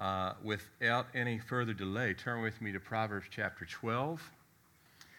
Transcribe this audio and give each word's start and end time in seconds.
Uh, 0.00 0.32
without 0.42 1.08
any 1.14 1.38
further 1.38 1.74
delay, 1.74 2.14
turn 2.14 2.40
with 2.40 2.62
me 2.62 2.72
to 2.72 2.80
Proverbs 2.80 3.26
chapter 3.30 3.66
12. 3.66 4.30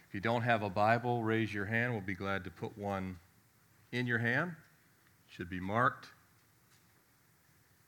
If 0.08 0.16
you 0.16 0.20
don't 0.20 0.42
have 0.42 0.64
a 0.64 0.72
Bible, 0.72 1.24
raise 1.24 1.54
your 1.54 1.66
hand. 1.66 1.94
We'll 1.94 2.02
be 2.02 2.16
glad 2.16 2.44
to 2.46 2.50
put 2.50 2.76
one 2.76 3.16
in 3.92 4.08
your 4.08 4.18
hand. 4.18 4.50
It 4.50 5.36
should 5.36 5.52
be 5.52 5.60
marked. 5.60 6.08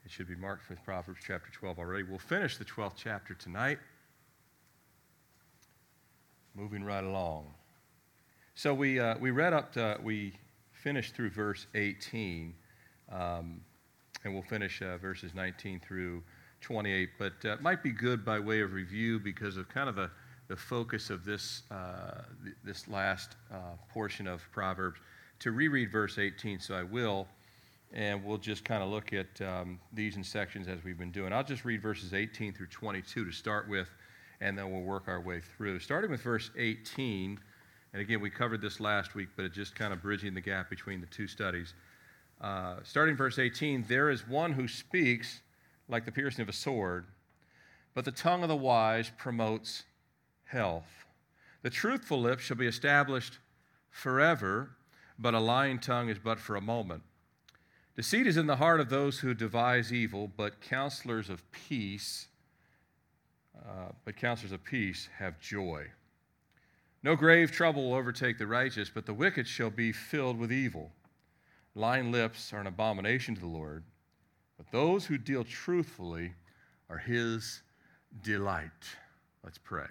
It 0.06 0.12
should 0.12 0.28
be 0.28 0.36
marked 0.36 0.70
with 0.70 0.84
Proverbs 0.84 1.22
chapter 1.26 1.50
12 1.52 1.80
already. 1.80 2.04
We'll 2.04 2.20
finish 2.20 2.58
the 2.58 2.66
12th 2.66 2.94
chapter 2.96 3.34
tonight. 3.34 3.80
Moving 6.54 6.84
right 6.84 7.04
along. 7.04 7.48
So 8.54 8.72
we, 8.72 9.00
uh, 9.00 9.18
we 9.18 9.32
read 9.32 9.54
up 9.54 9.74
to, 9.74 9.98
we 10.04 10.34
finished 10.74 11.16
through 11.16 11.32
verse 11.32 11.66
18, 11.74 12.54
um, 13.12 13.62
and 14.24 14.32
we'll 14.32 14.44
finish 14.44 14.80
uh, 14.84 14.98
verses 14.98 15.34
19 15.34 15.80
through 15.80 16.22
28. 16.64 17.10
But 17.20 17.34
uh, 17.46 17.50
it 17.50 17.62
might 17.62 17.84
be 17.84 17.92
good 17.92 18.26
by 18.26 18.40
way 18.40 18.62
of 18.62 18.74
review 18.74 19.20
because 19.20 19.58
of 19.58 19.70
kind 19.70 19.88
of 19.88 19.96
the, 19.96 20.10
the 20.48 20.56
focus 20.56 21.10
of 21.10 21.24
this, 21.26 21.64
uh, 21.70 22.24
this 22.64 22.88
last 22.88 23.36
uh, 23.52 23.58
portion 23.90 24.28
of 24.28 24.42
Proverbs 24.52 25.00
to 25.40 25.52
reread 25.52 25.92
verse 25.92 26.18
18. 26.18 26.60
So 26.60 26.74
I 26.74 26.84
will, 26.84 27.28
and 27.92 28.24
we'll 28.24 28.38
just 28.38 28.66
kind 28.66 28.82
of 28.82 28.90
look 28.90 29.14
at 29.14 29.42
um, 29.42 29.80
these 29.92 30.16
in 30.16 30.24
sections 30.24 30.68
as 30.68 30.84
we've 30.84 30.98
been 30.98 31.12
doing. 31.12 31.34
I'll 31.34 31.44
just 31.44 31.66
read 31.66 31.82
verses 31.82 32.14
18 32.14 32.54
through 32.54 32.68
22 32.68 33.26
to 33.26 33.32
start 33.32 33.70
with, 33.70 33.90
and 34.42 34.58
then 34.58 34.72
we'll 34.72 34.82
work 34.82 35.04
our 35.08 35.22
way 35.22 35.42
through. 35.42 35.80
Starting 35.80 36.10
with 36.10 36.22
verse 36.22 36.50
18. 36.58 37.40
And 37.94 38.02
again, 38.02 38.22
we 38.22 38.30
covered 38.30 38.62
this 38.62 38.80
last 38.80 39.14
week, 39.14 39.30
but 39.36 39.46
it's 39.46 39.56
just 39.56 39.76
kind 39.76 39.94
of 39.94 40.02
bridging 40.02 40.34
the 40.34 40.42
gap 40.42 40.70
between 40.70 41.00
the 41.00 41.08
two 41.08 41.28
studies. 41.28 41.74
Uh, 42.42 42.78
starting 42.84 43.16
verse 43.16 43.38
18, 43.38 43.86
there 43.88 44.10
is 44.10 44.28
one 44.28 44.52
who 44.52 44.68
speaks 44.68 45.42
like 45.88 46.06
the 46.06 46.12
piercing 46.12 46.42
of 46.42 46.50
a 46.50 46.54
sword, 46.54 47.06
but 47.94 48.06
the 48.06 48.12
tongue 48.12 48.44
of 48.44 48.50
the 48.50 48.56
wise 48.56 49.12
promotes 49.18 49.84
health. 50.46 51.06
The 51.62 51.70
truthful 51.70 52.20
lips 52.20 52.44
shall 52.44 52.58
be 52.58 52.68
established 52.68 53.40
forever, 53.90 54.72
but 55.20 55.34
a 55.34 55.40
lying 55.40 55.80
tongue 55.80 56.10
is 56.10 56.20
but 56.20 56.40
for 56.40 56.56
a 56.56 56.62
moment. 56.62 57.04
Deceit 57.96 58.26
is 58.26 58.38
in 58.38 58.48
the 58.48 58.56
heart 58.56 58.80
of 58.80 58.90
those 58.90 59.20
who 59.20 59.34
devise 59.34 59.94
evil, 59.94 60.32
but 60.36 60.62
counselors 60.62 61.30
of 61.30 61.44
peace, 61.52 62.28
uh, 63.58 63.92
but 64.04 64.16
counselors 64.16 64.52
of 64.52 64.64
peace 64.64 65.10
have 65.20 65.40
joy. 65.40 65.86
No 67.04 67.16
grave 67.16 67.52
trouble 67.52 67.90
will 67.90 67.98
overtake 67.98 68.38
the 68.38 68.48
righteous, 68.48 68.90
but 68.90 69.06
the 69.06 69.14
wicked 69.14 69.48
shall 69.48 69.70
be 69.70 69.92
filled 69.92 70.40
with 70.40 70.52
evil. 70.52 70.92
Lying 71.76 72.12
lips 72.12 72.52
are 72.54 72.62
an 72.62 72.68
abomination 72.68 73.36
to 73.36 73.42
the 73.42 73.48
Lord, 73.48 73.84
but 74.72 74.78
those 74.78 75.06
who 75.06 75.18
deal 75.18 75.44
truthfully 75.44 76.34
are 76.90 76.98
his 76.98 77.62
delight. 78.22 78.70
Let's 79.44 79.58
pray. 79.58 79.88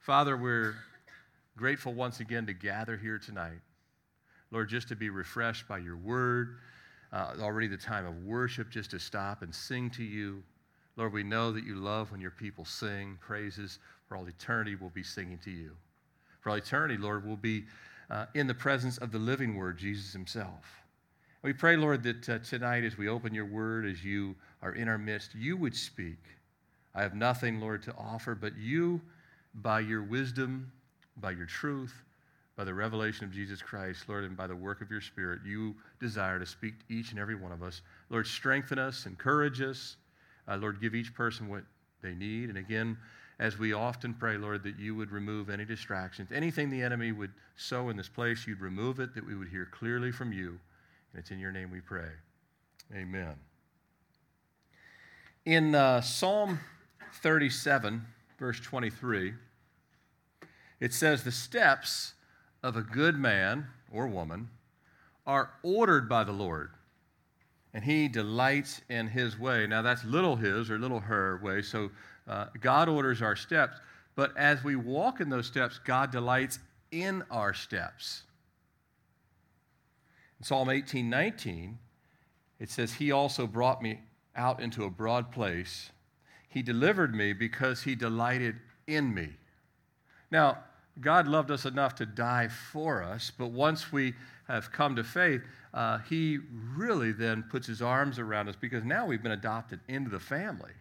Father, 0.00 0.36
we're 0.36 0.74
grateful 1.56 1.94
once 1.94 2.20
again 2.20 2.46
to 2.46 2.52
gather 2.52 2.96
here 2.96 3.18
tonight. 3.18 3.60
Lord, 4.50 4.68
just 4.68 4.88
to 4.88 4.96
be 4.96 5.10
refreshed 5.10 5.66
by 5.68 5.78
your 5.78 5.96
word. 5.96 6.56
Uh, 7.12 7.34
already 7.40 7.66
the 7.66 7.76
time 7.76 8.06
of 8.06 8.24
worship, 8.24 8.70
just 8.70 8.90
to 8.90 8.98
stop 8.98 9.42
and 9.42 9.54
sing 9.54 9.90
to 9.90 10.02
you. 10.02 10.42
Lord, 10.96 11.12
we 11.12 11.22
know 11.22 11.52
that 11.52 11.64
you 11.64 11.76
love 11.76 12.10
when 12.10 12.20
your 12.20 12.30
people 12.30 12.64
sing 12.64 13.18
praises. 13.20 13.78
For 14.08 14.16
all 14.16 14.26
eternity, 14.26 14.74
we'll 14.74 14.90
be 14.90 15.02
singing 15.02 15.38
to 15.44 15.50
you 15.50 15.72
for 16.42 16.50
all 16.50 16.56
eternity, 16.56 16.96
Lord, 16.96 17.24
we'll 17.24 17.36
be 17.36 17.64
uh, 18.10 18.26
in 18.34 18.46
the 18.46 18.54
presence 18.54 18.98
of 18.98 19.12
the 19.12 19.18
living 19.18 19.54
Word, 19.54 19.78
Jesus 19.78 20.12
Himself. 20.12 20.81
We 21.42 21.52
pray, 21.52 21.76
Lord, 21.76 22.04
that 22.04 22.28
uh, 22.28 22.38
tonight 22.38 22.84
as 22.84 22.96
we 22.96 23.08
open 23.08 23.34
your 23.34 23.46
Word, 23.46 23.84
as 23.84 24.04
you 24.04 24.36
are 24.62 24.74
in 24.74 24.86
our 24.86 24.96
midst, 24.96 25.34
you 25.34 25.56
would 25.56 25.74
speak. 25.74 26.20
I 26.94 27.02
have 27.02 27.16
nothing, 27.16 27.58
Lord, 27.58 27.82
to 27.82 27.94
offer, 27.96 28.36
but 28.36 28.56
you, 28.56 29.00
by 29.54 29.80
your 29.80 30.04
wisdom, 30.04 30.70
by 31.16 31.32
your 31.32 31.46
truth, 31.46 31.94
by 32.54 32.62
the 32.62 32.72
revelation 32.72 33.24
of 33.24 33.32
Jesus 33.32 33.60
Christ, 33.60 34.08
Lord, 34.08 34.22
and 34.22 34.36
by 34.36 34.46
the 34.46 34.54
work 34.54 34.82
of 34.82 34.90
your 34.92 35.00
Spirit, 35.00 35.40
you 35.44 35.74
desire 35.98 36.38
to 36.38 36.46
speak 36.46 36.74
to 36.78 36.94
each 36.94 37.10
and 37.10 37.18
every 37.18 37.34
one 37.34 37.50
of 37.50 37.60
us. 37.60 37.82
Lord, 38.08 38.28
strengthen 38.28 38.78
us, 38.78 39.06
encourage 39.06 39.60
us. 39.60 39.96
Uh, 40.46 40.58
Lord, 40.58 40.80
give 40.80 40.94
each 40.94 41.12
person 41.12 41.48
what 41.48 41.64
they 42.02 42.14
need. 42.14 42.50
And 42.50 42.58
again, 42.58 42.96
as 43.40 43.58
we 43.58 43.72
often 43.72 44.14
pray, 44.14 44.36
Lord, 44.36 44.62
that 44.62 44.78
you 44.78 44.94
would 44.94 45.10
remove 45.10 45.50
any 45.50 45.64
distractions. 45.64 46.30
Anything 46.30 46.70
the 46.70 46.82
enemy 46.82 47.10
would 47.10 47.32
sow 47.56 47.88
in 47.88 47.96
this 47.96 48.08
place, 48.08 48.46
you'd 48.46 48.60
remove 48.60 49.00
it, 49.00 49.12
that 49.16 49.26
we 49.26 49.34
would 49.34 49.48
hear 49.48 49.66
clearly 49.66 50.12
from 50.12 50.32
you. 50.32 50.60
It's 51.14 51.30
in 51.30 51.38
your 51.38 51.52
name 51.52 51.70
we 51.70 51.80
pray. 51.80 52.08
Amen. 52.94 53.34
In 55.44 55.74
uh, 55.74 56.00
Psalm 56.00 56.58
37, 57.20 58.06
verse 58.38 58.60
23, 58.60 59.34
it 60.80 60.94
says, 60.94 61.22
The 61.22 61.32
steps 61.32 62.14
of 62.62 62.76
a 62.76 62.82
good 62.82 63.18
man 63.18 63.66
or 63.90 64.06
woman 64.06 64.48
are 65.26 65.50
ordered 65.62 66.08
by 66.08 66.24
the 66.24 66.32
Lord, 66.32 66.70
and 67.74 67.84
he 67.84 68.08
delights 68.08 68.80
in 68.88 69.08
his 69.08 69.38
way. 69.38 69.66
Now, 69.66 69.82
that's 69.82 70.04
little 70.04 70.36
his 70.36 70.70
or 70.70 70.78
little 70.78 71.00
her 71.00 71.40
way, 71.42 71.60
so 71.60 71.90
uh, 72.26 72.46
God 72.60 72.88
orders 72.88 73.20
our 73.20 73.36
steps, 73.36 73.78
but 74.14 74.36
as 74.36 74.64
we 74.64 74.76
walk 74.76 75.20
in 75.20 75.28
those 75.28 75.46
steps, 75.46 75.78
God 75.84 76.10
delights 76.10 76.58
in 76.90 77.22
our 77.30 77.52
steps. 77.52 78.22
In 80.42 80.46
Psalm 80.46 80.70
18 80.70 81.08
19, 81.08 81.78
it 82.58 82.68
says, 82.68 82.94
He 82.94 83.12
also 83.12 83.46
brought 83.46 83.80
me 83.80 84.00
out 84.34 84.60
into 84.60 84.82
a 84.82 84.90
broad 84.90 85.30
place. 85.30 85.92
He 86.48 86.62
delivered 86.62 87.14
me 87.14 87.32
because 87.32 87.84
He 87.84 87.94
delighted 87.94 88.56
in 88.88 89.14
me. 89.14 89.28
Now, 90.32 90.58
God 91.00 91.28
loved 91.28 91.52
us 91.52 91.64
enough 91.64 91.94
to 91.94 92.06
die 92.06 92.48
for 92.48 93.04
us, 93.04 93.30
but 93.30 93.52
once 93.52 93.92
we 93.92 94.14
have 94.48 94.72
come 94.72 94.96
to 94.96 95.04
faith, 95.04 95.42
uh, 95.74 95.98
He 95.98 96.40
really 96.74 97.12
then 97.12 97.44
puts 97.44 97.68
His 97.68 97.80
arms 97.80 98.18
around 98.18 98.48
us 98.48 98.56
because 98.60 98.82
now 98.82 99.06
we've 99.06 99.22
been 99.22 99.30
adopted 99.30 99.78
into 99.86 100.10
the 100.10 100.18
family. 100.18 100.72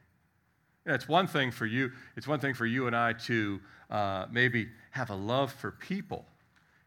It's 0.88 1.08
one 1.08 1.28
thing 1.28 1.52
for 1.52 1.68
you. 1.68 1.92
It's 2.18 2.28
one 2.28 2.40
thing 2.40 2.56
for 2.56 2.66
you 2.66 2.88
and 2.88 2.96
I 2.96 3.14
to 3.14 3.62
uh, 3.92 4.26
maybe 4.32 4.70
have 4.90 5.12
a 5.12 5.16
love 5.16 5.54
for 5.54 5.70
people, 5.70 6.26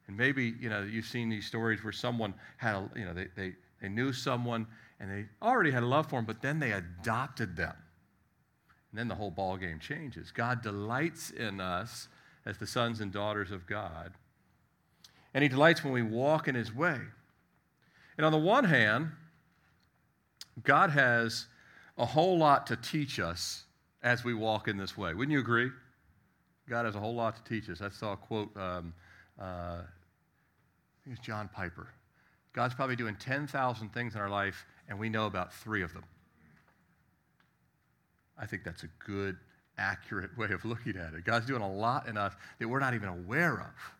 and 0.06 0.16
maybe 0.16 0.54
you 0.60 0.68
know 0.68 0.82
you've 0.82 1.06
seen 1.06 1.28
these 1.28 1.46
stories 1.46 1.82
where 1.82 1.92
someone 1.92 2.34
had 2.56 2.74
a, 2.74 2.90
you 2.96 3.04
know 3.04 3.14
they, 3.14 3.28
they 3.36 3.52
they 3.80 3.88
knew 3.88 4.12
someone 4.12 4.66
and 5.00 5.10
they 5.10 5.26
already 5.42 5.70
had 5.70 5.82
a 5.82 5.86
love 5.86 6.08
for 6.08 6.16
them, 6.16 6.24
but 6.24 6.40
then 6.40 6.58
they 6.58 6.72
adopted 6.72 7.56
them, 7.56 7.74
and 8.90 8.98
then 8.98 9.08
the 9.08 9.14
whole 9.14 9.30
ball 9.30 9.56
game 9.56 9.78
changes. 9.78 10.30
God 10.30 10.62
delights 10.62 11.30
in 11.30 11.60
us 11.60 12.08
as 12.46 12.58
the 12.58 12.66
sons 12.66 13.00
and 13.00 13.12
daughters 13.12 13.50
of 13.50 13.66
God, 13.66 14.12
and 15.32 15.42
He 15.42 15.48
delights 15.48 15.82
when 15.82 15.92
we 15.92 16.02
walk 16.02 16.48
in 16.48 16.54
His 16.54 16.74
way. 16.74 16.98
And 18.16 18.24
on 18.24 18.30
the 18.30 18.38
one 18.38 18.64
hand, 18.64 19.10
God 20.62 20.90
has 20.90 21.46
a 21.98 22.06
whole 22.06 22.38
lot 22.38 22.66
to 22.68 22.76
teach 22.76 23.18
us 23.18 23.64
as 24.02 24.24
we 24.24 24.34
walk 24.34 24.68
in 24.68 24.76
this 24.76 24.96
way. 24.96 25.14
Wouldn't 25.14 25.32
you 25.32 25.40
agree? 25.40 25.70
God 26.68 26.86
has 26.86 26.94
a 26.94 27.00
whole 27.00 27.14
lot 27.14 27.36
to 27.36 27.44
teach 27.44 27.68
us. 27.68 27.80
I 27.80 27.88
saw 27.90 28.12
a 28.12 28.16
quote, 28.16 28.56
um, 28.56 28.94
uh, 29.40 29.44
I 29.44 31.04
think 31.04 31.16
it's 31.16 31.26
John 31.26 31.48
Piper. 31.52 31.88
God's 32.52 32.74
probably 32.74 32.96
doing 32.96 33.16
10,000 33.16 33.92
things 33.92 34.14
in 34.14 34.20
our 34.20 34.30
life, 34.30 34.64
and 34.88 34.98
we 34.98 35.08
know 35.08 35.26
about 35.26 35.52
three 35.52 35.82
of 35.82 35.92
them. 35.92 36.04
I 38.38 38.46
think 38.46 38.64
that's 38.64 38.84
a 38.84 38.88
good, 39.04 39.36
accurate 39.76 40.36
way 40.38 40.48
of 40.50 40.64
looking 40.64 40.96
at 40.96 41.14
it. 41.14 41.24
God's 41.24 41.46
doing 41.46 41.62
a 41.62 41.72
lot 41.72 42.08
in 42.08 42.16
us 42.16 42.32
that 42.58 42.68
we're 42.68 42.80
not 42.80 42.94
even 42.94 43.08
aware 43.08 43.54
of. 43.54 43.92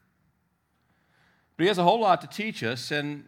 But 1.56 1.64
He 1.64 1.68
has 1.68 1.78
a 1.78 1.82
whole 1.82 2.00
lot 2.00 2.20
to 2.20 2.26
teach 2.26 2.62
us, 2.62 2.90
and, 2.90 3.24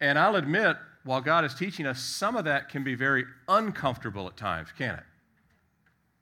and 0.00 0.18
I'll 0.18 0.36
admit, 0.36 0.76
while 1.04 1.20
God 1.20 1.44
is 1.44 1.54
teaching 1.54 1.86
us, 1.86 2.00
some 2.00 2.36
of 2.36 2.44
that 2.44 2.68
can 2.68 2.84
be 2.84 2.94
very 2.94 3.24
uncomfortable 3.48 4.26
at 4.26 4.36
times, 4.36 4.68
can 4.76 4.94
it? 4.94 5.04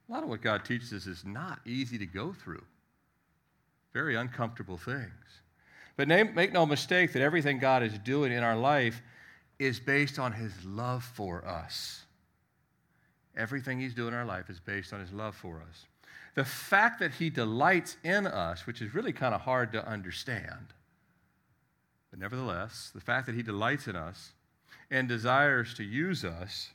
A 0.07 0.11
lot 0.11 0.23
of 0.23 0.29
what 0.29 0.41
God 0.41 0.63
teaches 0.63 0.93
us 0.93 1.05
is 1.05 1.25
not 1.25 1.59
easy 1.65 1.97
to 1.97 2.05
go 2.05 2.33
through, 2.33 2.63
very 3.93 4.15
uncomfortable 4.15 4.77
things. 4.77 5.11
But 5.95 6.07
make 6.07 6.53
no 6.53 6.65
mistake 6.65 7.13
that 7.13 7.21
everything 7.21 7.59
God 7.59 7.81
is 7.81 7.97
doing 7.99 8.31
in 8.31 8.43
our 8.43 8.55
life 8.55 9.01
is 9.57 9.79
based 9.79 10.19
on 10.19 10.31
His 10.31 10.53
love 10.63 11.03
for 11.03 11.45
us. 11.47 12.03
Everything 13.35 13.79
He's 13.79 13.95
doing 13.95 14.09
in 14.09 14.13
our 14.13 14.25
life 14.25 14.49
is 14.49 14.59
based 14.59 14.93
on 14.93 14.99
His 14.99 15.11
love 15.11 15.35
for 15.35 15.63
us. 15.67 15.85
The 16.35 16.45
fact 16.45 16.99
that 16.99 17.13
He 17.13 17.31
delights 17.31 17.97
in 18.03 18.27
us, 18.27 18.67
which 18.67 18.81
is 18.81 18.93
really 18.93 19.13
kind 19.13 19.33
of 19.33 19.41
hard 19.41 19.71
to 19.73 19.87
understand, 19.87 20.67
but 22.11 22.19
nevertheless, 22.19 22.91
the 22.93 23.01
fact 23.01 23.25
that 23.25 23.35
He 23.35 23.41
delights 23.41 23.87
in 23.87 23.95
us 23.95 24.33
and 24.91 25.07
desires 25.07 25.73
to 25.73 25.83
use 25.83 26.23
us 26.23 26.69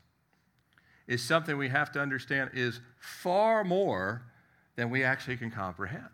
is 1.06 1.22
something 1.22 1.56
we 1.56 1.68
have 1.68 1.92
to 1.92 2.00
understand 2.00 2.50
is 2.54 2.80
far 2.98 3.62
more 3.62 4.22
than 4.74 4.90
we 4.90 5.04
actually 5.04 5.36
can 5.36 5.50
comprehend. 5.50 6.08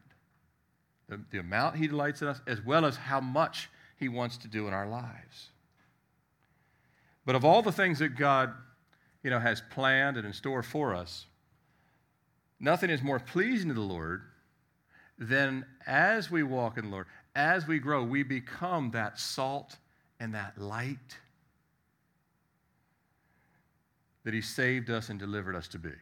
The, 1.08 1.20
the 1.30 1.38
amount 1.38 1.76
He 1.76 1.86
delights 1.86 2.22
in 2.22 2.28
us, 2.28 2.40
as 2.46 2.64
well 2.64 2.84
as 2.84 2.96
how 2.96 3.20
much 3.20 3.68
He 3.96 4.08
wants 4.08 4.36
to 4.38 4.48
do 4.48 4.68
in 4.68 4.74
our 4.74 4.88
lives. 4.88 5.48
But 7.24 7.34
of 7.34 7.44
all 7.44 7.62
the 7.62 7.72
things 7.72 7.98
that 7.98 8.16
God 8.16 8.52
you 9.22 9.30
know, 9.30 9.38
has 9.38 9.62
planned 9.70 10.16
and 10.16 10.26
in 10.26 10.32
store 10.32 10.62
for 10.62 10.94
us, 10.94 11.26
Nothing 12.60 12.90
is 12.90 13.02
more 13.02 13.20
pleasing 13.20 13.68
to 13.68 13.74
the 13.74 13.80
Lord 13.80 14.22
than 15.18 15.64
as 15.86 16.30
we 16.30 16.42
walk 16.42 16.76
in 16.76 16.86
the 16.86 16.90
Lord, 16.90 17.06
as 17.34 17.66
we 17.66 17.78
grow, 17.78 18.02
we 18.02 18.22
become 18.22 18.90
that 18.92 19.18
salt 19.18 19.76
and 20.18 20.34
that 20.34 20.58
light 20.58 21.18
that 24.24 24.34
He 24.34 24.40
saved 24.40 24.90
us 24.90 25.08
and 25.08 25.18
delivered 25.18 25.54
us 25.54 25.68
to 25.68 25.78
be. 25.78 25.92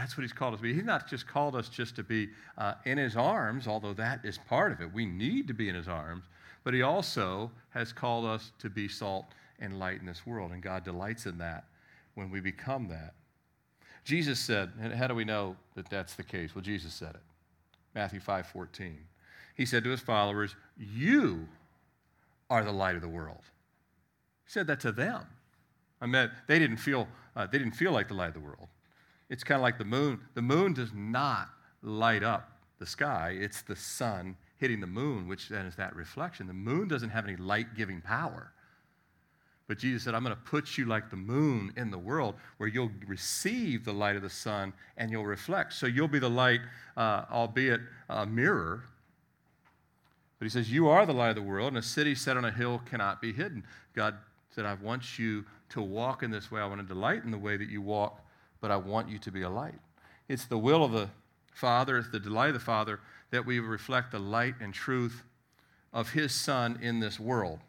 That's 0.00 0.16
what 0.16 0.22
He's 0.22 0.32
called 0.32 0.54
us 0.54 0.60
to 0.60 0.62
be. 0.62 0.72
He's 0.72 0.82
not 0.82 1.06
just 1.06 1.26
called 1.26 1.54
us 1.54 1.68
just 1.68 1.94
to 1.96 2.02
be 2.02 2.30
uh, 2.56 2.72
in 2.86 2.96
His 2.96 3.16
arms, 3.16 3.68
although 3.68 3.92
that 3.92 4.24
is 4.24 4.38
part 4.38 4.72
of 4.72 4.80
it. 4.80 4.90
We 4.94 5.04
need 5.04 5.46
to 5.48 5.52
be 5.52 5.68
in 5.68 5.74
His 5.74 5.88
arms, 5.88 6.24
but 6.64 6.72
He 6.72 6.80
also 6.80 7.50
has 7.74 7.92
called 7.92 8.24
us 8.24 8.52
to 8.60 8.70
be 8.70 8.88
salt 8.88 9.26
and 9.58 9.78
light 9.78 10.00
in 10.00 10.06
this 10.06 10.26
world, 10.26 10.52
and 10.52 10.62
God 10.62 10.84
delights 10.84 11.26
in 11.26 11.36
that 11.38 11.64
when 12.14 12.30
we 12.30 12.40
become 12.40 12.88
that. 12.88 13.12
Jesus 14.02 14.40
said, 14.40 14.72
and 14.80 14.94
how 14.94 15.06
do 15.06 15.14
we 15.14 15.26
know 15.26 15.54
that 15.74 15.90
that's 15.90 16.14
the 16.14 16.22
case? 16.22 16.54
Well, 16.54 16.62
Jesus 16.62 16.94
said 16.94 17.10
it. 17.10 17.22
Matthew 17.94 18.20
5 18.20 18.46
14. 18.46 18.98
He 19.54 19.66
said 19.66 19.84
to 19.84 19.90
his 19.90 20.00
followers, 20.00 20.56
You 20.78 21.46
are 22.48 22.64
the 22.64 22.72
light 22.72 22.96
of 22.96 23.02
the 23.02 23.08
world. 23.08 23.42
He 24.46 24.50
said 24.50 24.66
that 24.68 24.80
to 24.80 24.92
them. 24.92 25.26
I 26.00 26.06
mean, 26.06 26.30
they 26.46 26.58
didn't 26.58 26.78
feel, 26.78 27.06
uh, 27.36 27.46
they 27.46 27.58
didn't 27.58 27.74
feel 27.74 27.92
like 27.92 28.08
the 28.08 28.14
light 28.14 28.28
of 28.28 28.34
the 28.34 28.40
world. 28.40 28.68
It's 29.30 29.44
kind 29.44 29.56
of 29.56 29.62
like 29.62 29.78
the 29.78 29.84
moon. 29.84 30.20
The 30.34 30.42
moon 30.42 30.74
does 30.74 30.90
not 30.94 31.48
light 31.82 32.22
up 32.22 32.50
the 32.78 32.86
sky, 32.86 33.36
it's 33.38 33.62
the 33.62 33.76
sun 33.76 34.36
hitting 34.58 34.80
the 34.80 34.86
moon, 34.86 35.26
which 35.26 35.48
then 35.48 35.64
is 35.64 35.76
that 35.76 35.96
reflection. 35.96 36.46
The 36.46 36.52
moon 36.52 36.88
doesn't 36.88 37.10
have 37.10 37.26
any 37.26 37.36
light 37.36 37.74
giving 37.74 38.02
power. 38.02 38.52
But 39.70 39.78
Jesus 39.78 40.02
said, 40.02 40.14
I'm 40.14 40.24
going 40.24 40.34
to 40.34 40.42
put 40.42 40.76
you 40.76 40.84
like 40.84 41.10
the 41.10 41.16
moon 41.16 41.72
in 41.76 41.90
the 41.90 41.98
world 41.98 42.34
where 42.56 42.68
you'll 42.68 42.90
receive 43.06 43.84
the 43.84 43.92
light 43.92 44.16
of 44.16 44.22
the 44.22 44.28
sun 44.28 44.72
and 44.96 45.10
you'll 45.10 45.24
reflect. 45.24 45.74
So 45.74 45.86
you'll 45.86 46.08
be 46.08 46.18
the 46.18 46.28
light, 46.28 46.60
uh, 46.96 47.24
albeit 47.30 47.80
a 48.08 48.26
mirror. 48.26 48.82
But 50.40 50.46
he 50.46 50.50
says, 50.50 50.72
You 50.72 50.88
are 50.88 51.06
the 51.06 51.12
light 51.12 51.28
of 51.28 51.36
the 51.36 51.42
world, 51.42 51.68
and 51.68 51.78
a 51.78 51.82
city 51.82 52.16
set 52.16 52.36
on 52.36 52.44
a 52.44 52.50
hill 52.50 52.82
cannot 52.84 53.22
be 53.22 53.32
hidden. 53.32 53.62
God 53.94 54.16
said, 54.50 54.64
I 54.66 54.74
want 54.74 55.18
you 55.18 55.44
to 55.68 55.80
walk 55.80 56.22
in 56.24 56.30
this 56.30 56.50
way. 56.50 56.60
I 56.60 56.66
want 56.66 56.80
to 56.80 56.86
delight 56.86 57.22
in 57.24 57.30
the 57.30 57.38
way 57.38 57.56
that 57.56 57.68
you 57.68 57.80
walk, 57.80 58.26
but 58.60 58.70
I 58.70 58.76
want 58.76 59.08
you 59.08 59.18
to 59.18 59.30
be 59.30 59.42
a 59.42 59.50
light. 59.50 59.78
It's 60.28 60.46
the 60.46 60.58
will 60.58 60.84
of 60.84 60.92
the 60.92 61.10
Father, 61.52 61.98
it's 61.98 62.10
the 62.10 62.20
delight 62.20 62.48
of 62.48 62.54
the 62.54 62.60
Father 62.60 63.00
that 63.30 63.44
we 63.44 63.60
reflect 63.60 64.12
the 64.12 64.18
light 64.18 64.54
and 64.60 64.72
truth 64.72 65.22
of 65.92 66.10
His 66.10 66.32
Son 66.32 66.78
in 66.80 67.00
this 67.00 67.18
world. 67.18 67.60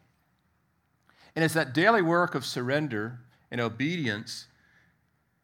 And 1.34 1.44
it's 1.44 1.54
that 1.54 1.72
daily 1.72 2.02
work 2.02 2.34
of 2.34 2.44
surrender 2.44 3.20
and 3.50 3.60
obedience. 3.60 4.46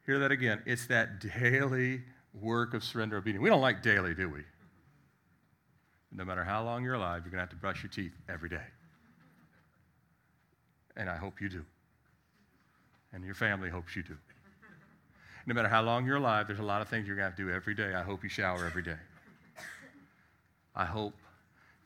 Hear 0.07 0.19
that 0.19 0.33
again. 0.33 0.63
It's 0.67 0.87
that 0.87 1.21
daily 1.21 2.03
work 2.35 2.75
of 2.75 2.85
surrender 2.85 3.17
and 3.17 3.23
obedience. 3.23 3.43
We 3.43 3.49
don't 3.49 3.61
like 3.61 3.83
daily, 3.83 4.15
do 4.15 4.29
we? 4.29 4.43
No 6.13 6.25
matter 6.25 6.45
how 6.45 6.63
long 6.65 6.85
you're 6.85 6.95
alive, 6.95 7.23
you're 7.25 7.31
going 7.31 7.39
to 7.39 7.43
have 7.43 7.51
to 7.51 7.57
brush 7.57 7.83
your 7.83 7.91
teeth 7.91 8.13
every 8.29 8.49
day. 8.49 8.65
And 10.97 11.09
I 11.09 11.17
hope 11.17 11.41
you 11.41 11.49
do. 11.49 11.65
And 13.13 13.25
your 13.25 13.35
family 13.35 13.71
hopes 13.71 13.95
you 13.95 14.03
do. 14.03 14.17
No 15.49 15.55
matter 15.55 15.69
how 15.69 15.81
long 15.81 16.05
you're 16.05 16.17
alive, 16.17 16.47
there's 16.47 16.59
a 16.59 16.63
lot 16.63 16.83
of 16.83 16.89
things 16.89 17.07
you're 17.07 17.17
going 17.17 17.25
to 17.25 17.31
have 17.31 17.37
to 17.37 17.43
do 17.43 17.51
every 17.51 17.75
day. 17.75 17.95
I 17.95 18.03
hope 18.03 18.23
you 18.23 18.29
shower 18.29 18.67
every 18.67 18.83
day. 18.83 18.99
I 20.77 20.85
hope 20.85 21.15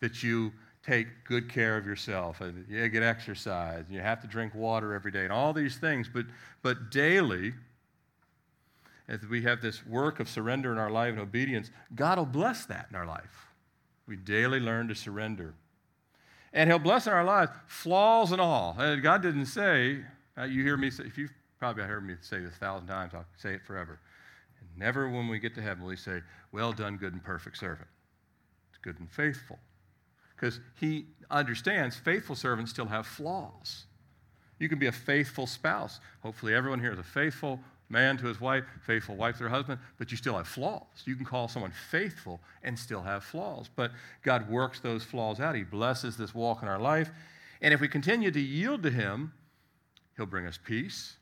that 0.00 0.20
you 0.25 0.53
take 0.85 1.06
good 1.25 1.49
care 1.49 1.76
of 1.76 1.87
yourself 1.87 2.41
and 2.41 2.67
you 2.69 2.88
get 2.88 3.05
exercise 3.05 3.85
and 3.87 3.94
you 3.94 4.00
have 4.00 4.20
to 4.20 4.26
drink 4.26 4.53
water 4.53 4.94
every 4.94 5.12
day 5.12 5.23
and 5.23 5.32
all 5.32 5.53
these 5.53 5.76
things 5.76 6.11
but 6.12 6.26
but 6.62 6.91
daily 6.91 7.55
as 9.06 9.25
we 9.31 9.43
have 9.43 9.62
this 9.62 9.87
work 9.87 10.19
of 10.19 10.29
surrender 10.29 10.73
in 10.73 10.79
our 10.79 10.91
life 10.91 11.12
and 11.12 11.20
obedience 11.20 11.70
god 11.94 12.19
will 12.19 12.26
bless 12.26 12.64
that 12.64 12.88
in 12.91 12.97
our 12.97 13.06
life 13.06 13.47
we 14.09 14.17
daily 14.17 14.59
learn 14.59 14.88
to 14.88 14.94
surrender 14.97 15.55
and 16.53 16.69
he'll 16.69 16.81
bless 16.81 17.06
in 17.06 17.12
our 17.12 17.23
lives 17.25 17.53
flaws 17.69 18.32
and 18.32 18.41
all 18.41 18.75
god 19.00 19.23
didn't 19.23 19.47
say 19.47 20.00
uh, 20.37 20.43
you 20.43 20.64
hear 20.64 20.76
me 20.76 20.91
say 20.91 21.05
if 21.05 21.17
you 21.17 21.29
probably 21.62 21.85
I 21.85 21.87
heard 21.87 22.06
me 22.06 22.14
say 22.20 22.41
this 22.41 22.55
a 22.55 22.59
thousand 22.59 22.88
times 22.88 23.12
i'll 23.14 23.25
say 23.37 23.55
it 23.55 23.64
forever 23.64 24.00
and 24.59 24.69
never 24.76 25.09
when 25.09 25.29
we 25.29 25.38
get 25.38 25.55
to 25.55 25.62
heaven 25.62 25.85
will 25.85 25.91
he 25.91 25.97
say 25.97 26.20
well 26.50 26.73
done 26.73 26.97
good 26.97 27.12
and 27.12 27.23
perfect 27.23 27.56
servant 27.56 27.88
it's 28.70 28.79
good 28.82 28.99
and 28.99 29.09
faithful 29.11 29.59
because 30.43 30.59
he 30.81 31.06
understands 31.31 31.94
faithful 31.94 32.35
servants 32.35 32.73
still 32.73 32.87
have 32.87 33.06
flaws. 33.06 33.85
You 34.59 34.69
can 34.69 34.79
be 34.79 34.88
a 34.88 34.93
faithful 34.93 35.47
spouse. 35.47 36.00
Hopefully, 36.23 36.53
everyone 36.53 36.81
here 36.81 36.93
is 36.93 36.99
a 36.99 37.05
faithful 37.05 37.61
man 37.88 38.17
to 38.17 38.26
his 38.26 38.41
wife, 38.41 38.64
faithful 38.85 39.14
wife 39.14 39.37
to 39.37 39.44
her 39.44 39.49
husband, 39.49 39.79
but 39.99 40.11
you 40.11 40.17
still 40.17 40.37
have 40.37 40.49
flaws. 40.49 40.82
You 41.05 41.14
can 41.14 41.25
call 41.25 41.47
someone 41.47 41.73
faithful 41.91 42.41
and 42.64 42.76
still 42.76 43.03
have 43.03 43.23
flaws. 43.23 43.70
But 43.75 43.93
God 44.23 44.50
works 44.50 44.81
those 44.81 45.05
flaws 45.05 45.38
out. 45.38 45.55
He 45.55 45.62
blesses 45.62 46.17
this 46.17 46.35
walk 46.35 46.62
in 46.62 46.69
our 46.69 46.81
life. 46.81 47.11
And 47.61 47.73
if 47.73 47.81
we 47.81 47.87
continue 47.87 48.32
to 48.32 48.41
yield 48.41 48.82
to 48.82 48.91
Him, 48.91 49.32
He'll 50.17 50.26
bring 50.26 50.47
us 50.47 50.59
peace. 50.59 51.19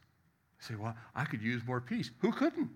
You 0.60 0.74
say, 0.76 0.80
well, 0.80 0.94
I 1.14 1.24
could 1.24 1.42
use 1.42 1.62
more 1.66 1.80
peace. 1.80 2.10
Who 2.20 2.32
couldn't? 2.32 2.70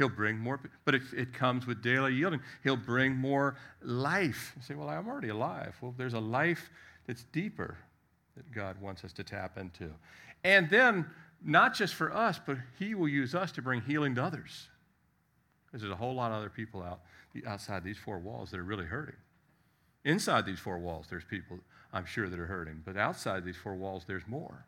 He'll 0.00 0.08
bring 0.08 0.38
more, 0.38 0.58
but 0.86 0.94
it, 0.94 1.02
it, 1.14 1.34
comes 1.34 1.66
with 1.66 1.82
daily 1.82 2.14
yielding. 2.14 2.40
He'll 2.64 2.74
bring 2.74 3.14
more 3.14 3.56
life. 3.82 4.54
You 4.56 4.62
say, 4.62 4.74
Well, 4.74 4.88
I'm 4.88 5.06
already 5.06 5.28
alive. 5.28 5.76
Well, 5.82 5.94
there's 5.94 6.14
a 6.14 6.18
life 6.18 6.70
that's 7.06 7.24
deeper 7.32 7.76
that 8.34 8.50
God 8.50 8.80
wants 8.80 9.04
us 9.04 9.12
to 9.12 9.22
tap 9.22 9.58
into. 9.58 9.90
And 10.42 10.70
then, 10.70 11.04
not 11.44 11.74
just 11.74 11.92
for 11.92 12.16
us, 12.16 12.40
but 12.46 12.56
He 12.78 12.94
will 12.94 13.10
use 13.10 13.34
us 13.34 13.52
to 13.52 13.60
bring 13.60 13.82
healing 13.82 14.14
to 14.14 14.24
others. 14.24 14.70
Because 15.66 15.82
there's 15.82 15.92
a 15.92 15.96
whole 15.96 16.14
lot 16.14 16.32
of 16.32 16.38
other 16.38 16.48
people 16.48 16.82
out 16.82 17.00
outside 17.46 17.84
these 17.84 17.98
four 17.98 18.18
walls 18.18 18.50
that 18.52 18.58
are 18.58 18.64
really 18.64 18.86
hurting. 18.86 19.16
Inside 20.06 20.46
these 20.46 20.58
four 20.58 20.78
walls, 20.78 21.08
there's 21.10 21.24
people, 21.24 21.58
I'm 21.92 22.06
sure, 22.06 22.30
that 22.30 22.38
are 22.38 22.46
hurting. 22.46 22.80
But 22.86 22.96
outside 22.96 23.44
these 23.44 23.58
four 23.58 23.74
walls, 23.74 24.04
there's 24.06 24.26
more. 24.26 24.64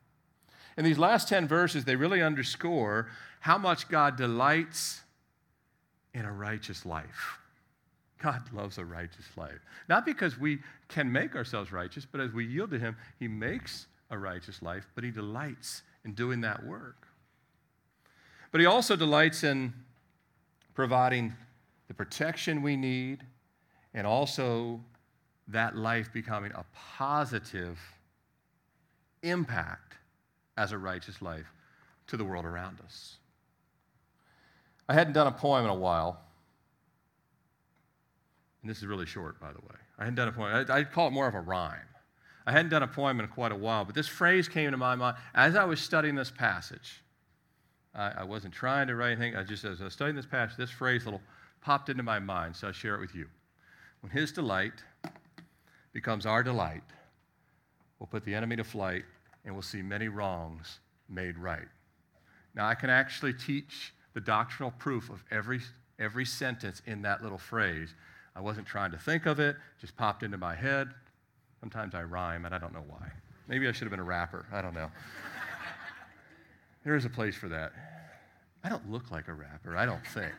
In 0.77 0.85
these 0.85 0.99
last 0.99 1.29
10 1.29 1.47
verses, 1.49 1.85
they 1.85 1.97
really 1.97 2.23
underscore 2.23 3.09
how 3.41 3.59
much 3.59 3.89
God 3.89 4.17
delights 4.17 5.03
in 6.15 6.25
a 6.25 6.33
righteous 6.33 6.87
life. 6.87 7.39
God 8.23 8.43
loves 8.53 8.79
a 8.79 8.85
righteous 8.85 9.27
life. 9.37 9.59
Not 9.89 10.07
because 10.07 10.39
we 10.39 10.61
can 10.89 11.11
make 11.11 11.35
ourselves 11.35 11.73
righteous, 11.73 12.07
but 12.11 12.21
as 12.21 12.33
we 12.33 12.47
yield 12.47 12.71
to 12.71 12.79
Him, 12.79 12.97
He 13.19 13.27
makes 13.27 13.87
a 14.11 14.19
righteous 14.19 14.63
life, 14.63 14.87
but 14.95 15.03
He 15.03 15.11
delights 15.11 15.83
in 16.05 16.15
doing 16.15 16.41
that 16.43 16.65
work. 16.65 17.09
But 18.53 18.61
He 18.61 18.67
also 18.67 18.95
delights 18.95 19.43
in 19.43 19.73
providing 20.75 21.35
the 21.89 21.95
protection 21.95 22.63
we 22.63 22.77
need 22.77 23.25
and 23.93 24.07
also 24.07 24.81
that 25.49 25.77
life 25.77 26.13
becoming 26.13 26.53
a 26.53 26.65
positive 26.75 27.79
impact 29.23 29.92
as 30.57 30.73
a 30.73 30.79
righteous 30.79 31.23
life 31.23 31.53
to 32.09 32.17
the 32.17 32.25
world 32.25 32.45
around 32.45 32.79
us. 32.85 33.17
I 34.89 34.95
hadn't 34.95 35.15
done 35.15 35.27
a 35.27 35.33
poem 35.33 35.65
in 35.65 35.71
a 35.71 35.75
while. 35.75 36.21
And 38.61 38.71
this 38.71 38.79
is 38.79 38.87
really 38.87 39.07
short, 39.07 39.41
by 39.41 39.53
the 39.53 39.61
way. 39.61 39.77
I 39.99 40.05
hadn't 40.05 40.17
done 40.17 40.29
a 40.29 40.33
poem. 40.33 40.67
I'd 40.69 40.93
call 40.93 41.09
it 41.09 41.13
more 41.13 41.27
of 41.27 41.35
a 41.35 41.41
rhyme. 41.41 41.79
I 42.47 42.53
hadn't 42.53 42.71
done 42.71 42.83
a 42.83 42.89
poem 42.89 43.21
in 43.21 43.29
quite 43.29 43.53
a 43.53 43.57
while, 43.57 43.85
but 43.85 43.95
this 43.95 44.09
phrase 44.09 44.49
came 44.49 44.71
to 44.71 44.77
my 44.77 44.95
mind 44.95 45.17
as 45.35 45.55
I 45.55 45.65
was 45.65 45.81
studying 45.81 46.15
this 46.15 46.31
passage. 46.31 47.03
I, 47.95 48.13
I 48.19 48.25
wasn't 48.25 48.53
trying 48.53 48.89
to 48.89 48.97
write 48.97 49.13
anything. 49.13 49.37
I 49.37 49.45
just, 49.45 49.65
as 49.65 49.81
I 49.81 49.85
was 49.85 49.93
studying 49.93 50.17
this 50.17 50.27
passage, 50.27 50.57
this 50.57 50.71
phrase 50.71 51.05
little 51.05 51.21
popped 51.61 51.89
into 51.89 52.03
my 52.03 52.19
mind, 52.19 52.57
so 52.57 52.67
I'll 52.67 52.73
share 52.73 52.97
it 52.97 53.01
with 53.01 53.15
you. 53.15 53.27
When 54.01 54.11
his 54.11 54.33
delight 54.33 54.83
becomes 55.93 56.27
our 56.27 56.43
delight, 56.43 56.83
we'll 57.99 58.09
put 58.09 58.25
the 58.25 58.35
enemy 58.35 58.57
to 58.57 58.65
flight 58.65 59.05
and 59.45 59.55
we'll 59.55 59.63
see 59.63 59.83
many 59.83 60.09
wrongs 60.09 60.79
made 61.09 61.39
right. 61.39 61.69
Now, 62.55 62.67
I 62.67 62.75
can 62.75 62.91
actually 62.91 63.33
teach 63.33 63.95
the 64.15 64.21
doctrinal 64.21 64.73
proof 64.79 65.11
of 65.11 65.23
every, 65.31 65.61
every 65.99 66.25
sentence 66.25 66.83
in 66.87 67.03
that 67.03 67.23
little 67.23 67.39
phrase. 67.39 67.95
I 68.37 68.41
wasn't 68.41 68.67
trying 68.67 68.93
to 68.93 68.99
think 68.99 69.27
of 69.27 69.41
it, 69.41 69.57
just 69.81 69.97
popped 69.97 70.23
into 70.23 70.39
my 70.39 70.55
head. 70.55 70.89
Sometimes 71.61 71.95
I 71.95 72.03
rhyme, 72.03 72.45
and 72.45 72.55
I 72.55 72.59
don't 72.59 72.73
know 72.73 72.85
why. 72.87 73.11
Maybe 73.49 73.69
I 73.69 73.73
should 73.73 73.83
have 73.83 73.91
been 73.91 74.01
a 74.01 74.05
rapper. 74.05 74.47
I 74.53 74.63
don't 74.63 74.75
know. 74.75 74.91
there 76.85 76.97
is 76.97 77.05
a 77.05 77.11
place 77.11 77.37
for 77.37 77.49
that. 77.49 77.73
I 78.65 78.69
don't 78.69 78.91
look 78.91 79.11
like 79.11 79.29
a 79.29 79.33
rapper, 79.33 79.77
I 79.77 79.87
don't 79.87 80.07
think. 80.09 80.33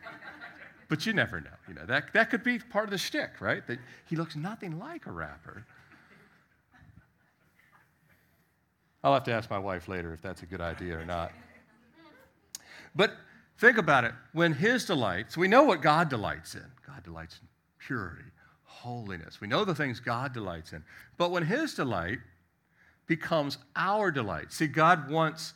But 0.88 1.06
you 1.06 1.12
never 1.12 1.40
know. 1.40 1.50
You 1.66 1.74
know 1.74 1.86
that, 1.86 2.12
that 2.12 2.30
could 2.30 2.44
be 2.44 2.58
part 2.58 2.84
of 2.84 2.90
the 2.90 2.98
shtick, 2.98 3.40
right? 3.40 3.66
That 3.66 3.78
he 4.06 4.16
looks 4.16 4.36
nothing 4.36 4.78
like 4.78 5.06
a 5.06 5.12
rapper. 5.12 5.64
I'll 9.04 9.14
have 9.14 9.24
to 9.24 9.32
ask 9.32 9.48
my 9.48 9.58
wife 9.58 9.86
later 9.86 10.12
if 10.12 10.20
that's 10.20 10.42
a 10.42 10.46
good 10.46 10.60
idea 10.60 10.98
or 10.98 11.04
not. 11.04 11.30
But 12.96 13.12
Think 13.58 13.78
about 13.78 14.04
it. 14.04 14.12
When 14.32 14.52
His 14.52 14.84
delights, 14.84 15.36
we 15.36 15.48
know 15.48 15.62
what 15.62 15.80
God 15.80 16.08
delights 16.08 16.54
in. 16.54 16.64
God 16.86 17.02
delights 17.04 17.38
in 17.40 17.48
purity, 17.78 18.24
holiness. 18.64 19.40
We 19.40 19.46
know 19.46 19.64
the 19.64 19.74
things 19.74 20.00
God 20.00 20.32
delights 20.32 20.72
in. 20.72 20.82
But 21.16 21.30
when 21.30 21.44
His 21.44 21.74
delight 21.74 22.18
becomes 23.06 23.58
our 23.76 24.10
delight, 24.10 24.52
see, 24.52 24.66
God 24.66 25.10
wants 25.10 25.54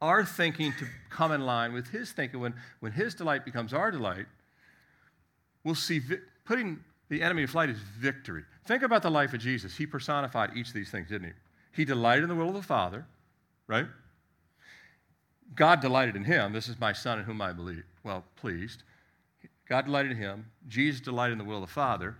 our 0.00 0.24
thinking 0.24 0.72
to 0.78 0.86
come 1.10 1.32
in 1.32 1.40
line 1.40 1.72
with 1.72 1.88
His 1.88 2.12
thinking. 2.12 2.40
When, 2.40 2.54
when 2.78 2.92
His 2.92 3.14
delight 3.14 3.44
becomes 3.44 3.74
our 3.74 3.90
delight, 3.90 4.26
we'll 5.64 5.74
see 5.74 5.98
vi- 5.98 6.18
putting 6.44 6.78
the 7.08 7.20
enemy 7.20 7.42
to 7.42 7.48
flight 7.48 7.68
is 7.68 7.78
victory. 7.78 8.44
Think 8.64 8.84
about 8.84 9.02
the 9.02 9.10
life 9.10 9.34
of 9.34 9.40
Jesus. 9.40 9.76
He 9.76 9.86
personified 9.86 10.56
each 10.56 10.68
of 10.68 10.74
these 10.74 10.90
things, 10.90 11.08
didn't 11.08 11.28
he? 11.28 11.34
He 11.72 11.84
delighted 11.84 12.24
in 12.24 12.28
the 12.28 12.34
will 12.34 12.48
of 12.48 12.54
the 12.54 12.62
Father, 12.62 13.06
right? 13.66 13.86
God 15.54 15.80
delighted 15.80 16.16
in 16.16 16.24
him. 16.24 16.52
This 16.52 16.68
is 16.68 16.78
my 16.78 16.92
son 16.92 17.18
in 17.18 17.24
whom 17.24 17.40
I 17.40 17.52
believe. 17.52 17.84
Well, 18.04 18.24
pleased. 18.36 18.82
God 19.68 19.86
delighted 19.86 20.12
in 20.12 20.16
him. 20.16 20.46
Jesus 20.68 21.00
delighted 21.00 21.32
in 21.32 21.38
the 21.38 21.44
will 21.44 21.62
of 21.62 21.68
the 21.68 21.72
Father. 21.72 22.16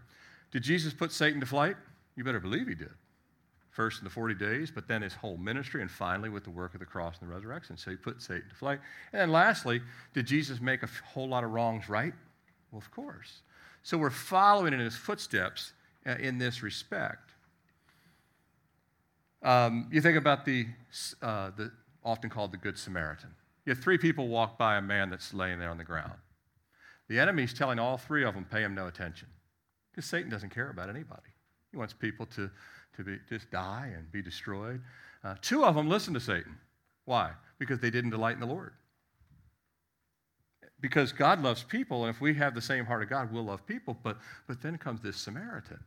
Did 0.52 0.62
Jesus 0.62 0.92
put 0.92 1.12
Satan 1.12 1.40
to 1.40 1.46
flight? 1.46 1.76
You 2.16 2.24
better 2.24 2.40
believe 2.40 2.68
he 2.68 2.74
did. 2.74 2.90
First 3.70 3.98
in 3.98 4.04
the 4.04 4.10
40 4.10 4.34
days, 4.34 4.70
but 4.70 4.88
then 4.88 5.02
his 5.02 5.14
whole 5.14 5.36
ministry, 5.36 5.80
and 5.80 5.90
finally 5.90 6.28
with 6.28 6.44
the 6.44 6.50
work 6.50 6.74
of 6.74 6.80
the 6.80 6.86
cross 6.86 7.16
and 7.20 7.28
the 7.28 7.32
resurrection. 7.32 7.76
So 7.76 7.90
he 7.90 7.96
put 7.96 8.20
Satan 8.20 8.48
to 8.48 8.54
flight. 8.54 8.80
And 9.12 9.20
then 9.20 9.30
lastly, 9.30 9.80
did 10.12 10.26
Jesus 10.26 10.60
make 10.60 10.82
a 10.82 10.88
whole 11.04 11.28
lot 11.28 11.44
of 11.44 11.50
wrongs 11.50 11.88
right? 11.88 12.12
Well, 12.72 12.78
of 12.78 12.90
course. 12.90 13.42
So 13.82 13.96
we're 13.96 14.10
following 14.10 14.72
in 14.72 14.80
his 14.80 14.96
footsteps 14.96 15.72
uh, 16.06 16.16
in 16.20 16.38
this 16.38 16.62
respect. 16.62 17.29
Um, 19.42 19.88
you 19.90 20.00
think 20.00 20.18
about 20.18 20.44
the, 20.44 20.66
uh, 21.22 21.50
the 21.56 21.72
often 22.04 22.30
called 22.30 22.52
the 22.52 22.58
Good 22.58 22.78
Samaritan. 22.78 23.30
You 23.64 23.70
have 23.70 23.82
three 23.82 23.98
people 23.98 24.28
walk 24.28 24.58
by 24.58 24.76
a 24.76 24.82
man 24.82 25.10
that's 25.10 25.32
laying 25.32 25.58
there 25.58 25.70
on 25.70 25.78
the 25.78 25.84
ground. 25.84 26.12
The 27.08 27.18
enemy's 27.18 27.52
telling 27.52 27.78
all 27.78 27.96
three 27.96 28.24
of 28.24 28.34
them, 28.34 28.44
pay 28.44 28.62
him 28.62 28.74
no 28.74 28.86
attention. 28.86 29.28
Because 29.90 30.06
Satan 30.06 30.30
doesn't 30.30 30.50
care 30.50 30.70
about 30.70 30.88
anybody. 30.88 31.28
He 31.70 31.76
wants 31.76 31.92
people 31.92 32.26
to, 32.26 32.50
to 32.96 33.04
be, 33.04 33.18
just 33.28 33.50
die 33.50 33.92
and 33.96 34.10
be 34.12 34.22
destroyed. 34.22 34.80
Uh, 35.24 35.34
two 35.40 35.64
of 35.64 35.74
them 35.74 35.88
listen 35.88 36.14
to 36.14 36.20
Satan. 36.20 36.56
Why? 37.04 37.32
Because 37.58 37.80
they 37.80 37.90
didn't 37.90 38.10
delight 38.10 38.34
in 38.34 38.40
the 38.40 38.46
Lord. 38.46 38.72
Because 40.80 41.12
God 41.12 41.42
loves 41.42 41.62
people, 41.62 42.04
and 42.04 42.14
if 42.14 42.20
we 42.20 42.34
have 42.34 42.54
the 42.54 42.62
same 42.62 42.86
heart 42.86 43.02
of 43.02 43.10
God, 43.10 43.32
we'll 43.32 43.44
love 43.44 43.66
people. 43.66 43.96
But, 44.02 44.18
but 44.46 44.62
then 44.62 44.78
comes 44.78 45.00
this 45.00 45.16
Samaritan. 45.16 45.80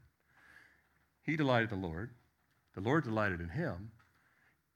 He 1.23 1.35
delighted 1.35 1.69
the 1.69 1.75
Lord. 1.75 2.11
The 2.75 2.81
Lord 2.81 3.03
delighted 3.03 3.39
in 3.39 3.49
him. 3.49 3.91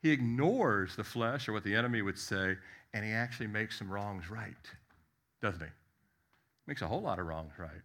He 0.02 0.12
ignores 0.12 0.96
the 0.96 1.04
flesh, 1.04 1.48
or 1.48 1.54
what 1.54 1.64
the 1.64 1.76
enemy 1.76 2.02
would 2.02 2.18
say, 2.18 2.56
and 2.94 3.04
he 3.04 3.12
actually 3.12 3.48
makes 3.48 3.78
some 3.78 3.90
wrongs 3.90 4.30
right, 4.30 4.56
doesn't 5.42 5.62
he? 5.62 5.68
Makes 6.68 6.82
a 6.82 6.88
whole 6.88 7.02
lot 7.02 7.20
of 7.20 7.26
wrongs 7.26 7.54
right. 7.58 7.82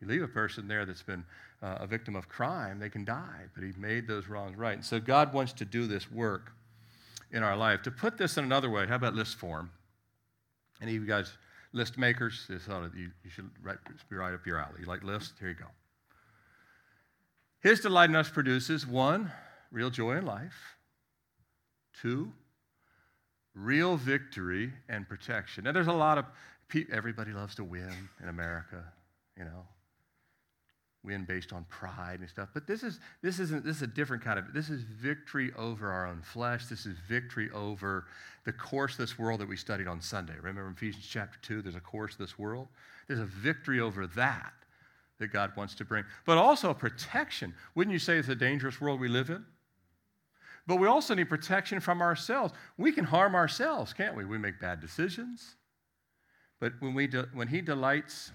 You 0.00 0.06
leave 0.06 0.22
a 0.22 0.28
person 0.28 0.68
there 0.68 0.84
that's 0.84 1.02
been 1.02 1.24
uh, 1.62 1.78
a 1.80 1.86
victim 1.86 2.14
of 2.14 2.28
crime, 2.28 2.78
they 2.78 2.90
can 2.90 3.04
die, 3.04 3.44
but 3.54 3.64
he 3.64 3.72
made 3.78 4.06
those 4.06 4.28
wrongs 4.28 4.56
right. 4.58 4.74
And 4.74 4.84
so 4.84 5.00
God 5.00 5.32
wants 5.32 5.52
to 5.54 5.64
do 5.64 5.86
this 5.86 6.10
work 6.10 6.52
in 7.32 7.42
our 7.42 7.56
life. 7.56 7.82
To 7.82 7.90
put 7.90 8.18
this 8.18 8.36
in 8.36 8.44
another 8.44 8.68
way, 8.68 8.86
how 8.86 8.96
about 8.96 9.14
list 9.14 9.36
form? 9.36 9.70
Any 10.82 10.96
of 10.96 11.02
you 11.02 11.08
guys 11.08 11.32
list 11.72 11.96
makers? 11.96 12.44
This 12.48 12.68
ought 12.68 12.92
to, 12.92 12.98
you, 12.98 13.10
you 13.24 13.30
should 13.30 13.50
write, 13.62 13.78
be 14.10 14.16
right 14.16 14.34
up 14.34 14.46
your 14.46 14.58
alley. 14.58 14.80
You 14.80 14.86
like 14.86 15.02
lists? 15.02 15.32
Here 15.40 15.48
you 15.48 15.54
go. 15.54 15.66
His 17.60 17.80
delight 17.80 18.10
in 18.10 18.16
us 18.16 18.28
produces 18.28 18.86
one, 18.86 19.32
real 19.74 19.90
joy 19.90 20.16
in 20.16 20.24
life. 20.24 20.76
Two, 22.00 22.32
real 23.54 23.96
victory 23.96 24.72
and 24.88 25.08
protection. 25.08 25.64
Now, 25.64 25.72
there's 25.72 25.88
a 25.88 25.92
lot 25.92 26.16
of 26.16 26.24
people, 26.68 26.94
everybody 26.96 27.32
loves 27.32 27.56
to 27.56 27.64
win 27.64 27.92
in 28.22 28.28
America, 28.28 28.84
you 29.36 29.44
know, 29.44 29.66
win 31.02 31.24
based 31.24 31.52
on 31.52 31.64
pride 31.68 32.20
and 32.20 32.28
stuff. 32.28 32.48
But 32.54 32.66
this 32.66 32.82
is 32.82 32.98
this 33.20 33.38
isn't 33.38 33.64
this 33.64 33.76
is 33.76 33.82
a 33.82 33.86
different 33.86 34.24
kind 34.24 34.38
of 34.38 34.54
this 34.54 34.70
is 34.70 34.82
victory 34.82 35.52
over 35.56 35.90
our 35.90 36.06
own 36.06 36.22
flesh. 36.22 36.66
This 36.66 36.86
is 36.86 36.96
victory 37.08 37.50
over 37.52 38.06
the 38.44 38.52
course 38.52 38.92
of 38.92 38.98
this 38.98 39.18
world 39.18 39.40
that 39.40 39.48
we 39.48 39.56
studied 39.56 39.86
on 39.86 40.00
Sunday. 40.00 40.34
Remember 40.36 40.66
in 40.66 40.72
Ephesians 40.72 41.06
chapter 41.06 41.38
2, 41.42 41.62
there's 41.62 41.74
a 41.74 41.80
course 41.80 42.12
of 42.12 42.18
this 42.18 42.38
world. 42.38 42.68
There's 43.06 43.20
a 43.20 43.26
victory 43.26 43.80
over 43.80 44.06
that 44.06 44.52
that 45.18 45.28
God 45.28 45.52
wants 45.56 45.74
to 45.76 45.84
bring. 45.84 46.04
But 46.24 46.38
also 46.38 46.72
protection. 46.74 47.54
Wouldn't 47.74 47.92
you 47.92 47.98
say 47.98 48.16
it's 48.16 48.28
a 48.28 48.34
dangerous 48.34 48.80
world 48.80 48.98
we 48.98 49.08
live 49.08 49.30
in? 49.30 49.44
But 50.66 50.76
we 50.76 50.86
also 50.86 51.14
need 51.14 51.28
protection 51.28 51.80
from 51.80 52.00
ourselves. 52.00 52.54
We 52.78 52.92
can 52.92 53.04
harm 53.04 53.34
ourselves, 53.34 53.92
can't 53.92 54.16
we? 54.16 54.24
We 54.24 54.38
make 54.38 54.60
bad 54.60 54.80
decisions. 54.80 55.56
But 56.58 56.72
when, 56.80 56.94
we 56.94 57.06
de- 57.06 57.28
when 57.34 57.48
He 57.48 57.60
delights 57.60 58.32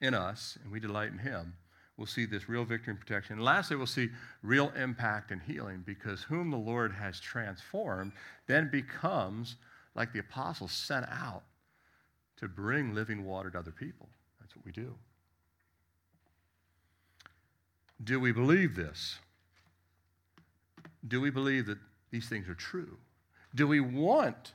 in 0.00 0.12
us 0.12 0.58
and 0.62 0.70
we 0.70 0.80
delight 0.80 1.12
in 1.12 1.18
Him, 1.18 1.54
we'll 1.96 2.06
see 2.06 2.26
this 2.26 2.48
real 2.48 2.64
victory 2.64 2.90
and 2.90 3.00
protection. 3.00 3.36
And 3.36 3.44
lastly, 3.44 3.76
we'll 3.76 3.86
see 3.86 4.10
real 4.42 4.70
impact 4.76 5.30
and 5.30 5.40
healing 5.40 5.82
because 5.86 6.22
whom 6.22 6.50
the 6.50 6.58
Lord 6.58 6.92
has 6.92 7.20
transformed 7.20 8.12
then 8.46 8.70
becomes 8.70 9.56
like 9.94 10.12
the 10.12 10.18
apostles 10.18 10.72
sent 10.72 11.06
out 11.08 11.42
to 12.36 12.48
bring 12.48 12.94
living 12.94 13.24
water 13.24 13.50
to 13.50 13.58
other 13.58 13.70
people. 13.70 14.10
That's 14.40 14.54
what 14.54 14.66
we 14.66 14.72
do. 14.72 14.94
Do 18.04 18.20
we 18.20 18.30
believe 18.30 18.76
this? 18.76 19.18
Do 21.06 21.20
we 21.20 21.30
believe 21.30 21.66
that 21.66 21.78
these 22.10 22.28
things 22.28 22.48
are 22.48 22.54
true? 22.54 22.96
Do 23.54 23.66
we 23.66 23.80
want, 23.80 24.52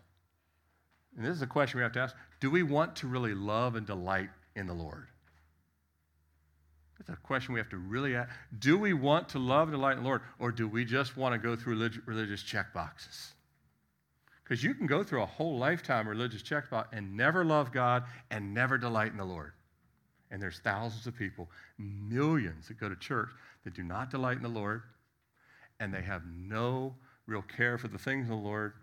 and 1.15 1.25
this 1.25 1.36
is 1.36 1.41
a 1.41 1.48
question 1.48 1.77
we 1.77 1.84
have 1.84 1.93
to 1.93 2.00
ask, 2.00 2.15
do 2.39 2.50
we 2.51 2.63
want 2.63 2.96
to 2.98 3.08
really 3.08 3.34
love 3.34 3.75
and 3.75 3.86
delight 3.86 4.29
in 4.55 4.67
the 4.67 4.74
Lord? 4.74 5.08
That's 6.98 7.17
a 7.17 7.22
question 7.24 7.53
we 7.53 7.60
have 7.60 7.70
to 7.70 7.77
really 7.77 8.15
ask. 8.15 8.29
Do 8.60 8.77
we 8.77 8.93
want 8.93 9.29
to 9.29 9.39
love 9.39 9.70
and 9.70 9.77
delight 9.77 9.98
in 9.98 10.03
the 10.03 10.10
Lord, 10.10 10.22
or 10.38 10.51
do 10.51 10.67
we 10.67 10.86
just 10.86 11.17
want 11.17 11.34
to 11.34 11.39
go 11.39 11.55
through 11.55 11.89
religious 12.05 12.43
check 12.43 12.74
boxes? 12.74 13.34
Because 14.43 14.63
you 14.63 14.74
can 14.74 14.86
go 14.86 15.03
through 15.03 15.24
a 15.24 15.27
whole 15.27 15.58
lifetime 15.58 16.08
religious 16.08 16.41
check 16.41 16.70
box 16.70 16.89
and 16.91 17.15
never 17.15 17.46
love 17.46 17.72
God 17.72 18.03
and 18.29 18.53
never 18.53 18.77
delight 18.77 19.12
in 19.12 19.17
the 19.17 19.25
Lord. 19.25 19.53
And 20.29 20.41
there's 20.41 20.60
thousands 20.60 21.08
of 21.08 21.15
people, 21.17 21.50
millions 21.77 22.67
that 22.67 22.79
go 22.79 22.89
to 22.89 22.96
church 22.96 23.29
that 23.63 23.74
do 23.74 23.84
not 23.84 24.12
delight 24.12 24.38
in 24.38 24.43
the 24.43 24.50
Lord, 24.50 24.84
and 25.82 25.92
they 25.94 26.04
have 26.04 26.22
no 26.32 26.96
real 27.26 27.42
care 27.42 27.78
for 27.78 27.88
the 27.88 27.98
things 27.98 28.30
of 28.30 28.30
the 28.30 28.36
Lord. 28.36 28.74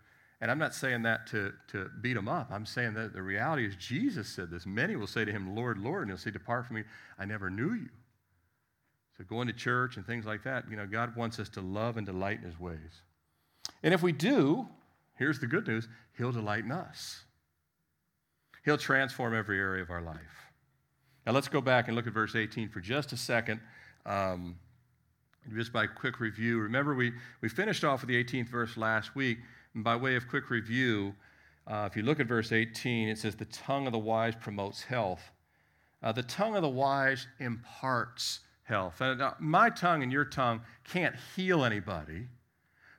And 0.40 0.50
I'm 0.50 0.59
not 0.59 0.75
saying 0.75 1.02
that 1.02 1.26
to, 1.28 1.52
to 1.69 1.90
beat 2.00 2.14
them 2.14 2.28
up. 2.28 2.49
I'm 2.50 2.67
saying 2.67 2.95
that 2.95 3.12
the 3.12 3.23
reality 3.23 3.67
is 3.67 3.76
Jesus 3.76 4.28
said 4.28 4.50
this. 4.50 4.67
Many 4.67 4.97
will 4.97 5.07
say 5.07 5.25
to 5.25 5.33
him, 5.33 5.55
Lord, 5.55 5.78
Lord, 5.78 6.02
and 6.02 6.11
he'll 6.11 6.19
say, 6.19 6.31
Depart 6.31 6.67
from 6.67 6.76
me, 6.76 6.83
I 7.19 7.25
never 7.25 7.50
knew 7.50 7.73
you. 7.73 7.88
So 9.17 9.25
going 9.25 9.47
to 9.47 9.52
church 9.52 9.97
and 9.97 10.07
things 10.07 10.26
like 10.26 10.45
that, 10.45 10.64
you 10.71 10.76
know, 10.76 10.87
God 10.87 11.17
wants 11.17 11.38
us 11.38 11.49
to 11.50 11.61
love 11.61 11.97
and 11.97 12.07
delight 12.07 12.38
in 12.38 12.45
his 12.45 12.59
ways. 12.59 13.02
And 13.83 13.95
if 13.95 14.02
we 14.02 14.12
do, 14.12 14.69
here's 15.17 15.40
the 15.40 15.47
good 15.47 15.67
news, 15.67 15.88
he'll 16.17 16.33
delight 16.33 16.64
in 16.64 16.73
us. 16.73 17.25
He'll 18.64 18.78
transform 18.78 19.35
every 19.35 19.59
area 19.59 19.83
of 19.83 19.90
our 19.90 20.02
life. 20.02 20.52
Now 21.26 21.33
let's 21.33 21.49
go 21.49 21.61
back 21.61 21.88
and 21.88 21.97
look 21.97 22.07
at 22.07 22.12
verse 22.12 22.35
18 22.35 22.69
for 22.69 22.81
just 22.81 23.12
a 23.12 23.17
second. 23.17 23.61
Um, 24.07 24.57
just 25.55 25.73
by 25.73 25.87
quick 25.87 26.21
review, 26.21 26.59
remember 26.59 26.95
we, 26.95 27.12
we 27.40 27.49
finished 27.49 27.85
off 27.85 28.02
with 28.02 28.09
the 28.09 28.25
18th 28.25 28.49
verse 28.49 28.76
last 28.76 29.14
week. 29.14 29.38
And 29.75 29.85
by 29.85 29.97
way 29.97 30.17
of 30.17 30.28
quick 30.28 30.50
review, 30.50 31.14
uh, 31.67 31.87
if 31.90 31.97
you 31.97 32.02
look 32.02 32.21
at 32.21 32.26
verse 32.26 32.52
18, 32.52 33.09
it 33.09 33.19
says, 33.19 33.37
The 33.37 33.45
tongue 33.47 33.87
of 33.87 33.93
the 33.93 33.99
wise 33.99 34.35
promotes 34.35 34.83
health. 34.83 35.31
Uh, 36.02 36.12
the 36.12 36.23
tongue 36.23 36.57
of 36.57 36.62
the 36.62 36.69
wise 36.69 37.26
imparts 37.40 38.40
health. 38.62 39.00
And 39.00 39.21
uh, 39.21 39.35
my 39.38 39.71
tongue 39.71 40.02
and 40.02 40.12
your 40.12 40.25
tongue 40.25 40.61
can't 40.85 41.14
heal 41.35 41.64
anybody, 41.64 42.26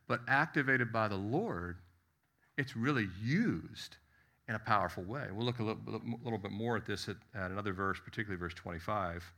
but 0.08 0.22
activated 0.28 0.92
by 0.92 1.08
the 1.08 1.16
Lord, 1.16 1.78
it's 2.58 2.76
really 2.76 3.08
used 3.24 3.98
in 4.48 4.56
a 4.56 4.60
powerful 4.60 5.04
way. 5.04 5.28
We'll 5.32 5.46
look 5.46 5.60
a 5.60 5.64
little, 5.64 6.02
little 6.24 6.40
bit 6.40 6.52
more 6.52 6.76
at 6.76 6.86
this 6.86 7.08
at, 7.08 7.18
at, 7.36 7.52
another 7.52 7.72
verse, 7.72 8.00
particularly 8.04 8.40
verse 8.40 8.56
25. 8.56 9.32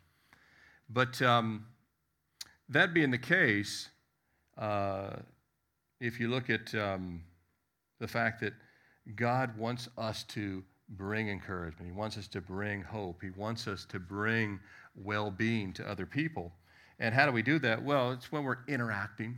But 0.89 1.22
um, 1.22 1.65
that 2.72 2.94
being 2.94 3.12
the 3.12 3.18
case, 3.18 3.90
uh, 4.58 5.12
if 6.00 6.20
you 6.20 6.30
look 6.30 6.50
at 6.50 6.74
um, 6.74 7.22
the 8.00 8.08
fact 8.08 8.40
that 8.42 8.54
God 9.16 9.58
wants 9.58 9.90
us 9.98 10.24
to 10.30 10.63
bring 10.90 11.30
encouragement, 11.30 11.92
He 11.92 11.98
wants 11.98 12.18
us 12.18 12.28
to 12.30 12.42
bring 12.42 12.82
hope, 12.82 13.22
He 13.22 13.30
wants 13.32 13.68
us 13.68 13.86
to 13.90 14.00
bring 14.00 14.60
well 14.96 15.30
being 15.30 15.74
to 15.74 15.90
other 15.90 16.06
people. 16.06 16.54
And 17.00 17.13
how 17.13 17.25
do 17.25 17.32
we 17.32 17.42
do 17.42 17.60
that? 17.60 17.84
Well, 17.84 18.12
it's 18.12 18.32
when 18.32 18.44
we're 18.44 18.60
interacting. 18.68 19.38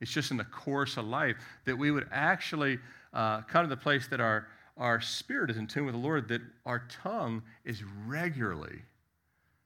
It's 0.00 0.10
just 0.10 0.30
in 0.30 0.36
the 0.36 0.44
course 0.44 0.96
of 0.96 1.04
life 1.04 1.36
that 1.64 1.76
we 1.76 1.90
would 1.90 2.08
actually 2.10 2.78
uh, 3.12 3.42
come 3.42 3.64
to 3.64 3.68
the 3.68 3.76
place 3.76 4.08
that 4.08 4.20
our, 4.20 4.48
our 4.76 5.00
spirit 5.00 5.50
is 5.50 5.58
in 5.58 5.66
tune 5.66 5.84
with 5.84 5.94
the 5.94 6.00
Lord, 6.00 6.28
that 6.28 6.40
our 6.66 6.88
tongue 7.02 7.42
is 7.64 7.84
regularly 8.06 8.82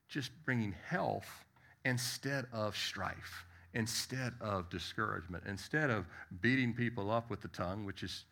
just 0.09 0.31
bringing 0.45 0.75
health 0.89 1.46
instead 1.87 2.47
of 2.53 2.77
strife, 2.77 3.47
instead 3.73 4.35
of 4.41 4.69
discouragement, 4.69 5.45
instead 5.47 5.89
of 5.89 6.05
beating 6.41 6.75
people 6.75 7.11
up 7.11 7.31
with 7.31 7.41
the 7.41 7.49
tongue, 7.49 7.85
which 7.85 8.03
is 8.03 8.25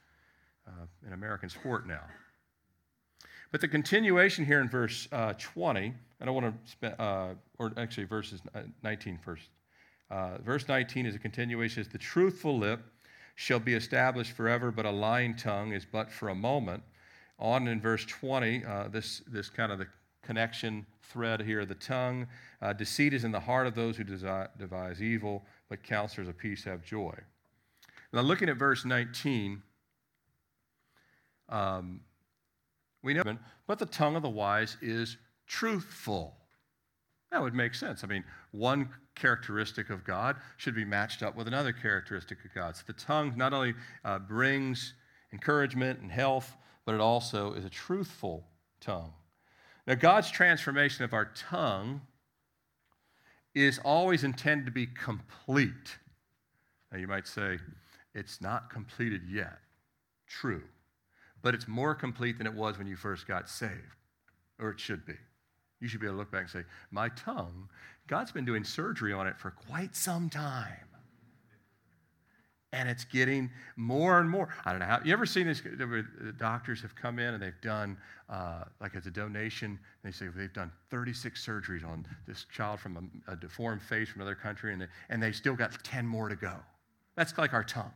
uh, 0.66 0.86
an 1.06 1.12
American 1.12 1.48
sport 1.48 1.86
now. 1.86 2.02
But 3.52 3.60
the 3.60 3.68
continuation 3.68 4.44
here 4.44 4.60
in 4.60 4.68
verse 4.68 5.06
uh, 5.12 5.34
20, 5.38 5.94
I 6.20 6.24
don't 6.24 6.34
want 6.34 6.64
to 6.64 6.70
spend, 6.70 6.94
uh, 6.98 7.34
or 7.58 7.72
actually 7.76 8.04
verses 8.04 8.40
19 8.82 9.18
first. 9.24 9.44
Uh, 10.10 10.38
verse 10.44 10.66
19 10.66 11.06
is 11.06 11.14
a 11.14 11.18
continuation, 11.18 11.80
is 11.80 11.88
the 11.88 11.98
truthful 11.98 12.58
lip 12.58 12.80
shall 13.36 13.60
be 13.60 13.74
established 13.74 14.32
forever, 14.32 14.72
but 14.72 14.84
a 14.84 14.90
lying 14.90 15.36
tongue 15.36 15.72
is 15.72 15.86
but 15.90 16.10
for 16.10 16.30
a 16.30 16.34
moment. 16.34 16.82
On 17.38 17.68
in 17.68 17.80
verse 17.80 18.04
20, 18.04 18.64
uh, 18.64 18.88
this, 18.88 19.22
this 19.28 19.48
kind 19.48 19.70
of 19.70 19.78
the 19.78 19.86
connection 20.24 20.86
thread 21.02 21.40
here. 21.40 21.64
The 21.64 21.74
tongue, 21.74 22.26
uh, 22.60 22.72
deceit 22.72 23.14
is 23.14 23.24
in 23.24 23.32
the 23.32 23.40
heart 23.40 23.66
of 23.66 23.74
those 23.74 23.96
who 23.96 24.04
devise 24.04 25.02
evil, 25.02 25.44
but 25.68 25.82
counselors 25.82 26.28
of 26.28 26.36
peace 26.36 26.64
have 26.64 26.82
joy. 26.82 27.14
Now, 28.12 28.20
looking 28.20 28.48
at 28.48 28.56
verse 28.56 28.84
19, 28.84 29.62
um, 31.48 32.00
we 33.02 33.14
know, 33.14 33.22
but 33.66 33.78
the 33.78 33.86
tongue 33.86 34.16
of 34.16 34.22
the 34.22 34.30
wise 34.30 34.76
is 34.80 35.16
truthful. 35.46 36.36
That 37.30 37.42
would 37.42 37.54
make 37.54 37.74
sense. 37.74 38.04
I 38.04 38.06
mean, 38.06 38.24
one 38.52 38.88
characteristic 39.14 39.90
of 39.90 40.04
God 40.04 40.36
should 40.56 40.74
be 40.74 40.84
matched 40.84 41.22
up 41.22 41.36
with 41.36 41.48
another 41.48 41.72
characteristic 41.72 42.38
of 42.44 42.54
God. 42.54 42.76
So 42.76 42.84
the 42.86 42.92
tongue 42.92 43.34
not 43.36 43.52
only 43.52 43.74
uh, 44.04 44.20
brings 44.20 44.94
encouragement 45.32 46.00
and 46.00 46.10
health, 46.10 46.56
but 46.84 46.94
it 46.94 47.00
also 47.00 47.54
is 47.54 47.64
a 47.64 47.70
truthful 47.70 48.46
tongue. 48.80 49.12
Now, 49.86 49.94
God's 49.94 50.30
transformation 50.30 51.04
of 51.04 51.12
our 51.12 51.26
tongue 51.36 52.00
is 53.54 53.78
always 53.84 54.24
intended 54.24 54.66
to 54.66 54.72
be 54.72 54.86
complete. 54.86 55.98
Now, 56.90 56.98
you 56.98 57.06
might 57.06 57.26
say, 57.26 57.58
it's 58.14 58.40
not 58.40 58.70
completed 58.70 59.22
yet. 59.28 59.58
True. 60.26 60.62
But 61.42 61.54
it's 61.54 61.68
more 61.68 61.94
complete 61.94 62.38
than 62.38 62.46
it 62.46 62.54
was 62.54 62.78
when 62.78 62.86
you 62.86 62.96
first 62.96 63.26
got 63.26 63.48
saved, 63.48 63.72
or 64.58 64.70
it 64.70 64.80
should 64.80 65.04
be. 65.04 65.14
You 65.80 65.88
should 65.88 66.00
be 66.00 66.06
able 66.06 66.14
to 66.14 66.20
look 66.20 66.32
back 66.32 66.42
and 66.42 66.50
say, 66.50 66.62
My 66.90 67.10
tongue, 67.10 67.68
God's 68.06 68.32
been 68.32 68.46
doing 68.46 68.64
surgery 68.64 69.12
on 69.12 69.26
it 69.26 69.38
for 69.38 69.50
quite 69.50 69.94
some 69.94 70.30
time. 70.30 70.88
And 72.74 72.88
it's 72.88 73.04
getting 73.04 73.50
more 73.76 74.18
and 74.18 74.28
more. 74.28 74.48
I 74.64 74.72
don't 74.72 74.80
know 74.80 74.86
how. 74.86 75.00
You 75.04 75.12
ever 75.12 75.26
seen 75.26 75.46
this? 75.46 75.62
Doctors 76.38 76.82
have 76.82 76.96
come 76.96 77.20
in 77.20 77.34
and 77.34 77.40
they've 77.40 77.60
done, 77.62 77.96
uh, 78.28 78.64
like 78.80 78.96
as 78.96 79.06
a 79.06 79.12
donation, 79.12 79.78
they 80.02 80.10
say 80.10 80.26
they've 80.34 80.52
done 80.52 80.72
36 80.90 81.46
surgeries 81.46 81.86
on 81.86 82.04
this 82.26 82.46
child 82.52 82.80
from 82.80 83.12
a, 83.28 83.32
a 83.32 83.36
deformed 83.36 83.80
face 83.80 84.08
from 84.08 84.22
another 84.22 84.34
country, 84.34 84.72
and 84.72 84.82
they, 84.82 84.86
and 85.08 85.22
they 85.22 85.30
still 85.30 85.54
got 85.54 85.84
10 85.84 86.04
more 86.04 86.28
to 86.28 86.34
go. 86.34 86.54
That's 87.14 87.38
like 87.38 87.52
our 87.52 87.62
tongue. 87.62 87.92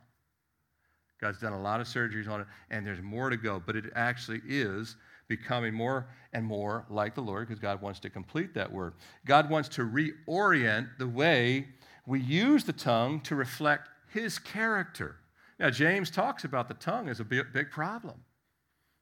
God's 1.19 1.39
done 1.39 1.51
a 1.51 1.61
lot 1.61 1.81
of 1.81 1.87
surgeries 1.87 2.29
on 2.29 2.39
it, 2.39 2.47
and 2.69 2.87
there's 2.87 3.01
more 3.01 3.29
to 3.29 3.35
go, 3.35 3.61
but 3.65 3.75
it 3.75 3.85
actually 3.95 4.39
is 4.47 4.95
becoming 5.27 5.73
more 5.73 6.07
and 6.31 6.45
more 6.45 6.85
like 6.89 7.15
the 7.15 7.21
Lord 7.21 7.49
because 7.49 7.59
God 7.59 7.81
wants 7.81 7.99
to 7.99 8.09
complete 8.09 8.53
that 8.53 8.71
word. 8.71 8.93
God 9.25 9.49
wants 9.49 9.67
to 9.69 9.81
reorient 9.81 10.87
the 10.97 11.07
way 11.07 11.67
we 12.05 12.21
use 12.21 12.63
the 12.63 12.73
tongue 12.73 13.19
to 13.21 13.35
reflect 13.35 13.89
his 14.09 14.39
character. 14.39 15.15
Now, 15.59 15.69
James 15.69 16.09
talks 16.09 16.43
about 16.43 16.67
the 16.67 16.73
tongue 16.75 17.09
as 17.09 17.19
a 17.19 17.23
big, 17.23 17.69
problem. 17.71 18.15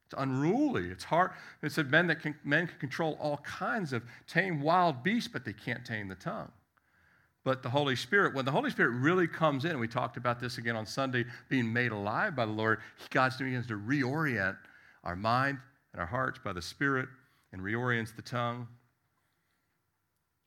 It's 0.05 0.15
unruly. 0.17 0.87
It's 0.89 1.03
hard. 1.03 1.31
It 1.61 1.71
said 1.71 1.91
men 1.91 2.07
that 2.07 2.21
can, 2.21 2.35
men 2.43 2.67
can 2.67 2.79
control 2.79 3.17
all 3.21 3.37
kinds 3.37 3.93
of 3.93 4.03
tame 4.27 4.61
wild 4.61 5.03
beasts, 5.03 5.29
but 5.31 5.45
they 5.45 5.53
can't 5.53 5.85
tame 5.85 6.07
the 6.07 6.15
tongue. 6.15 6.51
But 7.43 7.63
the 7.63 7.69
Holy 7.69 7.95
Spirit, 7.95 8.33
when 8.33 8.45
the 8.45 8.51
Holy 8.51 8.69
Spirit 8.69 8.89
really 8.89 9.27
comes 9.27 9.63
in, 9.63 9.79
we 9.79 9.87
talked 9.87 10.17
about 10.17 10.39
this 10.39 10.57
again 10.57 10.75
on 10.75 10.85
Sunday, 10.85 11.25
being 11.47 11.71
made 11.71 11.91
alive 11.91 12.35
by 12.35 12.45
the 12.45 12.51
Lord, 12.51 12.79
God 13.09 13.31
begins 13.37 13.67
to 13.67 13.77
reorient 13.77 14.57
our 15.03 15.15
mind 15.15 15.59
and 15.93 16.01
our 16.01 16.07
hearts 16.07 16.39
by 16.43 16.51
the 16.51 16.61
Spirit 16.61 17.07
and 17.53 17.61
reorients 17.61 18.15
the 18.15 18.21
tongue. 18.21 18.67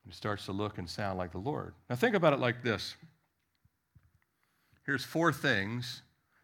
It 0.07 0.15
starts 0.15 0.45
to 0.47 0.53
look 0.53 0.79
and 0.79 0.89
sound 0.89 1.19
like 1.19 1.33
the 1.33 1.39
Lord. 1.39 1.73
Now, 1.89 1.97
think 1.97 2.15
about 2.15 2.33
it 2.33 2.39
like 2.39 2.63
this 2.63 2.97
here's 4.91 5.05
four 5.05 5.33
things 5.33 6.03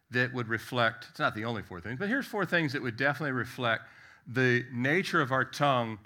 that 0.09 0.33
would 0.33 0.47
reflect, 0.47 1.07
it's 1.09 1.19
not 1.19 1.35
the 1.35 1.43
only 1.43 1.61
four 1.61 1.81
things, 1.81 1.99
but 1.99 2.07
here's 2.07 2.25
four 2.25 2.45
things 2.45 2.71
that 2.71 2.81
would 2.81 2.95
definitely 2.95 3.33
reflect 3.33 3.83
the 4.25 4.63
nature 4.71 5.19
of 5.19 5.33
our 5.33 5.43
tongue 5.43 5.99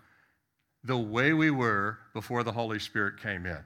the 0.84 0.98
way 0.98 1.34
we 1.34 1.52
were 1.52 2.00
before 2.16 2.42
the 2.44 2.52
Holy 2.52 2.80
Spirit 2.80 3.20
came 3.22 3.46
in. 3.46 3.60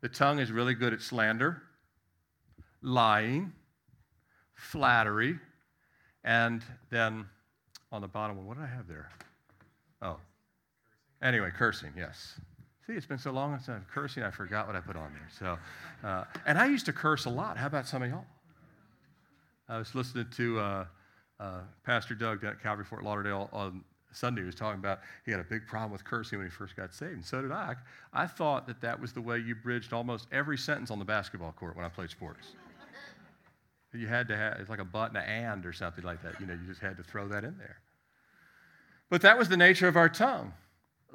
The 0.00 0.08
tongue 0.08 0.40
is 0.40 0.50
really 0.50 0.74
good 0.74 0.92
at 0.92 1.02
slander, 1.02 1.62
lying, 2.82 3.52
flattery, 4.54 5.38
and 6.24 6.64
then 6.90 7.26
on 7.92 8.00
the 8.00 8.08
bottom 8.08 8.38
one, 8.38 8.46
what 8.46 8.56
did 8.56 8.64
I 8.64 8.74
have 8.74 8.88
there? 8.88 9.08
Oh. 10.02 10.16
Anyway, 11.22 11.52
cursing, 11.56 11.92
yes. 11.96 12.40
See, 12.90 12.96
it's 12.96 13.06
been 13.06 13.18
so 13.18 13.30
long 13.30 13.56
since 13.58 13.68
I'm 13.68 13.86
cursing, 13.88 14.24
I 14.24 14.32
forgot 14.32 14.66
what 14.66 14.74
I 14.74 14.80
put 14.80 14.96
on 14.96 15.12
there. 15.12 15.28
So, 15.38 15.58
uh, 16.02 16.24
and 16.44 16.58
I 16.58 16.66
used 16.66 16.86
to 16.86 16.92
curse 16.92 17.24
a 17.24 17.30
lot. 17.30 17.56
How 17.56 17.68
about 17.68 17.86
some 17.86 18.02
of 18.02 18.10
y'all? 18.10 18.24
I 19.68 19.78
was 19.78 19.94
listening 19.94 20.26
to 20.36 20.58
uh, 20.58 20.84
uh, 21.38 21.60
Pastor 21.84 22.16
Doug 22.16 22.42
down 22.42 22.50
at 22.50 22.60
Calvary 22.60 22.84
Fort 22.84 23.04
Lauderdale 23.04 23.48
on 23.52 23.84
Sunday. 24.10 24.40
He 24.40 24.46
was 24.46 24.56
talking 24.56 24.80
about 24.80 25.02
he 25.24 25.30
had 25.30 25.38
a 25.38 25.44
big 25.44 25.68
problem 25.68 25.92
with 25.92 26.02
cursing 26.02 26.38
when 26.40 26.48
he 26.48 26.50
first 26.50 26.74
got 26.74 26.92
saved, 26.92 27.12
and 27.12 27.24
so 27.24 27.40
did 27.40 27.52
I. 27.52 27.76
I 28.12 28.26
thought 28.26 28.66
that 28.66 28.80
that 28.80 29.00
was 29.00 29.12
the 29.12 29.20
way 29.20 29.38
you 29.38 29.54
bridged 29.54 29.92
almost 29.92 30.26
every 30.32 30.58
sentence 30.58 30.90
on 30.90 30.98
the 30.98 31.04
basketball 31.04 31.52
court 31.52 31.76
when 31.76 31.84
I 31.84 31.88
played 31.90 32.10
sports. 32.10 32.54
you 33.94 34.08
had 34.08 34.26
to 34.26 34.36
have, 34.36 34.54
it's 34.58 34.68
like 34.68 34.80
a 34.80 34.84
but 34.84 35.10
and 35.10 35.18
an 35.18 35.24
and 35.28 35.64
or 35.64 35.72
something 35.72 36.02
like 36.02 36.24
that. 36.24 36.40
You 36.40 36.46
know, 36.46 36.54
you 36.54 36.66
just 36.66 36.80
had 36.80 36.96
to 36.96 37.04
throw 37.04 37.28
that 37.28 37.44
in 37.44 37.56
there. 37.56 37.76
But 39.10 39.22
that 39.22 39.38
was 39.38 39.48
the 39.48 39.56
nature 39.56 39.86
of 39.86 39.96
our 39.96 40.08
tongue 40.08 40.54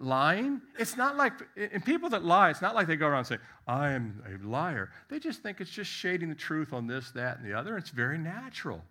lying, 0.01 0.61
it's 0.77 0.97
not 0.97 1.17
like, 1.17 1.33
and 1.55 1.83
people 1.83 2.09
that 2.09 2.23
lie, 2.23 2.49
it's 2.49 2.61
not 2.61 2.75
like 2.75 2.87
they 2.87 2.95
go 2.95 3.07
around 3.07 3.25
saying, 3.25 3.41
I 3.67 3.91
am 3.91 4.23
a 4.27 4.47
liar. 4.47 4.91
They 5.09 5.19
just 5.19 5.41
think 5.41 5.61
it's 5.61 5.71
just 5.71 5.89
shading 5.89 6.29
the 6.29 6.35
truth 6.35 6.73
on 6.73 6.87
this, 6.87 7.11
that, 7.11 7.37
and 7.37 7.45
the 7.45 7.57
other. 7.57 7.77
It's 7.77 7.89
very 7.89 8.17
natural. 8.17 8.81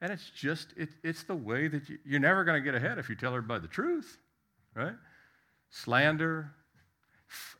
And 0.00 0.12
it's 0.12 0.30
just, 0.30 0.74
it, 0.76 0.90
it's 1.02 1.22
the 1.24 1.34
way 1.34 1.68
that 1.68 1.88
you, 1.88 1.98
you're 2.04 2.20
never 2.20 2.44
going 2.44 2.62
to 2.62 2.64
get 2.64 2.74
ahead 2.74 2.98
if 2.98 3.08
you 3.08 3.14
tell 3.14 3.30
everybody 3.30 3.62
the 3.62 3.68
truth, 3.68 4.18
right? 4.74 4.94
Slander. 5.70 6.52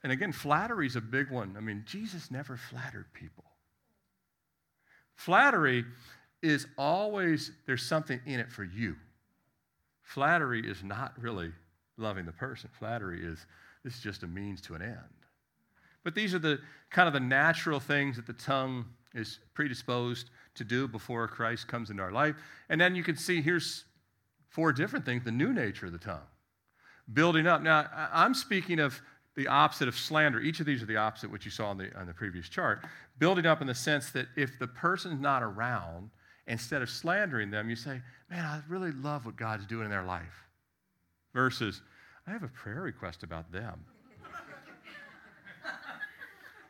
And 0.02 0.12
again, 0.12 0.32
flattery 0.32 0.86
is 0.86 0.96
a 0.96 1.00
big 1.00 1.30
one. 1.30 1.54
I 1.56 1.60
mean, 1.60 1.82
Jesus 1.86 2.30
never 2.30 2.56
flattered 2.56 3.06
people. 3.14 3.44
Flattery 5.14 5.84
is 6.42 6.66
always, 6.76 7.50
there's 7.66 7.82
something 7.82 8.20
in 8.26 8.38
it 8.38 8.52
for 8.52 8.64
you. 8.64 8.96
Flattery 10.02 10.60
is 10.60 10.84
not 10.84 11.12
really 11.20 11.52
loving 11.96 12.26
the 12.26 12.32
person. 12.32 12.70
Flattery 12.78 13.24
is 13.24 13.46
this 13.84 13.94
is 13.94 14.00
just 14.00 14.22
a 14.22 14.26
means 14.26 14.60
to 14.62 14.74
an 14.74 14.82
end. 14.82 14.96
But 16.04 16.14
these 16.14 16.34
are 16.34 16.38
the 16.38 16.60
kind 16.90 17.06
of 17.06 17.14
the 17.14 17.20
natural 17.20 17.80
things 17.80 18.16
that 18.16 18.26
the 18.26 18.32
tongue 18.32 18.84
is 19.14 19.38
predisposed 19.54 20.30
to 20.54 20.64
do 20.64 20.86
before 20.86 21.26
Christ 21.28 21.68
comes 21.68 21.90
into 21.90 22.02
our 22.02 22.12
life. 22.12 22.36
And 22.68 22.80
then 22.80 22.94
you 22.94 23.02
can 23.02 23.16
see 23.16 23.40
here's 23.40 23.84
four 24.48 24.72
different 24.72 25.04
things 25.04 25.24
the 25.24 25.32
new 25.32 25.52
nature 25.52 25.86
of 25.86 25.92
the 25.92 25.98
tongue. 25.98 26.26
Building 27.12 27.46
up. 27.46 27.62
Now, 27.62 27.88
I'm 28.12 28.34
speaking 28.34 28.80
of 28.80 29.00
the 29.36 29.46
opposite 29.48 29.86
of 29.86 29.96
slander. 29.96 30.40
Each 30.40 30.60
of 30.60 30.66
these 30.66 30.82
are 30.82 30.86
the 30.86 30.96
opposite, 30.96 31.30
which 31.30 31.44
you 31.44 31.50
saw 31.50 31.70
on 31.70 31.78
the, 31.78 31.96
on 31.96 32.06
the 32.06 32.14
previous 32.14 32.48
chart. 32.48 32.84
Building 33.18 33.46
up 33.46 33.60
in 33.60 33.66
the 33.66 33.74
sense 33.74 34.10
that 34.10 34.26
if 34.36 34.58
the 34.58 34.66
person's 34.66 35.20
not 35.20 35.42
around, 35.42 36.10
instead 36.46 36.82
of 36.82 36.90
slandering 36.90 37.50
them, 37.50 37.70
you 37.70 37.76
say, 37.76 38.00
Man, 38.30 38.44
I 38.44 38.60
really 38.68 38.92
love 38.92 39.24
what 39.24 39.36
God's 39.36 39.66
doing 39.66 39.84
in 39.84 39.90
their 39.90 40.04
life 40.04 40.45
versus, 41.36 41.82
I 42.26 42.30
have 42.32 42.42
a 42.42 42.48
prayer 42.48 42.80
request 42.80 43.22
about 43.22 43.52
them. 43.52 43.84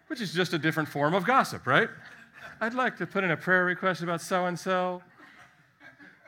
Which 0.08 0.20
is 0.20 0.34
just 0.34 0.52
a 0.52 0.58
different 0.58 0.88
form 0.88 1.14
of 1.14 1.24
gossip, 1.24 1.66
right? 1.66 1.88
I'd 2.60 2.74
like 2.74 2.96
to 2.98 3.06
put 3.06 3.22
in 3.22 3.30
a 3.30 3.36
prayer 3.36 3.64
request 3.64 4.02
about 4.02 4.20
so 4.20 4.46
and 4.46 4.58
so 4.58 5.02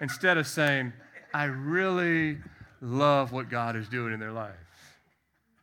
instead 0.01 0.39
of 0.39 0.47
saying, 0.47 0.93
I 1.35 1.45
really 1.45 2.39
love 2.81 3.33
what 3.33 3.51
God 3.51 3.75
is 3.75 3.89
doing 3.89 4.15
in 4.15 4.21
their 4.21 4.33
life. 4.33 4.55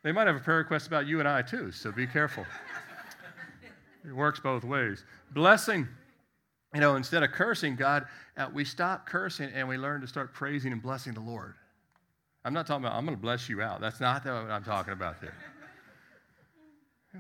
They 0.04 0.12
might 0.12 0.28
have 0.28 0.36
a 0.36 0.40
prayer 0.40 0.58
request 0.58 0.88
about 0.88 1.08
you 1.08 1.20
and 1.20 1.28
I 1.28 1.42
too, 1.42 1.72
so 1.72 1.94
be 1.94 2.06
careful. 2.06 2.46
it 4.06 4.14
works 4.14 4.42
both 4.42 4.66
ways. 4.66 5.06
Blessing, 5.32 5.88
you 6.74 6.82
know, 6.82 6.98
instead 6.98 7.24
of 7.24 7.32
cursing, 7.32 7.78
God, 7.78 8.06
uh, 8.36 8.50
we 8.54 8.66
stop 8.66 9.08
cursing 9.08 9.50
and 9.54 9.66
we 9.68 9.78
learn 9.78 10.02
to 10.02 10.08
start 10.08 10.34
praising 10.34 10.74
and 10.74 10.82
blessing 10.82 11.14
the 11.14 11.22
Lord. 11.22 11.56
I'm 12.46 12.54
not 12.54 12.68
talking 12.68 12.86
about, 12.86 12.96
I'm 12.96 13.06
going 13.06 13.18
to 13.18 13.22
bless 13.22 13.50
you 13.50 13.64
out. 13.64 13.82
That's 13.82 14.00
not 14.00 14.24
what 14.24 14.34
I'm 14.34 14.64
talking 14.64 14.94
about 14.94 15.20
there. 15.20 15.34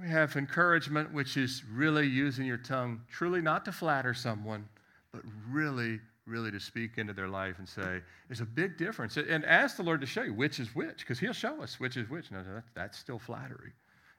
We 0.01 0.09
have 0.09 0.35
encouragement, 0.35 1.13
which 1.13 1.37
is 1.37 1.63
really 1.71 2.05
using 2.05 2.45
your 2.45 2.57
tongue 2.57 2.99
truly 3.09 3.41
not 3.41 3.63
to 3.63 3.71
flatter 3.71 4.13
someone, 4.13 4.67
but 5.13 5.21
really, 5.49 6.01
really 6.27 6.51
to 6.51 6.59
speak 6.59 6.97
into 6.97 7.13
their 7.13 7.29
life 7.29 7.59
and 7.59 7.69
say, 7.69 8.01
there's 8.27 8.41
a 8.41 8.45
big 8.45 8.77
difference. 8.77 9.15
And 9.15 9.45
ask 9.45 9.77
the 9.77 9.83
Lord 9.83 10.01
to 10.01 10.05
show 10.05 10.23
you 10.23 10.33
which 10.33 10.59
is 10.59 10.75
which, 10.75 10.97
because 10.97 11.17
He'll 11.17 11.31
show 11.31 11.61
us 11.63 11.79
which 11.79 11.95
is 11.95 12.09
which. 12.09 12.29
No, 12.29 12.43
that's 12.73 12.97
still 12.97 13.17
flattery. 13.17 13.71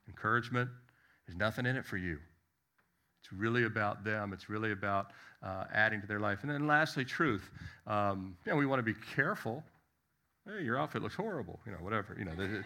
Encouragement, 0.08 0.70
there's 1.26 1.36
nothing 1.36 1.66
in 1.66 1.76
it 1.76 1.84
for 1.84 1.98
you. 1.98 2.20
It's 3.20 3.30
really 3.34 3.64
about 3.64 4.02
them. 4.02 4.32
It's 4.32 4.48
really 4.48 4.72
about 4.72 5.08
uh, 5.42 5.64
adding 5.74 6.00
to 6.00 6.06
their 6.06 6.20
life. 6.20 6.38
And 6.40 6.50
then 6.50 6.66
lastly, 6.66 7.04
truth. 7.04 7.50
Um, 7.86 8.34
you 8.46 8.52
know, 8.52 8.56
we 8.56 8.64
want 8.64 8.78
to 8.78 8.94
be 8.94 8.98
careful 9.14 9.62
hey, 10.46 10.64
your 10.64 10.78
outfit 10.78 11.02
looks 11.02 11.14
horrible, 11.14 11.60
you 11.66 11.72
know, 11.72 11.78
whatever. 11.78 12.16
You 12.18 12.24
know, 12.24 12.34
the, 12.34 12.64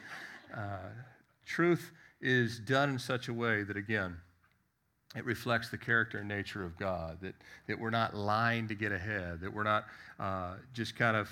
uh, 0.57 0.89
truth 1.47 1.93
is 2.21 2.59
done 2.61 2.91
in 2.91 2.99
such 2.99 3.29
a 3.29 3.35
way 3.35 3.63
that, 3.63 3.77
again, 3.77 4.17
it 5.17 5.25
reflects 5.25 5.71
the 5.71 5.79
character 5.79 6.19
and 6.19 6.29
nature 6.29 6.65
of 6.65 6.79
God, 6.79 7.19
that, 7.23 7.35
that 7.67 7.79
we're 7.79 7.91
not 7.91 8.15
lying 8.15 8.69
to 8.69 8.75
get 8.75 8.93
ahead, 8.93 9.41
that 9.41 9.53
we're 9.53 9.65
not 9.65 9.87
uh, 10.21 10.55
just 10.73 10.97
kind 10.97 11.17
of, 11.17 11.29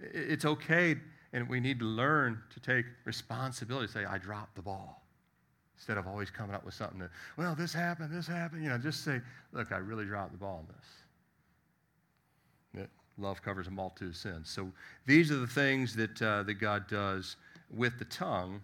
it's 0.00 0.44
okay 0.44 0.96
And 1.32 1.48
we 1.48 1.60
need 1.60 1.78
to 1.80 1.84
learn 1.84 2.42
to 2.54 2.60
take 2.60 2.86
responsibility, 3.04 3.86
say, 3.92 4.04
I 4.04 4.18
dropped 4.18 4.54
the 4.56 4.62
ball. 4.62 5.02
Instead 5.76 5.98
of 5.98 6.06
always 6.06 6.30
coming 6.30 6.54
up 6.54 6.64
with 6.64 6.74
something 6.74 6.98
that, 6.98 7.10
well, 7.36 7.54
this 7.54 7.72
happened, 7.72 8.12
this 8.12 8.26
happened. 8.26 8.64
You 8.64 8.70
know, 8.70 8.78
just 8.78 9.04
say, 9.04 9.20
look, 9.52 9.70
I 9.70 9.76
really 9.76 10.06
dropped 10.06 10.32
the 10.32 10.38
ball 10.38 10.58
on 10.58 10.74
this. 10.74 10.86
Love 13.18 13.42
covers 13.42 13.66
a 13.66 13.70
multitude 13.70 14.10
of 14.10 14.16
sins. 14.16 14.48
So 14.48 14.70
these 15.06 15.30
are 15.30 15.36
the 15.36 15.46
things 15.46 15.96
that, 15.96 16.22
uh, 16.22 16.44
that 16.44 16.54
God 16.54 16.88
does 16.88 17.36
with 17.70 17.98
the 17.98 18.04
tongue 18.04 18.62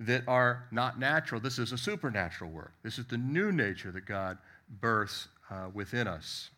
that 0.00 0.22
are 0.26 0.66
not 0.70 0.98
natural. 0.98 1.40
This 1.40 1.58
is 1.58 1.72
a 1.72 1.78
supernatural 1.78 2.50
work. 2.50 2.72
This 2.82 2.98
is 2.98 3.04
the 3.06 3.18
new 3.18 3.52
nature 3.52 3.92
that 3.92 4.06
God 4.06 4.38
births 4.80 5.28
uh, 5.50 5.68
within 5.74 6.08
us. 6.08 6.50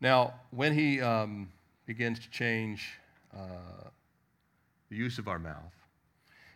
Now, 0.00 0.34
when 0.50 0.74
He 0.74 1.00
um, 1.00 1.48
begins 1.86 2.18
to 2.20 2.30
change 2.30 2.98
uh, 3.34 3.88
the 4.90 4.96
use 4.96 5.18
of 5.18 5.28
our 5.28 5.38
mouth, 5.38 5.74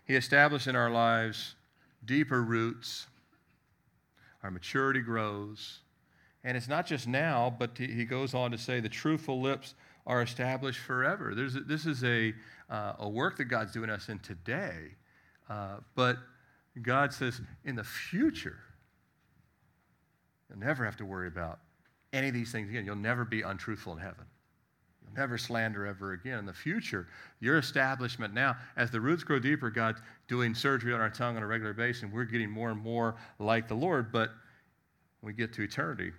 He 0.05 0.17
establishes 0.17 0.69
in 0.69 0.77
our 0.77 0.91
lives 0.91 1.55
deeper 2.05 2.43
roots. 2.43 3.07
Our 4.43 4.51
maturity 4.51 5.01
grows. 5.01 5.79
And 6.45 6.57
it's 6.57 6.69
not 6.69 6.87
just 6.87 7.07
now, 7.07 7.55
but 7.57 7.79
he 7.79 8.05
goes 8.05 8.35
on 8.35 8.51
to 8.51 8.59
say 8.59 8.81
the 8.81 8.89
truthful 8.89 9.41
lips 9.41 9.75
are 10.07 10.23
established 10.23 10.81
forever. 10.81 11.35
There's 11.35 11.55
this 11.55 11.87
is 11.87 12.03
a, 12.03 12.35
uh, 12.69 12.95
a 12.99 13.09
work 13.09 13.37
that 13.37 13.45
God's 13.45 13.73
doing 13.73 13.91
us 13.91 14.09
in 14.09 14.19
today, 14.19 14.97
uh, 15.49 15.77
but 15.95 16.17
God 16.81 17.13
says 17.13 17.41
in 17.65 17.77
the 17.77 17.85
future, 17.85 18.59
you'll 20.49 20.59
never 20.59 20.85
have 20.85 20.97
to 20.97 21.05
worry 21.05 21.29
about 21.29 21.61
any 22.13 22.29
of 22.29 22.35
these 22.35 22.51
things 22.51 22.69
again. 22.69 22.85
You'll 22.85 22.97
never 22.97 23.25
be 23.25 23.43
untruthful 23.43 23.93
in 23.93 23.99
heaven. 23.99 24.25
You'll 25.03 25.15
never 25.15 25.39
slander 25.39 25.87
ever 25.87 26.13
again. 26.13 26.39
In 26.39 26.47
the 26.47 26.53
future, 26.53 27.07
your 27.41 27.59
establishment 27.59 28.35
now, 28.35 28.57
as 28.77 28.91
the 28.91 29.01
roots 29.01 29.23
grow 29.23 29.39
deeper, 29.39 29.71
God's 29.71 30.01
doing 30.27 30.55
surgery 30.55 30.93
on 30.93 31.01
our 31.01 31.11
tongue 31.11 31.37
on 31.37 31.43
a 31.43 31.47
regular 31.47 31.73
basis, 31.73 32.03
and 32.03 32.13
we're 32.13 32.25
getting 32.25 32.51
more 32.51 32.71
and 32.71 32.81
more 32.81 33.15
like 33.39 33.69
the 33.69 33.75
Lord. 33.75 34.11
But 34.11 34.31
when 35.21 35.33
we 35.33 35.37
get 35.37 35.53
to 35.55 35.63
eternity, 35.63 36.13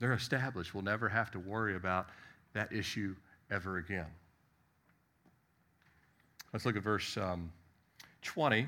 they're 0.00 0.14
established. 0.14 0.74
We'll 0.74 0.82
never 0.82 1.08
have 1.08 1.30
to 1.32 1.38
worry 1.38 1.76
about 1.76 2.08
that 2.54 2.72
issue 2.72 3.14
ever 3.50 3.76
again. 3.76 4.06
Let's 6.52 6.66
look 6.66 6.76
at 6.76 6.82
verse 6.82 7.16
um, 7.16 7.52
20. 8.22 8.66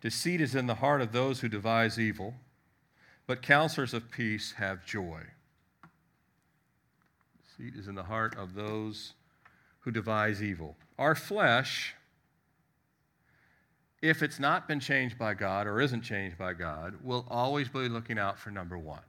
Deceit 0.00 0.40
is 0.40 0.54
in 0.54 0.66
the 0.66 0.76
heart 0.76 1.00
of 1.00 1.10
those 1.10 1.40
who 1.40 1.48
devise 1.48 1.98
evil, 1.98 2.34
but 3.26 3.42
counselors 3.42 3.92
of 3.92 4.10
peace 4.10 4.52
have 4.52 4.86
joy. 4.86 5.22
Deceit 7.44 7.74
is 7.74 7.88
in 7.88 7.96
the 7.96 8.04
heart 8.04 8.36
of 8.36 8.54
those 8.54 9.14
who 9.80 9.90
devise 9.90 10.42
evil. 10.42 10.76
Our 10.98 11.16
flesh, 11.16 11.94
if 14.00 14.22
it's 14.22 14.38
not 14.38 14.68
been 14.68 14.78
changed 14.78 15.18
by 15.18 15.34
God 15.34 15.66
or 15.66 15.80
isn't 15.80 16.02
changed 16.02 16.38
by 16.38 16.52
God, 16.52 16.94
will 17.02 17.26
always 17.28 17.68
be 17.68 17.88
looking 17.88 18.18
out 18.18 18.38
for 18.38 18.50
number 18.50 18.78
one. 18.78 19.00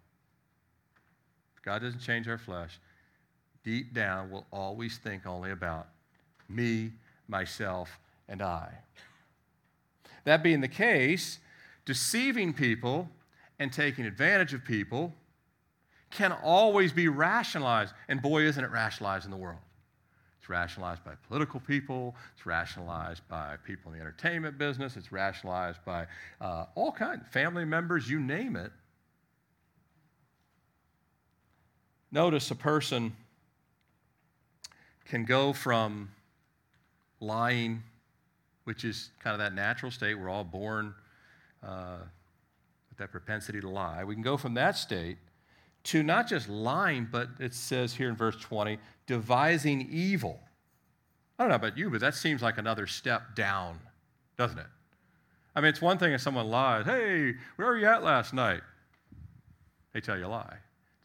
If 1.59 1.65
God 1.65 1.81
doesn't 1.81 1.99
change 1.99 2.29
our 2.29 2.37
flesh, 2.37 2.79
deep 3.65 3.93
down 3.93 4.31
we'll 4.31 4.47
always 4.49 4.97
think 4.97 5.25
only 5.25 5.51
about 5.51 5.89
me, 6.47 6.93
myself, 7.27 7.99
and 8.29 8.41
I. 8.41 8.69
That 10.23 10.41
being 10.41 10.61
the 10.61 10.69
case, 10.69 11.39
deceiving 11.83 12.53
people 12.53 13.09
and 13.59 13.73
taking 13.73 14.05
advantage 14.05 14.53
of 14.53 14.63
people 14.63 15.13
can 16.11 16.31
always 16.31 16.93
be 16.93 17.09
rationalized. 17.09 17.93
And 18.07 18.21
boy, 18.21 18.43
isn't 18.43 18.63
it 18.63 18.71
rationalized 18.71 19.25
in 19.25 19.31
the 19.31 19.37
world. 19.37 19.59
It's 20.39 20.47
rationalized 20.47 21.03
by 21.03 21.11
political 21.27 21.59
people, 21.59 22.15
it's 22.37 22.45
rationalized 22.45 23.27
by 23.27 23.57
people 23.65 23.91
in 23.91 23.97
the 23.97 24.01
entertainment 24.01 24.57
business, 24.57 24.95
it's 24.95 25.11
rationalized 25.11 25.83
by 25.83 26.07
uh, 26.39 26.67
all 26.75 26.93
kinds, 26.93 27.21
of 27.21 27.27
family 27.27 27.65
members, 27.65 28.09
you 28.09 28.21
name 28.21 28.55
it. 28.55 28.71
Notice 32.11 32.49
a 32.51 32.55
person 32.55 33.15
can 35.05 35.25
go 35.25 35.53
from 35.53 36.09
lying, 37.19 37.83
which 38.63 38.83
is 38.83 39.11
kind 39.19 39.33
of 39.33 39.39
that 39.39 39.53
natural 39.53 39.91
state, 39.91 40.15
we're 40.15 40.29
all 40.29 40.43
born 40.43 40.93
uh, 41.63 41.97
with 42.89 42.97
that 42.97 43.11
propensity 43.11 43.59
to 43.61 43.69
lie. 43.69 44.03
We 44.03 44.13
can 44.13 44.23
go 44.23 44.37
from 44.37 44.53
that 44.55 44.77
state 44.77 45.17
to 45.85 46.03
not 46.03 46.27
just 46.27 46.49
lying, 46.49 47.07
but 47.11 47.29
it 47.39 47.53
says 47.53 47.93
here 47.93 48.09
in 48.09 48.15
verse 48.15 48.35
20, 48.37 48.77
devising 49.07 49.87
evil. 49.91 50.39
I 51.37 51.43
don't 51.43 51.49
know 51.49 51.55
about 51.55 51.77
you, 51.77 51.89
but 51.89 52.01
that 52.01 52.15
seems 52.15 52.41
like 52.41 52.57
another 52.57 52.85
step 52.85 53.35
down, 53.35 53.79
doesn't 54.37 54.59
it? 54.59 54.67
I 55.55 55.61
mean, 55.61 55.69
it's 55.69 55.81
one 55.81 55.97
thing 55.97 56.13
if 56.13 56.21
someone 56.21 56.49
lies, 56.49 56.85
hey, 56.85 57.33
where 57.55 57.67
were 57.67 57.77
you 57.77 57.87
at 57.87 58.03
last 58.03 58.33
night? 58.33 58.61
They 59.93 60.01
tell 60.01 60.17
you 60.17 60.25
a 60.25 60.27
lie. 60.27 60.57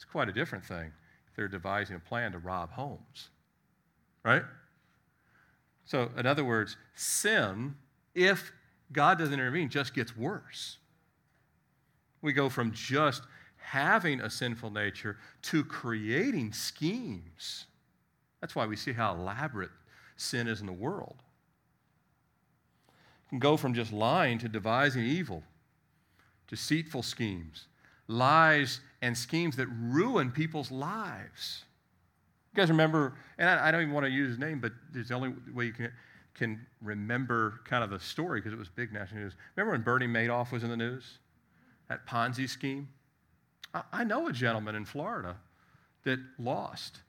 It's 0.05 0.13
quite 0.13 0.29
a 0.29 0.33
different 0.33 0.65
thing 0.65 0.93
if 1.29 1.35
they're 1.35 1.49
devising 1.49 1.97
a 1.97 2.01
plan 2.01 2.33
to 2.33 2.39
rob 2.39 2.71
homes 2.71 3.31
right? 4.25 4.43
So, 5.85 6.11
in 6.17 6.27
other 6.27 6.45
words, 6.45 6.77
sin, 6.95 7.77
if 8.15 8.53
God 8.91 9.19
doesn't 9.19 9.35
intervene, 9.35 9.69
just 9.69 9.95
gets 9.95 10.17
worse. 10.17 10.79
We 12.23 12.33
go 12.33 12.49
from 12.49 12.73
just 12.73 13.23
having 13.57 14.21
a 14.21 14.31
sinful 14.31 14.71
nature 14.71 15.19
to 15.43 15.63
creating 15.65 16.53
schemes. 16.53 17.67
That's 18.41 18.57
why 18.57 18.67
we 18.67 18.77
see 18.77 18.93
how 18.93 19.15
elaborate 19.15 19.71
sin 20.17 20.49
is 20.49 20.61
in 20.61 20.67
the 20.67 20.73
world. 20.73 21.17
You 23.25 23.29
can 23.31 23.39
go 23.39 23.57
from 23.57 23.75
just 23.75 23.93
lying 23.93 24.39
to 24.39 24.49
devising 24.49 25.05
evil, 25.05 25.43
deceitful 26.49 27.03
schemes, 27.03 27.67
lies 28.07 28.81
and 29.05 29.17
schemes 29.19 29.57
that 29.57 29.67
ruin 29.67 30.31
people's 30.31 30.71
lives. 30.71 31.65
You 32.53 32.57
guys 32.57 32.71
remember, 32.71 33.13
and 33.37 33.51
I, 33.51 33.69
I 33.69 33.71
don't 33.71 33.83
even 33.83 33.93
want 33.93 34.07
to 34.07 34.11
use 34.11 34.31
his 34.31 34.39
name, 34.39 34.61
but 34.61 34.73
it's 34.95 35.11
the 35.11 35.15
only 35.15 35.35
way 35.53 35.67
you 35.67 35.75
can, 35.75 35.93
can 36.33 36.67
remember 36.81 37.61
kind 37.67 37.85
of 37.85 37.91
the 37.91 38.01
story 38.01 38.41
because 38.41 38.55
it 38.55 38.59
was 38.59 38.71
big 38.71 38.95
national 38.95 39.21
news. 39.21 39.35
Remember 39.57 39.73
when 39.73 39.83
Bernie 39.83 40.07
Madoff 40.07 40.53
was 40.53 40.65
in 40.65 40.71
the 40.71 40.77
news? 40.77 41.19
That 41.91 42.07
Ponzi 42.07 42.49
scheme? 42.49 42.89
I, 43.75 43.83
I 43.93 44.05
know 44.05 44.27
a 44.27 44.33
gentleman 44.33 44.75
in 44.75 44.87
Florida 44.87 45.37
that 46.05 46.19
lost 46.39 47.01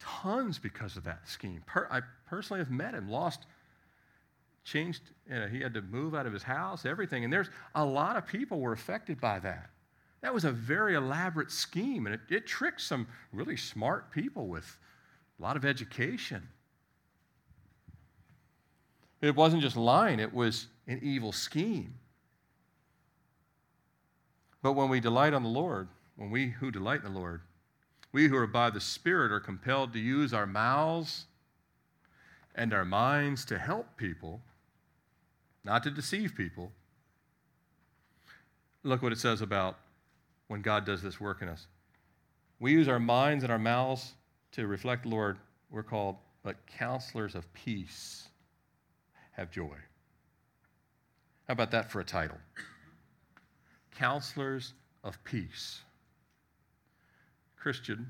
tons 0.00 0.58
because 0.58 0.96
of 0.96 1.04
that 1.04 1.28
scheme. 1.28 1.62
Per, 1.66 1.88
I 1.90 2.00
personally 2.26 2.60
have 2.60 2.70
met 2.70 2.94
him, 2.94 3.10
lost, 3.10 3.44
changed, 4.64 5.02
you 5.28 5.34
know, 5.34 5.46
he 5.46 5.60
had 5.60 5.74
to 5.74 5.82
move 5.82 6.14
out 6.14 6.24
of 6.24 6.32
his 6.32 6.42
house, 6.42 6.86
everything. 6.86 7.22
And 7.22 7.30
there's 7.30 7.50
a 7.74 7.84
lot 7.84 8.16
of 8.16 8.26
people 8.26 8.60
were 8.60 8.72
affected 8.72 9.20
by 9.20 9.40
that. 9.40 9.68
That 10.22 10.32
was 10.32 10.44
a 10.44 10.52
very 10.52 10.94
elaborate 10.94 11.50
scheme, 11.50 12.06
and 12.06 12.14
it, 12.14 12.20
it 12.30 12.46
tricked 12.46 12.80
some 12.80 13.08
really 13.32 13.56
smart 13.56 14.10
people 14.12 14.46
with 14.46 14.78
a 15.38 15.42
lot 15.42 15.56
of 15.56 15.64
education. 15.64 16.48
It 19.20 19.34
wasn't 19.34 19.62
just 19.62 19.76
lying, 19.76 20.20
it 20.20 20.32
was 20.32 20.68
an 20.86 21.00
evil 21.02 21.32
scheme. 21.32 21.94
But 24.62 24.72
when 24.72 24.88
we 24.88 25.00
delight 25.00 25.34
on 25.34 25.42
the 25.42 25.48
Lord, 25.48 25.88
when 26.16 26.30
we 26.30 26.50
who 26.50 26.70
delight 26.70 27.04
in 27.04 27.12
the 27.12 27.18
Lord, 27.18 27.40
we 28.12 28.28
who 28.28 28.36
are 28.36 28.46
by 28.46 28.70
the 28.70 28.80
Spirit 28.80 29.32
are 29.32 29.40
compelled 29.40 29.92
to 29.92 29.98
use 29.98 30.32
our 30.32 30.46
mouths 30.46 31.26
and 32.54 32.72
our 32.72 32.84
minds 32.84 33.44
to 33.46 33.58
help 33.58 33.96
people, 33.96 34.40
not 35.64 35.82
to 35.82 35.90
deceive 35.90 36.36
people. 36.36 36.70
Look 38.84 39.02
what 39.02 39.12
it 39.12 39.18
says 39.18 39.40
about 39.40 39.78
when 40.52 40.60
God 40.60 40.84
does 40.84 41.00
this 41.00 41.18
work 41.18 41.40
in 41.40 41.48
us. 41.48 41.66
We 42.60 42.72
use 42.72 42.86
our 42.86 42.98
minds 42.98 43.42
and 43.42 43.50
our 43.50 43.58
mouths 43.58 44.12
to 44.50 44.66
reflect 44.66 45.04
the 45.04 45.08
Lord. 45.08 45.38
We're 45.70 45.82
called, 45.82 46.16
but 46.42 46.56
counselors 46.66 47.34
of 47.34 47.50
peace 47.54 48.28
have 49.30 49.50
joy. 49.50 49.78
How 51.48 51.52
about 51.52 51.70
that 51.70 51.90
for 51.90 52.00
a 52.00 52.04
title? 52.04 52.36
Counselors 53.96 54.74
of 55.02 55.16
Peace. 55.24 55.80
Christian, 57.56 58.06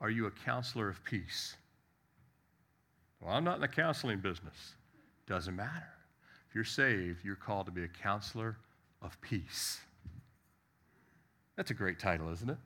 are 0.00 0.08
you 0.08 0.24
a 0.24 0.30
counselor 0.30 0.88
of 0.88 1.04
peace? 1.04 1.56
Well, 3.20 3.34
I'm 3.34 3.44
not 3.44 3.56
in 3.56 3.60
the 3.60 3.68
counseling 3.68 4.20
business. 4.20 4.76
Doesn't 5.26 5.54
matter. 5.54 5.92
If 6.48 6.54
you're 6.54 6.64
saved, 6.64 7.22
you're 7.22 7.36
called 7.36 7.66
to 7.66 7.72
be 7.72 7.84
a 7.84 7.88
counselor 7.88 8.56
of 9.02 9.20
peace. 9.20 9.82
That's 11.56 11.70
a 11.70 11.74
great 11.74 11.98
title, 11.98 12.32
isn't 12.32 12.50
it? 12.50 12.58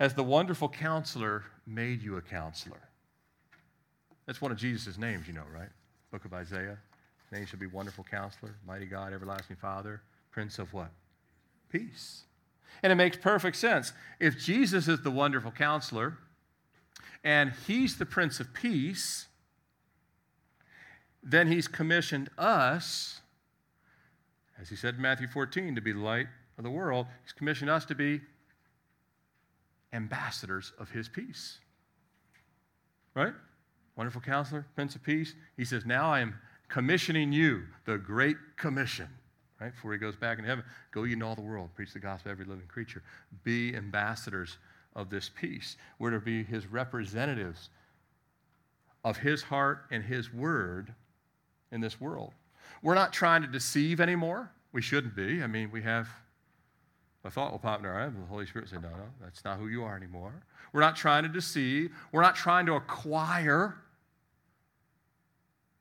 Has 0.00 0.14
the 0.14 0.22
wonderful 0.22 0.68
counselor 0.68 1.44
made 1.66 2.02
you 2.02 2.16
a 2.16 2.22
counselor? 2.22 2.80
That's 4.26 4.40
one 4.40 4.52
of 4.52 4.58
Jesus' 4.58 4.98
names, 4.98 5.26
you 5.26 5.32
know, 5.32 5.44
right? 5.52 5.70
Book 6.10 6.24
of 6.24 6.32
Isaiah. 6.32 6.78
Name 7.32 7.46
should 7.46 7.58
be 7.58 7.66
Wonderful 7.66 8.04
Counselor, 8.04 8.54
Mighty 8.66 8.86
God, 8.86 9.12
Everlasting 9.12 9.56
Father, 9.56 10.00
Prince 10.30 10.58
of 10.58 10.72
what? 10.72 10.90
Peace. 11.70 12.22
And 12.82 12.90
it 12.92 12.96
makes 12.96 13.16
perfect 13.16 13.56
sense. 13.56 13.92
If 14.18 14.38
Jesus 14.38 14.88
is 14.88 15.02
the 15.02 15.10
wonderful 15.10 15.50
counselor 15.50 16.18
and 17.22 17.52
he's 17.66 17.98
the 17.98 18.06
Prince 18.06 18.40
of 18.40 18.54
Peace, 18.54 19.26
then 21.22 21.48
he's 21.48 21.68
commissioned 21.68 22.30
us, 22.38 23.20
as 24.60 24.68
he 24.68 24.76
said 24.76 24.96
in 24.96 25.02
Matthew 25.02 25.28
14, 25.28 25.74
to 25.74 25.80
be 25.80 25.92
the 25.92 26.00
light 26.00 26.26
of 26.56 26.64
the 26.64 26.70
world. 26.70 27.06
He's 27.22 27.32
commissioned 27.32 27.70
us 27.70 27.84
to 27.86 27.94
be 27.94 28.20
ambassadors 29.92 30.72
of 30.78 30.90
his 30.90 31.08
peace. 31.08 31.58
Right? 33.14 33.32
Wonderful 33.96 34.20
counselor, 34.20 34.66
Prince 34.74 34.94
of 34.94 35.02
Peace. 35.02 35.34
He 35.56 35.64
says, 35.64 35.84
Now 35.86 36.10
I 36.10 36.20
am 36.20 36.34
commissioning 36.68 37.32
you, 37.32 37.64
the 37.84 37.98
Great 37.98 38.36
Commission. 38.56 39.08
Right? 39.60 39.74
Before 39.74 39.92
he 39.92 39.98
goes 39.98 40.14
back 40.14 40.38
in 40.38 40.44
heaven, 40.44 40.64
go 40.92 41.04
ye 41.04 41.14
into 41.14 41.26
all 41.26 41.34
the 41.34 41.40
world, 41.40 41.70
preach 41.74 41.92
the 41.92 41.98
gospel 41.98 42.28
to 42.28 42.30
every 42.30 42.44
living 42.44 42.66
creature. 42.68 43.02
Be 43.42 43.74
ambassadors 43.74 44.58
of 44.94 45.10
this 45.10 45.30
peace. 45.34 45.76
We're 45.98 46.10
to 46.10 46.20
be 46.20 46.44
his 46.44 46.66
representatives 46.66 47.70
of 49.04 49.16
his 49.16 49.42
heart 49.42 49.86
and 49.90 50.04
his 50.04 50.32
word 50.32 50.94
in 51.72 51.80
this 51.80 52.00
world. 52.00 52.34
We're 52.82 52.94
not 52.94 53.12
trying 53.12 53.42
to 53.42 53.48
deceive 53.48 54.00
anymore. 54.00 54.50
We 54.72 54.82
shouldn't 54.82 55.16
be. 55.16 55.42
I 55.42 55.46
mean, 55.46 55.70
we 55.70 55.82
have 55.82 56.08
a 57.24 57.30
thought 57.30 57.52
will 57.52 57.58
pop 57.58 57.80
in 57.80 57.86
our 57.86 57.98
head, 57.98 58.12
and 58.12 58.22
the 58.22 58.26
Holy 58.26 58.46
Spirit 58.46 58.68
said, 58.68 58.82
No, 58.82 58.88
no, 58.88 59.04
that's 59.22 59.44
not 59.44 59.58
who 59.58 59.68
you 59.68 59.82
are 59.84 59.96
anymore. 59.96 60.32
We're 60.72 60.80
not 60.80 60.96
trying 60.96 61.24
to 61.24 61.28
deceive. 61.28 61.90
We're 62.12 62.22
not 62.22 62.36
trying 62.36 62.66
to 62.66 62.74
acquire. 62.74 63.76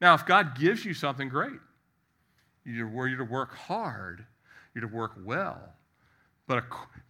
Now, 0.02 0.13
if 0.13 0.26
God 0.26 0.58
gives 0.58 0.86
you 0.86 0.93
something 0.93 1.30
great, 1.30 1.60
you're 2.63 3.17
to 3.17 3.23
work 3.23 3.56
hard, 3.56 4.26
you're 4.73 4.88
to 4.88 4.93
work 4.93 5.13
well. 5.23 5.62
But 6.47 6.63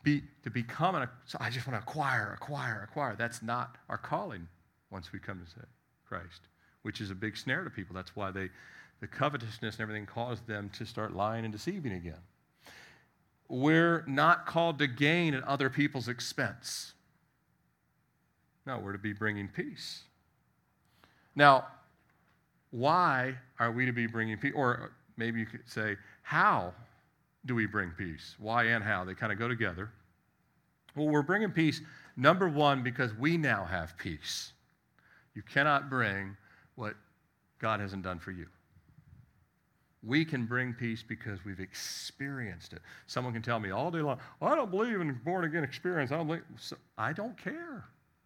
be, 0.04 0.24
to 0.44 0.50
become 0.50 0.96
an, 0.96 1.08
so 1.26 1.38
I 1.40 1.50
just 1.50 1.68
want 1.68 1.80
to 1.80 1.84
acquire, 1.88 2.34
acquire, 2.34 2.88
acquire. 2.90 3.16
That's 3.16 3.44
not 3.44 3.78
our 3.90 3.98
calling 3.98 4.48
once 4.90 5.12
we 5.12 5.20
come 5.20 5.46
to 5.56 5.66
Christ, 6.08 6.42
which 6.82 7.02
is 7.02 7.12
a 7.12 7.16
big 7.16 7.38
snare 7.38 7.64
to 7.64 7.70
people. 7.70 7.96
That's 7.96 8.16
why 8.16 8.32
they, 8.32 8.50
the 9.00 9.08
covetousness 9.08 9.76
and 9.76 9.82
everything 9.82 10.06
caused 10.06 10.48
them 10.48 10.70
to 10.78 10.86
start 10.86 11.16
lying 11.16 11.46
and 11.46 11.52
deceiving 11.52 11.94
again. 11.94 12.20
We're 13.50 14.04
not 14.08 14.46
called 14.46 14.80
to 14.80 14.88
gain 14.88 15.34
at 15.34 15.44
other 15.44 15.70
people's 15.70 16.08
expense. 16.08 16.94
No, 18.66 18.80
we're 18.80 18.92
to 18.92 18.98
be 18.98 19.14
bringing 19.14 19.48
peace. 19.48 20.04
Now, 21.36 21.68
why 22.72 23.36
are 23.60 23.72
we 23.72 23.86
to 23.86 23.94
be 23.94 24.08
bringing 24.08 24.38
peace? 24.38 24.54
Or 24.56 24.92
maybe 25.16 25.40
you 25.40 25.46
could 25.46 25.70
say, 25.70 25.96
how 26.24 26.74
do 27.46 27.56
we 27.56 27.66
bring 27.66 27.92
peace? 27.92 28.36
Why 28.40 28.66
and 28.66 28.84
how? 28.84 29.06
They 29.06 29.14
kind 29.14 29.32
of 29.32 29.40
go 29.40 29.48
together. 29.48 29.90
Well, 30.96 31.08
we're 31.08 31.22
bringing 31.22 31.52
peace, 31.52 31.80
number 32.18 32.50
one, 32.50 32.84
because 32.84 33.14
we 33.14 33.38
now 33.38 33.64
have 33.64 33.98
peace. 33.98 34.52
You 35.36 35.44
cannot 35.44 35.90
bring 35.90 36.36
what 36.76 36.96
God 37.60 37.80
hasn't 37.80 38.04
done 38.04 38.20
for 38.20 38.32
you. 38.32 38.48
We 40.08 40.24
can 40.24 40.46
bring 40.46 40.74
peace 40.74 41.04
because 41.06 41.44
we've 41.44 41.60
experienced 41.60 42.72
it. 42.72 42.80
Someone 43.08 43.34
can 43.34 43.42
tell 43.42 43.60
me 43.60 43.72
all 43.72 43.92
day 43.92 44.00
long, 44.00 44.20
I 44.42 44.56
don't 44.56 44.72
believe 44.72 45.02
in 45.02 45.14
born 45.26 45.44
again 45.44 45.66
experience. 45.66 46.12
I 46.12 46.18
don't, 46.18 46.28
believe. 46.28 46.44
So 46.58 46.78
I 46.98 47.12
don't 47.12 47.38
care. 47.38 47.84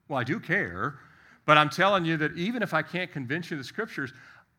Well, 0.07 0.19
I 0.19 0.23
do 0.23 0.39
care, 0.39 0.99
but 1.47 1.57
I'm 1.57 1.69
telling 1.69 2.05
you 2.05 2.17
that 2.17 2.37
even 2.37 2.61
if 2.61 2.75
I 2.75 2.83
can't 2.83 3.11
convince 3.11 3.49
you 3.49 3.55
of 3.55 3.63
the 3.63 3.67
scriptures, 3.67 4.13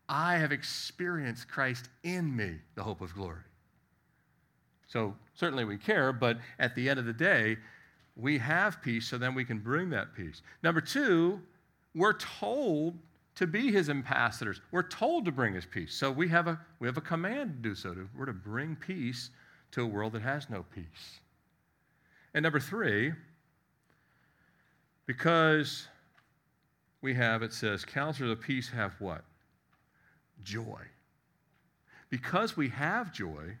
I 0.09 0.35
have 0.35 0.51
experienced 0.51 1.47
Christ 1.47 1.87
in 2.03 2.35
me, 2.35 2.57
the 2.75 2.83
hope 2.83 2.99
of 2.99 3.13
glory. 3.13 3.39
So 4.87 5.15
certainly 5.33 5.63
we 5.63 5.77
care, 5.77 6.11
but 6.11 6.37
at 6.59 6.75
the 6.75 6.89
end 6.89 6.99
of 6.99 7.05
the 7.05 7.13
day, 7.13 7.57
we 8.17 8.37
have 8.37 8.81
peace, 8.81 9.07
so 9.07 9.17
then 9.17 9.33
we 9.33 9.45
can 9.45 9.59
bring 9.59 9.89
that 9.91 10.13
peace. 10.13 10.41
Number 10.61 10.81
two, 10.81 11.39
we're 11.95 12.13
told 12.13 12.97
to 13.35 13.47
be 13.47 13.71
his 13.71 13.89
ambassadors. 13.89 14.61
We're 14.71 14.87
told 14.87 15.25
to 15.25 15.31
bring 15.31 15.53
his 15.53 15.65
peace. 15.65 15.93
So 15.93 16.11
we 16.11 16.27
have 16.29 16.47
a, 16.47 16.59
we 16.79 16.87
have 16.87 16.97
a 16.97 17.01
command 17.01 17.63
to 17.63 17.69
do 17.69 17.75
so. 17.75 17.95
We're 18.15 18.25
to 18.27 18.33
bring 18.33 18.75
peace 18.75 19.29
to 19.71 19.81
a 19.81 19.87
world 19.87 20.13
that 20.13 20.21
has 20.21 20.49
no 20.49 20.65
peace. 20.73 21.19
And 22.33 22.43
number 22.43 22.59
three, 22.59 23.13
because 25.05 25.87
we 27.01 27.13
have, 27.15 27.41
it 27.43 27.53
says, 27.53 27.83
counselors 27.85 28.31
of 28.31 28.41
peace 28.41 28.69
have 28.69 28.93
what? 28.99 29.23
Joy. 30.43 30.81
Because 32.09 32.55
we 32.55 32.69
have 32.69 33.11
joy, 33.11 33.57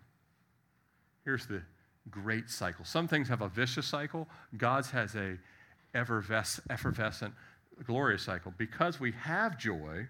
here's 1.25 1.47
the 1.47 1.61
great 2.09 2.49
cycle. 2.49 2.85
Some 2.85 3.07
things 3.07 3.27
have 3.29 3.41
a 3.41 3.49
vicious 3.49 3.87
cycle. 3.87 4.27
God's 4.57 4.91
has 4.91 5.15
a 5.15 5.37
effervescent 5.95 7.33
glorious 7.83 8.23
cycle. 8.23 8.53
Because 8.57 8.99
we 8.99 9.11
have 9.13 9.57
joy, 9.57 10.07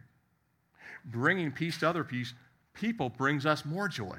bringing 1.06 1.52
peace 1.52 1.78
to 1.80 1.89
other 1.89 2.04
peace, 2.04 2.34
people 2.73 3.10
brings 3.10 3.45
us 3.45 3.65
more 3.65 3.88
joy. 3.88 4.17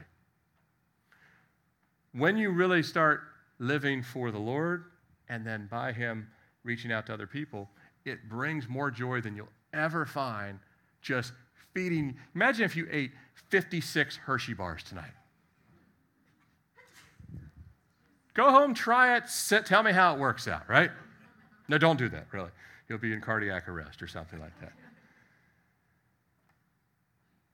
When 2.12 2.36
you 2.36 2.50
really 2.50 2.82
start 2.82 3.22
living 3.58 4.02
for 4.02 4.30
the 4.30 4.38
Lord 4.38 4.84
and 5.28 5.46
then 5.46 5.68
by 5.70 5.92
Him 5.92 6.28
reaching 6.62 6.92
out 6.92 7.06
to 7.06 7.14
other 7.14 7.26
people, 7.26 7.68
it 8.04 8.28
brings 8.28 8.68
more 8.68 8.90
joy 8.90 9.20
than 9.20 9.34
you'll 9.34 9.48
ever 9.72 10.06
find 10.06 10.58
just 11.02 11.32
feeding. 11.72 12.16
Imagine 12.34 12.64
if 12.64 12.76
you 12.76 12.86
ate 12.90 13.12
56 13.50 14.16
Hershey 14.16 14.54
bars 14.54 14.82
tonight. 14.82 15.10
Go 18.34 18.50
home, 18.50 18.74
try 18.74 19.16
it, 19.16 19.28
sit, 19.28 19.64
tell 19.64 19.82
me 19.82 19.92
how 19.92 20.14
it 20.14 20.18
works 20.18 20.48
out, 20.48 20.68
right? 20.68 20.90
No, 21.68 21.78
don't 21.78 21.98
do 21.98 22.08
that, 22.08 22.26
really 22.32 22.50
you'll 22.88 22.98
be 22.98 23.12
in 23.12 23.20
cardiac 23.20 23.68
arrest 23.68 24.02
or 24.02 24.06
something 24.06 24.40
like 24.40 24.58
that. 24.60 24.72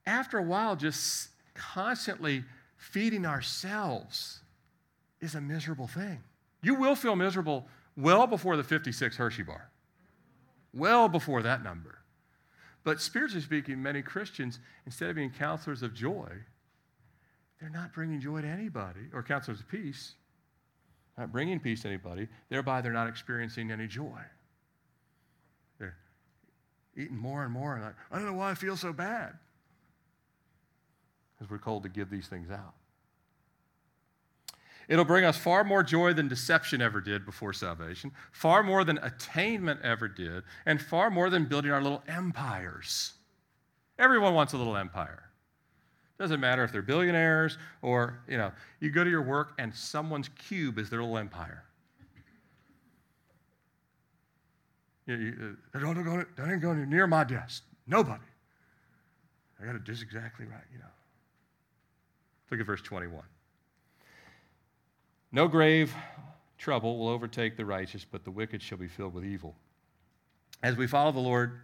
After 0.07 0.38
a 0.38 0.43
while, 0.43 0.77
just 0.77 1.29
constantly 1.55 2.45
feeding 2.77 3.27
ourselves 3.27 4.40
is 5.21 5.35
a 5.35 5.40
miserable 5.40 5.87
thing. 5.87 6.21
You 6.62 6.75
will 6.75 6.97
feel 6.97 7.16
miserable 7.16 7.66
well 7.97 8.27
before 8.27 8.57
the 8.57 8.64
56 8.64 9.16
Hershey 9.16 9.43
bar, 9.43 9.71
well 10.73 11.09
before 11.09 11.43
that 11.43 11.62
number. 11.62 11.99
But 12.83 13.01
spiritually 13.01 13.43
speaking, 13.43 13.83
many 13.83 14.01
Christians, 14.03 14.59
instead 14.87 15.11
of 15.11 15.16
being 15.16 15.31
counselors 15.31 15.83
of 15.83 15.95
joy, 15.95 16.31
they're 17.61 17.69
not 17.69 17.93
bringing 17.93 18.21
joy 18.21 18.40
to 18.40 18.49
anybody, 18.49 19.01
or 19.12 19.23
counselors 19.23 19.61
of 19.61 19.69
peace, 19.69 20.14
not 21.19 21.31
bringing 21.31 21.61
peace 21.61 21.83
to 21.83 21.88
anybody, 21.88 22.27
thereby 22.49 22.81
they're 22.81 22.93
not 22.93 23.09
experiencing 23.09 23.71
any 23.71 23.87
joy 23.87 24.19
eating 27.01 27.17
more 27.17 27.43
and 27.43 27.53
more. 27.53 27.77
And 27.77 27.85
I, 27.85 27.93
I 28.11 28.17
don't 28.17 28.27
know 28.27 28.35
why 28.35 28.51
I 28.51 28.55
feel 28.55 28.77
so 28.77 28.93
bad. 28.93 29.33
Because 31.37 31.51
we're 31.51 31.59
called 31.59 31.83
to 31.85 31.89
give 31.89 32.11
these 32.11 32.29
things 32.29 32.51
out. 32.51 32.75
It'll 34.89 35.05
bring 35.05 35.25
us 35.25 35.37
far 35.37 35.63
more 35.63 35.85
joy 35.85 36.13
than 36.15 36.27
deception 36.27 36.83
ever 36.83 37.01
did 37.01 37.25
before 37.25 37.53
salvation, 37.53 38.11
far 38.33 38.65
more 38.65 38.83
than 38.83 38.99
attainment 38.99 39.81
ever 39.83 40.09
did, 40.09 40.43
and 40.67 40.83
far 40.83 41.11
more 41.11 41.31
than 41.31 41.45
building 41.45 41.71
our 41.71 41.81
little 41.81 42.03
empires. 42.09 43.13
Everyone 44.01 44.35
wants 44.35 44.53
a 44.53 44.57
little 44.57 44.77
empire. 44.77 45.31
Doesn't 46.19 46.41
matter 46.41 46.65
if 46.65 46.73
they're 46.73 46.83
billionaires 46.83 47.57
or, 47.83 48.19
you 48.29 48.37
know, 48.37 48.51
you 48.81 48.91
go 48.91 49.05
to 49.05 49.09
your 49.09 49.23
work 49.23 49.53
and 49.59 49.75
someone's 49.75 50.29
cube 50.29 50.79
is 50.79 50.91
their 50.91 51.01
little 51.01 51.17
empire. 51.17 51.63
You, 55.07 55.15
you, 55.17 55.57
uh, 55.75 55.79
don't, 55.79 56.03
go, 56.03 56.25
don't 56.37 56.61
go 56.61 56.75
near 56.75 57.07
my 57.07 57.25
desk. 57.25 57.65
Nobody. 57.87 58.23
I 59.61 59.67
got 59.67 59.73
to 59.73 59.79
do 59.79 59.93
exactly 59.93 60.47
right, 60.47 60.65
you 60.73 60.79
know. 60.79 60.85
Look 62.51 62.61
at 62.61 62.67
verse 62.67 62.83
21. 62.83 63.23
No 65.33 65.47
grave 65.47 65.95
trouble 66.59 66.99
will 66.99 67.09
overtake 67.09 67.57
the 67.57 67.65
righteous, 67.65 68.05
but 68.05 68.25
the 68.25 68.31
wicked 68.31 68.63
shall 68.63 68.79
be 68.79 68.89
filled 68.89 69.15
with 69.15 69.25
evil. 69.25 69.55
As 70.63 70.77
we 70.77 70.87
follow 70.87 71.13
the 71.13 71.21
Lord, 71.21 71.61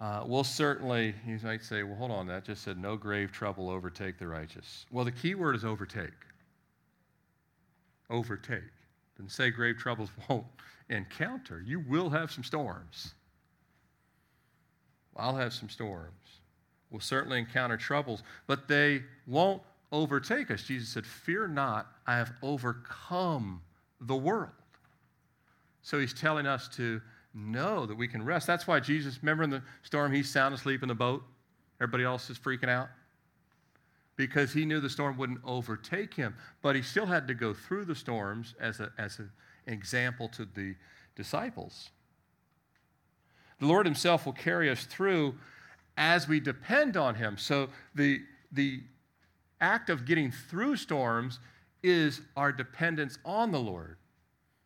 uh, 0.00 0.24
we'll 0.26 0.44
certainly, 0.44 1.14
you 1.26 1.38
might 1.42 1.64
say, 1.64 1.82
well, 1.82 1.96
hold 1.96 2.10
on, 2.10 2.26
that 2.26 2.44
just 2.44 2.62
said 2.62 2.78
no 2.78 2.96
grave 2.96 3.32
trouble 3.32 3.70
overtake 3.70 4.18
the 4.18 4.26
righteous. 4.26 4.84
Well, 4.90 5.04
the 5.04 5.12
key 5.12 5.34
word 5.34 5.56
is 5.56 5.64
overtake. 5.64 6.10
Overtake. 8.10 8.60
Didn't 9.16 9.32
say 9.32 9.50
grave 9.50 9.76
troubles 9.76 10.10
won't 10.28 10.46
encounter. 10.88 11.62
You 11.64 11.80
will 11.80 12.10
have 12.10 12.30
some 12.30 12.44
storms. 12.44 13.14
I'll 15.16 15.36
have 15.36 15.52
some 15.52 15.68
storms. 15.68 16.12
We'll 16.90 17.00
certainly 17.00 17.38
encounter 17.38 17.76
troubles, 17.76 18.22
but 18.46 18.68
they 18.68 19.02
won't 19.26 19.62
overtake 19.92 20.50
us. 20.50 20.62
Jesus 20.62 20.88
said, 20.88 21.06
Fear 21.06 21.48
not, 21.48 21.86
I 22.06 22.16
have 22.16 22.32
overcome 22.42 23.62
the 24.00 24.14
world. 24.14 24.50
So 25.82 25.98
he's 25.98 26.12
telling 26.12 26.46
us 26.46 26.68
to 26.76 27.00
know 27.34 27.86
that 27.86 27.94
we 27.94 28.08
can 28.08 28.24
rest. 28.24 28.46
That's 28.46 28.66
why 28.66 28.80
Jesus, 28.80 29.18
remember 29.22 29.44
in 29.44 29.50
the 29.50 29.62
storm, 29.82 30.12
he's 30.12 30.30
sound 30.30 30.54
asleep 30.54 30.82
in 30.82 30.88
the 30.88 30.94
boat? 30.94 31.22
Everybody 31.80 32.04
else 32.04 32.30
is 32.30 32.38
freaking 32.38 32.68
out. 32.68 32.88
Because 34.16 34.52
he 34.52 34.64
knew 34.64 34.80
the 34.80 34.90
storm 34.90 35.16
wouldn't 35.16 35.40
overtake 35.44 36.14
him. 36.14 36.34
But 36.62 36.74
he 36.74 36.82
still 36.82 37.06
had 37.06 37.28
to 37.28 37.34
go 37.34 37.52
through 37.52 37.84
the 37.84 37.94
storms 37.94 38.54
as, 38.58 38.80
a, 38.80 38.90
as 38.98 39.18
an 39.18 39.30
example 39.66 40.28
to 40.30 40.44
the 40.44 40.74
disciples. 41.14 41.90
The 43.60 43.66
Lord 43.66 43.86
himself 43.86 44.26
will 44.26 44.32
carry 44.32 44.70
us 44.70 44.84
through 44.84 45.34
as 45.96 46.28
we 46.28 46.40
depend 46.40 46.96
on 46.96 47.14
him. 47.14 47.38
So 47.38 47.68
the, 47.94 48.20
the 48.52 48.80
act 49.60 49.90
of 49.90 50.04
getting 50.04 50.30
through 50.30 50.76
storms 50.76 51.38
is 51.82 52.20
our 52.36 52.52
dependence 52.52 53.18
on 53.24 53.52
the 53.52 53.60
Lord. 53.60 53.96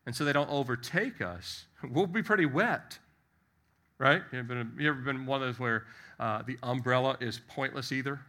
And 0.05 0.15
so 0.15 0.25
they 0.25 0.33
don't 0.33 0.49
overtake 0.49 1.21
us. 1.21 1.65
We'll 1.89 2.05
be 2.05 2.21
pretty 2.21 2.45
wet, 2.45 2.99
right? 3.97 4.21
You 4.31 4.37
ever 4.37 4.47
been, 4.47 4.71
you 4.77 4.87
ever 4.87 5.01
been 5.01 5.25
one 5.25 5.41
of 5.41 5.47
those 5.47 5.59
where 5.59 5.85
uh, 6.19 6.43
the 6.43 6.55
umbrella 6.61 7.17
is 7.19 7.41
pointless 7.47 7.91
either? 7.91 8.19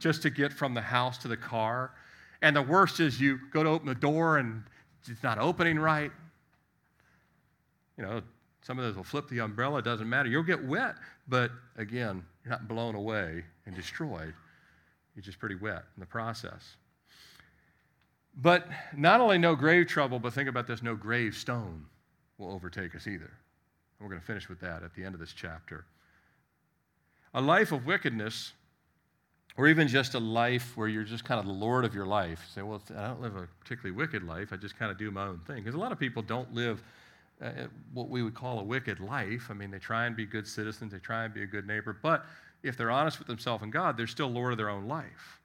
Just 0.00 0.22
to 0.22 0.30
get 0.30 0.52
from 0.52 0.74
the 0.74 0.80
house 0.80 1.16
to 1.18 1.28
the 1.28 1.36
car. 1.36 1.92
And 2.42 2.56
the 2.56 2.62
worst 2.62 2.98
is 2.98 3.20
you 3.20 3.38
go 3.52 3.62
to 3.62 3.68
open 3.68 3.86
the 3.86 3.94
door 3.94 4.38
and 4.38 4.64
it's 5.08 5.22
not 5.22 5.38
opening 5.38 5.78
right. 5.78 6.10
You 7.96 8.04
know, 8.04 8.22
some 8.62 8.78
of 8.78 8.84
those 8.84 8.96
will 8.96 9.04
flip 9.04 9.28
the 9.28 9.40
umbrella, 9.40 9.78
it 9.78 9.84
doesn't 9.84 10.08
matter. 10.08 10.28
You'll 10.28 10.42
get 10.42 10.62
wet, 10.64 10.96
but 11.28 11.50
again, 11.76 12.24
you're 12.44 12.50
not 12.50 12.66
blown 12.66 12.94
away 12.94 13.44
and 13.66 13.74
destroyed. 13.74 14.34
You're 15.14 15.22
just 15.22 15.38
pretty 15.38 15.54
wet 15.54 15.84
in 15.96 16.00
the 16.00 16.06
process. 16.06 16.76
But 18.36 18.68
not 18.96 19.20
only 19.20 19.38
no 19.38 19.54
grave 19.54 19.86
trouble, 19.86 20.18
but 20.18 20.32
think 20.32 20.48
about 20.48 20.66
this 20.66 20.82
no 20.82 20.94
gravestone 20.94 21.84
will 22.38 22.52
overtake 22.52 22.94
us 22.94 23.06
either. 23.06 23.30
And 23.98 24.00
we're 24.00 24.08
going 24.08 24.20
to 24.20 24.26
finish 24.26 24.48
with 24.48 24.60
that 24.60 24.82
at 24.82 24.94
the 24.94 25.04
end 25.04 25.14
of 25.14 25.20
this 25.20 25.32
chapter. 25.32 25.84
A 27.34 27.40
life 27.40 27.72
of 27.72 27.86
wickedness, 27.86 28.52
or 29.56 29.68
even 29.68 29.88
just 29.88 30.14
a 30.14 30.18
life 30.18 30.76
where 30.76 30.88
you're 30.88 31.04
just 31.04 31.24
kind 31.24 31.40
of 31.40 31.46
the 31.46 31.52
Lord 31.52 31.84
of 31.84 31.94
your 31.94 32.06
life. 32.06 32.46
Say, 32.54 32.62
well, 32.62 32.80
I 32.96 33.08
don't 33.08 33.20
live 33.20 33.36
a 33.36 33.48
particularly 33.60 33.96
wicked 33.96 34.22
life. 34.22 34.52
I 34.52 34.56
just 34.56 34.78
kind 34.78 34.90
of 34.90 34.98
do 34.98 35.10
my 35.10 35.26
own 35.26 35.40
thing. 35.46 35.56
Because 35.56 35.74
a 35.74 35.78
lot 35.78 35.92
of 35.92 35.98
people 35.98 36.22
don't 36.22 36.52
live 36.54 36.82
uh, 37.42 37.50
what 37.94 38.08
we 38.08 38.22
would 38.22 38.34
call 38.34 38.60
a 38.60 38.62
wicked 38.62 39.00
life. 39.00 39.48
I 39.50 39.54
mean, 39.54 39.70
they 39.70 39.78
try 39.78 40.06
and 40.06 40.14
be 40.14 40.26
good 40.26 40.46
citizens, 40.46 40.92
they 40.92 40.98
try 40.98 41.24
and 41.24 41.32
be 41.32 41.42
a 41.42 41.46
good 41.46 41.66
neighbor, 41.66 41.96
but 42.02 42.26
if 42.62 42.76
they're 42.76 42.90
honest 42.90 43.18
with 43.18 43.28
themselves 43.28 43.62
and 43.62 43.72
God, 43.72 43.96
they're 43.96 44.06
still 44.06 44.28
Lord 44.28 44.52
of 44.52 44.58
their 44.58 44.68
own 44.68 44.86
life. 44.86 45.40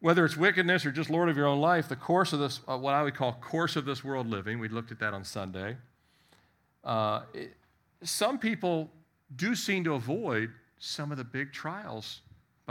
Whether 0.00 0.24
it's 0.24 0.36
wickedness 0.36 0.86
or 0.86 0.92
just 0.92 1.10
Lord 1.10 1.28
of 1.28 1.36
your 1.36 1.46
own 1.46 1.60
life, 1.60 1.88
the 1.88 1.96
course 1.96 2.32
of 2.32 2.38
this, 2.38 2.60
uh, 2.68 2.76
what 2.76 2.94
I 2.94 3.02
would 3.02 3.14
call 3.14 3.32
course 3.34 3.76
of 3.76 3.84
this 3.84 4.04
world 4.04 4.28
living, 4.28 4.58
we 4.58 4.68
looked 4.68 4.92
at 4.92 4.98
that 5.00 5.14
on 5.14 5.24
Sunday. 5.24 5.76
Uh, 6.84 7.22
it, 7.34 7.54
some 8.02 8.38
people 8.38 8.90
do 9.36 9.54
seem 9.54 9.84
to 9.84 9.94
avoid 9.94 10.50
some 10.78 11.12
of 11.12 11.18
the 11.18 11.24
big 11.24 11.52
trials 11.52 12.20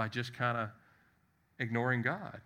by 0.01 0.07
just 0.07 0.33
kind 0.33 0.57
of 0.57 0.69
ignoring 1.59 2.01
God. 2.01 2.41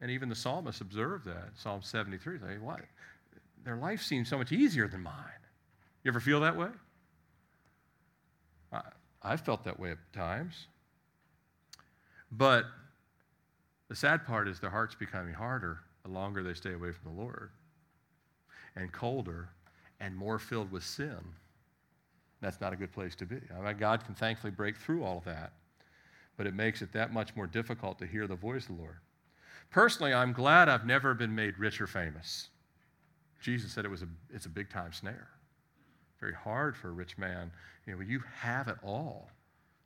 And 0.00 0.10
even 0.10 0.30
the 0.30 0.34
psalmist 0.34 0.80
observed 0.80 1.26
that. 1.26 1.50
Psalm 1.56 1.82
73, 1.82 2.38
like, 2.38 2.62
what? 2.62 2.80
their 3.64 3.76
life 3.76 4.02
seems 4.02 4.30
so 4.30 4.38
much 4.38 4.50
easier 4.50 4.88
than 4.88 5.02
mine. 5.02 5.42
You 6.02 6.10
ever 6.10 6.20
feel 6.20 6.40
that 6.40 6.56
way? 6.56 6.70
I, 8.72 8.80
I've 9.22 9.42
felt 9.42 9.62
that 9.64 9.78
way 9.78 9.90
at 9.90 9.98
times. 10.14 10.68
But 12.32 12.64
the 13.90 13.94
sad 13.94 14.24
part 14.24 14.48
is 14.48 14.58
their 14.58 14.70
heart's 14.70 14.94
becoming 14.94 15.34
harder 15.34 15.80
the 16.04 16.10
longer 16.10 16.42
they 16.42 16.54
stay 16.54 16.72
away 16.72 16.92
from 16.92 17.14
the 17.14 17.20
Lord, 17.20 17.50
and 18.74 18.90
colder 18.90 19.50
and 20.00 20.16
more 20.16 20.38
filled 20.38 20.72
with 20.72 20.82
sin. 20.82 21.18
That's 22.40 22.58
not 22.58 22.72
a 22.72 22.76
good 22.76 22.90
place 22.90 23.14
to 23.16 23.26
be. 23.26 23.36
I 23.54 23.60
mean, 23.60 23.76
God 23.76 24.02
can 24.02 24.14
thankfully 24.14 24.50
break 24.50 24.78
through 24.78 25.04
all 25.04 25.18
of 25.18 25.24
that, 25.24 25.52
but 26.40 26.46
it 26.46 26.54
makes 26.54 26.80
it 26.80 26.90
that 26.94 27.12
much 27.12 27.36
more 27.36 27.46
difficult 27.46 27.98
to 27.98 28.06
hear 28.06 28.26
the 28.26 28.34
voice 28.34 28.62
of 28.62 28.74
the 28.74 28.82
Lord. 28.82 28.96
Personally, 29.70 30.14
I'm 30.14 30.32
glad 30.32 30.70
I've 30.70 30.86
never 30.86 31.12
been 31.12 31.34
made 31.34 31.58
rich 31.58 31.82
or 31.82 31.86
famous. 31.86 32.48
Jesus 33.42 33.72
said 33.72 33.84
it 33.84 33.90
was 33.90 34.00
a, 34.00 34.08
it's 34.32 34.46
a 34.46 34.48
big 34.48 34.70
time 34.70 34.90
snare. 34.94 35.28
Very 36.18 36.32
hard 36.32 36.78
for 36.78 36.88
a 36.88 36.92
rich 36.92 37.18
man. 37.18 37.50
You 37.86 37.94
know, 37.94 38.00
you 38.00 38.22
have 38.36 38.68
it 38.68 38.76
all. 38.82 39.28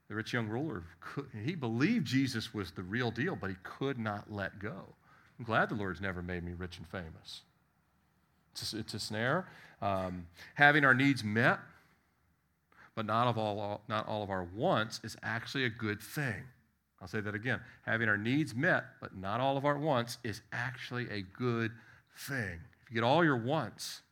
The 0.06 0.14
rich 0.14 0.32
young 0.32 0.46
ruler, 0.46 0.84
could, 1.00 1.26
he 1.44 1.56
believed 1.56 2.06
Jesus 2.06 2.54
was 2.54 2.70
the 2.70 2.84
real 2.84 3.10
deal, 3.10 3.34
but 3.34 3.50
he 3.50 3.56
could 3.64 3.98
not 3.98 4.30
let 4.30 4.60
go. 4.60 4.94
I'm 5.40 5.44
glad 5.44 5.70
the 5.70 5.74
Lord's 5.74 6.00
never 6.00 6.22
made 6.22 6.44
me 6.44 6.52
rich 6.56 6.78
and 6.78 6.86
famous. 6.86 7.40
It's 8.52 8.72
a, 8.72 8.78
it's 8.78 8.94
a 8.94 9.00
snare. 9.00 9.48
Um, 9.82 10.28
having 10.54 10.84
our 10.84 10.94
needs 10.94 11.24
met, 11.24 11.58
but 12.94 13.06
not, 13.06 13.26
of 13.26 13.38
all, 13.38 13.82
not 13.88 14.06
all 14.06 14.22
of 14.22 14.30
our 14.30 14.44
wants, 14.54 15.00
is 15.02 15.16
actually 15.22 15.64
a 15.64 15.70
good 15.70 16.00
thing. 16.00 16.44
I'll 17.00 17.08
say 17.08 17.20
that 17.20 17.34
again. 17.34 17.60
Having 17.82 18.08
our 18.08 18.16
needs 18.16 18.54
met, 18.54 18.84
but 19.00 19.16
not 19.16 19.40
all 19.40 19.56
of 19.56 19.64
our 19.64 19.78
wants, 19.78 20.18
is 20.24 20.40
actually 20.52 21.10
a 21.10 21.22
good 21.22 21.72
thing. 22.16 22.60
If 22.82 22.90
you 22.90 22.94
get 22.94 23.04
all 23.04 23.24
your 23.24 23.36
wants, 23.36 24.02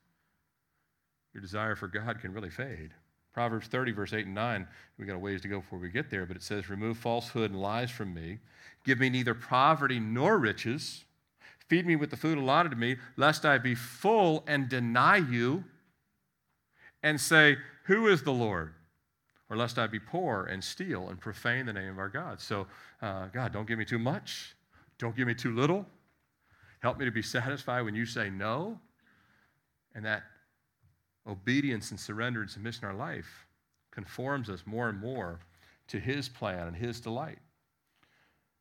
your 1.33 1.40
desire 1.40 1.77
for 1.77 1.88
God 1.88 2.21
can 2.21 2.33
really 2.33 2.51
fade. 2.51 2.90
Proverbs 3.33 3.66
30, 3.68 3.92
verse 3.92 4.12
8 4.12 4.27
and 4.27 4.35
9, 4.35 4.66
we 4.99 5.07
got 5.07 5.14
a 5.14 5.18
ways 5.18 5.40
to 5.40 5.49
go 5.49 5.61
before 5.61 5.79
we 5.79 5.88
get 5.88 6.11
there, 6.11 6.27
but 6.27 6.37
it 6.37 6.42
says, 6.42 6.68
Remove 6.68 6.99
falsehood 6.99 7.51
and 7.51 7.61
lies 7.61 7.90
from 7.90 8.12
me. 8.12 8.40
Give 8.85 8.99
me 8.99 9.09
neither 9.09 9.33
poverty 9.33 9.99
nor 9.99 10.37
riches. 10.37 11.05
Feed 11.68 11.87
me 11.87 11.97
with 11.97 12.11
the 12.11 12.16
food 12.16 12.37
allotted 12.37 12.71
to 12.71 12.77
me, 12.77 12.97
lest 13.16 13.47
I 13.47 13.57
be 13.57 13.75
full 13.75 14.45
and 14.47 14.68
deny 14.68 15.16
you 15.16 15.64
and 17.03 17.18
say, 17.18 17.57
Who 17.85 18.09
is 18.09 18.23
the 18.23 18.33
Lord? 18.33 18.75
Or 19.51 19.57
lest 19.57 19.79
I 19.79 19.87
be 19.87 20.01
poor 20.01 20.47
and 20.47 20.62
steal 20.62 21.09
and 21.09 21.21
profane 21.21 21.66
the 21.66 21.73
name 21.73 21.90
of 21.90 21.99
our 21.99 22.09
God. 22.09 22.40
So, 22.40 22.66
uh, 23.03 23.27
God, 23.27 23.53
don't 23.53 23.66
give 23.66 23.79
me 23.79 23.85
too 23.85 23.99
much. 23.99 24.55
Don't 24.99 25.14
give 25.14 25.27
me 25.27 25.35
too 25.35 25.55
little. 25.55 25.85
Help 26.81 26.99
me 26.99 27.05
to 27.05 27.11
be 27.11 27.23
satisfied 27.23 27.83
when 27.83 27.95
you 27.95 28.07
say 28.07 28.31
no. 28.31 28.79
And 29.95 30.05
that 30.05 30.23
obedience 31.27 31.90
and 31.90 32.01
surrender 32.01 32.40
and 32.40 32.51
submission 32.51 32.85
in 32.85 32.90
our 32.90 32.97
life 32.97 33.47
conforms 33.90 34.49
us 34.49 34.62
more 34.64 34.88
and 34.88 34.99
more 34.99 35.38
to 35.88 36.01
His 36.01 36.29
plan 36.29 36.66
and 36.66 36.77
His 36.77 37.01
delight. 37.01 37.38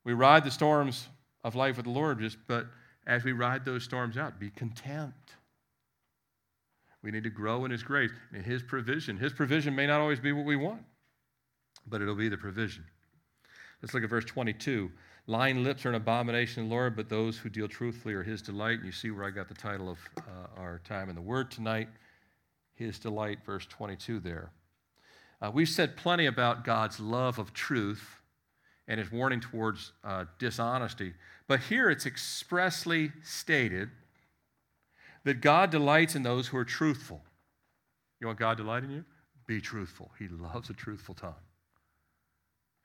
We 0.04 0.14
ride 0.14 0.44
the 0.44 0.52
storms 0.52 1.08
of 1.44 1.56
life 1.56 1.78
with 1.78 1.86
the 1.86 1.92
Lord, 1.92 2.20
just, 2.20 2.38
but 2.48 2.68
as 3.08 3.24
we 3.24 3.32
ride 3.32 3.66
those 3.66 3.84
storms 3.84 4.18
out, 4.18 4.40
be 4.40 4.50
content. 4.50 5.14
We 7.04 7.12
need 7.12 7.24
to 7.24 7.30
grow 7.30 7.66
in 7.66 7.72
His 7.72 7.84
grace 7.84 8.12
and 8.34 8.46
His 8.46 8.62
provision. 8.62 9.18
His 9.18 9.34
provision 9.34 9.76
may 9.76 9.88
not 9.88 10.02
always 10.02 10.20
be 10.20 10.32
what 10.32 10.46
we 10.46 10.56
want, 10.56 10.84
but 11.88 12.02
it'll 12.02 12.16
be 12.16 12.30
the 12.30 12.38
provision. 12.38 12.86
Let's 13.82 13.94
look 13.94 14.04
at 14.04 14.10
verse 14.10 14.26
22. 14.26 14.92
Lying 15.28 15.64
lips 15.64 15.86
are 15.86 15.90
an 15.90 15.96
abomination, 15.96 16.70
Lord, 16.70 16.96
but 16.96 17.10
those 17.10 17.38
who 17.38 17.50
deal 17.50 17.68
truthfully 17.68 18.14
are 18.14 18.24
his 18.24 18.42
delight. 18.42 18.78
And 18.78 18.86
you 18.86 18.92
see 18.92 19.12
where 19.12 19.26
I 19.26 19.32
got 19.32 19.48
the 19.48 19.54
title 19.54 19.90
of 19.90 19.98
uh, 20.18 20.60
our 20.60 20.82
time 20.84 21.10
in 21.10 21.16
the 21.16 21.22
Word 21.22 21.52
tonight 21.52 21.90
His 22.74 23.00
delight, 23.00 23.40
verse 23.46 23.66
22 23.68 24.20
there. 24.20 24.52
Uh, 25.42 25.50
we've 25.52 25.70
said 25.70 25.98
plenty 25.98 26.28
about 26.28 26.64
God's 26.64 27.00
love 27.00 27.40
of 27.40 27.54
truth 27.54 28.22
and 28.88 29.00
his 29.00 29.12
warning 29.12 29.40
towards 29.40 29.94
uh, 30.04 30.26
dishonesty. 30.38 31.14
But 31.48 31.62
here 31.62 31.90
it's 31.90 32.06
expressly 32.06 33.12
stated 33.24 33.90
that 35.24 35.42
God 35.42 35.70
delights 35.70 36.16
in 36.16 36.24
those 36.24 36.48
who 36.48 36.58
are 36.58 36.66
truthful. 36.66 37.22
You 38.20 38.28
want 38.28 38.40
God 38.40 38.58
to 38.58 38.64
delight 38.64 38.84
in 38.84 38.92
you? 38.92 39.06
Be 39.48 39.62
truthful. 39.62 40.12
He 40.18 40.28
loves 40.28 40.70
a 40.70 40.74
truthful 40.74 41.16
tongue. 41.16 41.34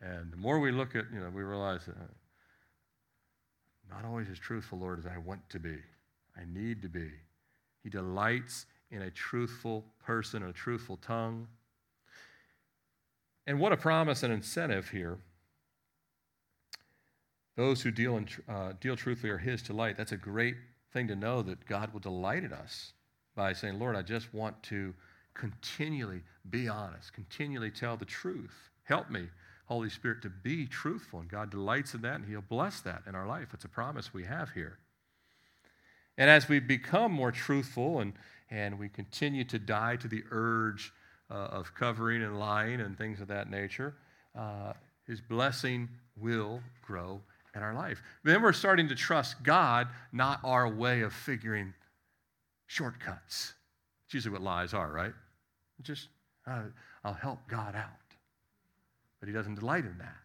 And 0.01 0.33
the 0.33 0.37
more 0.37 0.59
we 0.59 0.71
look 0.73 0.95
at, 0.95 1.05
you 1.13 1.21
know, 1.21 1.31
we 1.31 1.43
realize 1.43 1.87
that 1.87 1.97
not 3.91 4.05
always 4.05 4.29
as 4.29 4.39
truthful, 4.39 4.79
Lord, 4.79 4.99
as 4.99 5.07
I 5.07 5.17
want 5.19 5.49
to 5.51 5.59
be. 5.59 5.77
I 6.37 6.43
need 6.47 6.83
to 6.83 6.89
be. 6.89 7.11
He 7.83 7.89
delights 7.89 8.67
in 8.91 9.03
a 9.03 9.11
truthful 9.11 9.85
person, 10.05 10.43
a 10.43 10.53
truthful 10.53 10.97
tongue. 10.99 11.47
And 13.47 13.61
what 13.61 13.73
a 13.73 13.77
promise 13.77 14.23
and 14.23 14.33
incentive 14.33 14.91
here. 14.91 15.19
Those 17.57 17.81
who 17.81 17.91
deal, 17.91 18.17
in, 18.17 18.29
uh, 18.49 18.73
deal 18.81 18.97
truthfully 18.97 19.31
are 19.31 19.39
His 19.39 19.63
delight. 19.63 19.97
That's 19.97 20.13
a 20.13 20.17
great 20.17 20.57
thing 20.97 21.09
to 21.09 21.15
know 21.15 21.43
that 21.43 21.67
God 21.67 21.93
will 21.93 22.01
delight 22.01 22.43
in 22.43 22.55
us 22.55 22.95
by 23.35 23.53
saying, 23.53 23.79
Lord, 23.79 23.97
I 23.97 24.01
just 24.01 24.33
want 24.33 24.63
to 24.65 24.95
continually 25.35 26.23
be 26.49 26.69
honest, 26.69 27.13
continually 27.13 27.71
tell 27.71 27.99
the 27.99 28.07
truth. 28.07 28.71
Help 28.85 29.11
me 29.11 29.29
Holy 29.67 29.91
Spirit 29.91 30.23
to 30.23 30.31
be 30.31 30.67
truthful, 30.67 31.21
and 31.21 31.29
God 31.29 31.51
delights 31.51 31.93
in 31.93 32.01
that, 32.01 32.15
and 32.15 32.25
He'll 32.25 32.41
bless 32.41 32.81
that 32.81 33.03
in 33.07 33.15
our 33.15 33.27
life. 33.27 33.49
It's 33.53 33.67
a 33.67 33.69
promise 33.69 34.15
we 34.15 34.25
have 34.25 34.53
here. 34.53 34.79
And 36.17 36.31
as 36.31 36.49
we 36.49 36.61
become 36.61 37.13
more 37.13 37.31
truthful 37.31 38.01
and, 38.01 38.15
and 38.51 38.79
we 38.79 38.89
continue 38.89 39.45
to 39.45 39.59
die 39.59 39.97
to 39.97 40.09
the 40.09 40.23
urge 40.31 40.95
uh, 41.31 41.35
of 41.35 41.75
covering 41.75 42.23
and 42.23 42.41
lying 42.41 42.81
and 42.81 42.97
things 42.97 43.21
of 43.21 43.29
that 43.29 43.51
nature, 43.51 43.95
uh, 44.35 44.73
His 45.07 45.21
blessing 45.21 45.91
will 46.17 46.63
grow 46.81 47.21
in 47.57 47.63
our 47.63 47.75
life. 47.75 48.03
Then 48.23 48.43
we're 48.43 48.53
starting 48.53 48.89
to 48.89 48.95
trust 48.95 49.43
God, 49.43 49.89
not 50.13 50.41
our 50.45 50.69
way 50.69 51.01
of 51.01 51.13
figuring 51.13 51.75
shortcuts. 52.67 53.55
It's 54.05 54.15
usually 54.15 54.33
what 54.33 54.43
lies 54.43 54.75
are, 54.75 54.93
right? 54.93 55.13
Just, 55.83 56.09
uh, 56.47 56.63
I'll 57.05 57.15
help 57.15 57.41
God 57.49 57.75
out 57.75 57.91
but 59.27 59.29
he 59.29 59.35
doesn't 59.35 59.57
delight 59.57 59.85
in 59.85 59.99
that. 59.99 60.17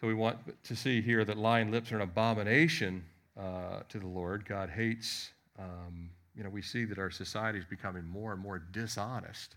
So 0.00 0.06
we 0.06 0.14
want 0.14 0.38
to 0.64 0.76
see 0.76 1.02
here 1.02 1.24
that 1.24 1.36
lying 1.36 1.70
lips 1.70 1.90
are 1.92 1.96
an 1.96 2.02
abomination 2.02 3.04
uh, 3.38 3.80
to 3.90 3.98
the 3.98 4.06
Lord. 4.06 4.48
God 4.48 4.70
hates, 4.70 5.30
um, 5.58 6.08
you 6.36 6.44
know, 6.44 6.50
we 6.50 6.62
see 6.62 6.86
that 6.86 6.98
our 6.98 7.10
society 7.10 7.58
is 7.58 7.64
becoming 7.64 8.06
more 8.06 8.32
and 8.32 8.40
more 8.40 8.58
dishonest. 8.58 9.56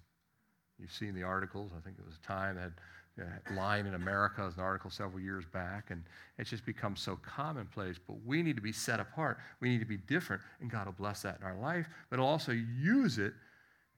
You've 0.79 0.91
seen 0.91 1.13
the 1.13 1.23
articles. 1.23 1.71
I 1.77 1.79
think 1.79 1.97
it 1.99 2.05
was 2.05 2.15
a 2.15 2.27
time 2.27 2.55
that 2.55 2.71
uh, 2.71 2.71
lying 3.55 3.85
in 3.85 3.93
America 3.93 4.43
was 4.43 4.55
an 4.55 4.61
article 4.61 4.89
several 4.89 5.19
years 5.19 5.45
back, 5.45 5.91
and 5.91 6.03
it's 6.37 6.49
just 6.49 6.65
become 6.65 6.95
so 6.95 7.17
commonplace. 7.17 7.97
But 8.05 8.17
we 8.25 8.41
need 8.41 8.55
to 8.55 8.61
be 8.61 8.71
set 8.71 8.99
apart. 8.99 9.37
We 9.59 9.69
need 9.69 9.79
to 9.79 9.85
be 9.85 9.97
different, 9.97 10.41
and 10.59 10.71
God 10.71 10.85
will 10.85 10.93
bless 10.93 11.21
that 11.23 11.37
in 11.39 11.45
our 11.45 11.57
life, 11.57 11.87
but 12.09 12.17
He'll 12.17 12.25
also 12.25 12.51
use 12.51 13.17
it. 13.17 13.33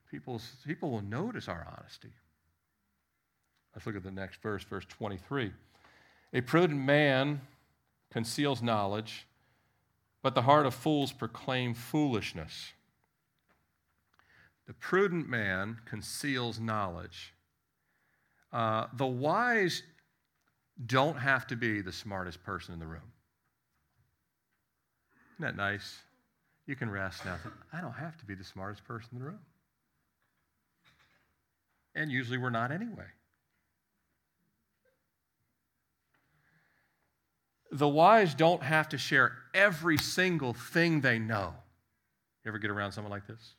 People's, 0.10 0.56
people 0.66 0.92
will 0.92 1.02
notice 1.02 1.48
our 1.48 1.68
honesty. 1.78 2.12
Let's 3.76 3.88
look 3.88 3.96
at 3.96 4.04
the 4.04 4.12
next 4.12 4.42
verse, 4.42 4.64
verse 4.64 4.86
23. 4.88 5.52
A 6.34 6.42
prudent 6.42 6.80
man 6.80 7.42
conceals 8.12 8.62
knowledge, 8.62 9.26
but 10.22 10.36
the 10.36 10.44
heart 10.44 10.66
of 10.66 10.74
fools 10.74 11.12
proclaim 11.12 11.74
foolishness. 11.74 12.74
The 14.68 14.74
prudent 14.74 15.28
man 15.28 15.80
conceals 15.86 16.60
knowledge. 16.60 17.33
Uh, 18.54 18.86
the 18.94 19.06
wise 19.06 19.82
don't 20.86 21.18
have 21.18 21.48
to 21.48 21.56
be 21.56 21.82
the 21.82 21.92
smartest 21.92 22.44
person 22.44 22.74
in 22.74 22.80
the 22.80 22.86
room. 22.86 23.12
Isn't 25.36 25.46
that 25.46 25.58
nice? 25.58 25.98
You 26.68 26.76
can 26.76 26.90
rest 26.90 27.26
now. 27.26 27.38
I 27.74 27.82
don't 27.82 27.94
have 27.94 28.16
to 28.18 28.26
be 28.26 28.36
the 28.36 28.44
smartest 28.44 28.86
person 28.86 29.10
in 29.14 29.20
the 29.20 29.26
room. 29.26 29.40
And 31.96 32.12
usually 32.12 32.38
we're 32.38 32.52
not 32.52 32.72
anyway. 32.72 33.06
The 37.72 37.90
wise 37.90 38.36
don't 38.36 38.62
have 38.62 38.90
to 38.90 39.00
share 39.00 39.34
every 39.56 39.98
single 39.98 40.54
thing 40.54 41.02
they 41.02 41.18
know. 41.18 41.56
You 42.46 42.50
ever 42.50 42.60
get 42.60 42.70
around 42.70 42.92
someone 42.92 43.12
like 43.12 43.26
this? 43.26 43.56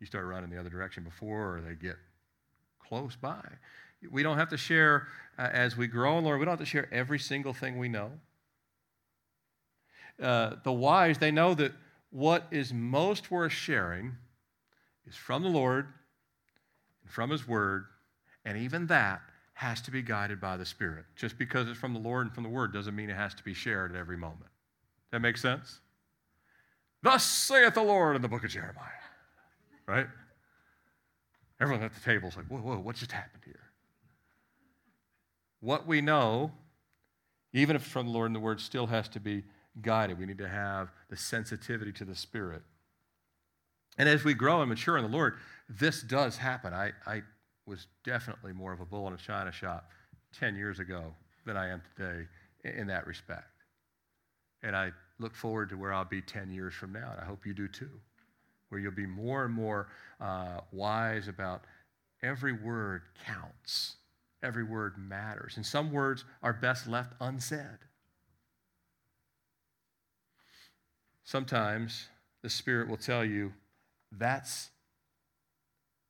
You 0.00 0.06
start 0.06 0.24
running 0.24 0.48
the 0.48 0.58
other 0.58 0.70
direction 0.70 1.04
before 1.04 1.60
they 1.66 1.74
get 1.74 1.96
close 2.88 3.16
by. 3.16 3.44
We 4.10 4.22
don't 4.22 4.38
have 4.38 4.48
to 4.50 4.56
share, 4.56 5.08
uh, 5.38 5.48
as 5.52 5.76
we 5.76 5.86
grow 5.86 6.18
in 6.18 6.24
Lord, 6.24 6.38
we 6.38 6.44
don't 6.44 6.52
have 6.52 6.60
to 6.60 6.66
share 6.66 6.88
every 6.92 7.18
single 7.18 7.52
thing 7.52 7.78
we 7.78 7.88
know. 7.88 8.12
Uh, 10.22 10.56
the 10.64 10.72
wise, 10.72 11.18
they 11.18 11.30
know 11.30 11.54
that 11.54 11.72
what 12.10 12.46
is 12.50 12.72
most 12.72 13.30
worth 13.30 13.52
sharing 13.52 14.16
is 15.06 15.16
from 15.16 15.42
the 15.42 15.48
Lord 15.48 15.86
and 17.02 17.12
from 17.12 17.30
His 17.30 17.46
Word, 17.46 17.86
and 18.44 18.56
even 18.56 18.86
that 18.86 19.20
has 19.54 19.80
to 19.82 19.90
be 19.90 20.02
guided 20.02 20.40
by 20.40 20.56
the 20.56 20.64
Spirit. 20.64 21.04
Just 21.16 21.38
because 21.38 21.68
it's 21.68 21.78
from 21.78 21.92
the 21.92 22.00
Lord 22.00 22.26
and 22.26 22.34
from 22.34 22.44
the 22.44 22.48
Word 22.48 22.72
doesn't 22.72 22.94
mean 22.94 23.10
it 23.10 23.16
has 23.16 23.34
to 23.34 23.44
be 23.44 23.54
shared 23.54 23.90
at 23.90 23.98
every 23.98 24.16
moment. 24.16 24.50
That 25.10 25.20
makes 25.20 25.42
sense? 25.42 25.80
Thus 27.02 27.24
saith 27.24 27.74
the 27.74 27.82
Lord 27.82 28.16
in 28.16 28.22
the 28.22 28.28
book 28.28 28.44
of 28.44 28.50
Jeremiah. 28.50 28.86
Right? 29.86 30.06
Everyone 31.60 31.84
at 31.84 31.94
the 31.94 32.00
table 32.00 32.28
is 32.28 32.36
like, 32.36 32.46
whoa, 32.46 32.58
whoa, 32.58 32.78
what 32.78 32.96
just 32.96 33.12
happened 33.12 33.42
here? 33.44 33.60
What 35.60 35.86
we 35.86 36.00
know, 36.00 36.52
even 37.52 37.74
if 37.74 37.82
from 37.82 38.06
the 38.06 38.12
Lord 38.12 38.26
and 38.26 38.36
the 38.36 38.40
Word, 38.40 38.60
still 38.60 38.86
has 38.86 39.08
to 39.08 39.20
be 39.20 39.42
guided. 39.82 40.18
We 40.18 40.26
need 40.26 40.38
to 40.38 40.48
have 40.48 40.90
the 41.10 41.16
sensitivity 41.16 41.92
to 41.92 42.04
the 42.04 42.14
Spirit. 42.14 42.62
And 43.96 44.08
as 44.08 44.22
we 44.22 44.34
grow 44.34 44.60
and 44.60 44.68
mature 44.68 44.96
in 44.96 45.02
the 45.02 45.10
Lord, 45.10 45.38
this 45.68 46.02
does 46.02 46.36
happen. 46.36 46.72
I, 46.72 46.92
I 47.06 47.22
was 47.66 47.88
definitely 48.04 48.52
more 48.52 48.72
of 48.72 48.80
a 48.80 48.86
bull 48.86 49.08
in 49.08 49.14
a 49.14 49.18
china 49.18 49.50
shop 49.50 49.90
10 50.38 50.54
years 50.54 50.78
ago 50.78 51.14
than 51.44 51.56
I 51.56 51.68
am 51.68 51.82
today 51.96 52.28
in 52.64 52.86
that 52.86 53.06
respect. 53.06 53.64
And 54.62 54.76
I 54.76 54.92
look 55.18 55.34
forward 55.34 55.70
to 55.70 55.76
where 55.76 55.92
I'll 55.92 56.04
be 56.04 56.22
10 56.22 56.50
years 56.50 56.74
from 56.74 56.92
now, 56.92 57.10
and 57.12 57.20
I 57.20 57.24
hope 57.24 57.44
you 57.44 57.54
do 57.54 57.66
too, 57.66 57.90
where 58.68 58.80
you'll 58.80 58.92
be 58.92 59.06
more 59.06 59.44
and 59.44 59.54
more 59.54 59.88
uh, 60.20 60.60
wise 60.72 61.28
about 61.28 61.62
every 62.22 62.52
word 62.52 63.02
counts, 63.24 63.96
every 64.42 64.64
word 64.64 64.94
matters. 64.98 65.56
And 65.56 65.64
some 65.64 65.92
words 65.92 66.24
are 66.42 66.52
best 66.52 66.86
left 66.86 67.12
unsaid. 67.20 67.78
Sometimes 71.24 72.08
the 72.42 72.48
Spirit 72.48 72.88
will 72.88 72.96
tell 72.96 73.24
you 73.24 73.52
that's 74.12 74.70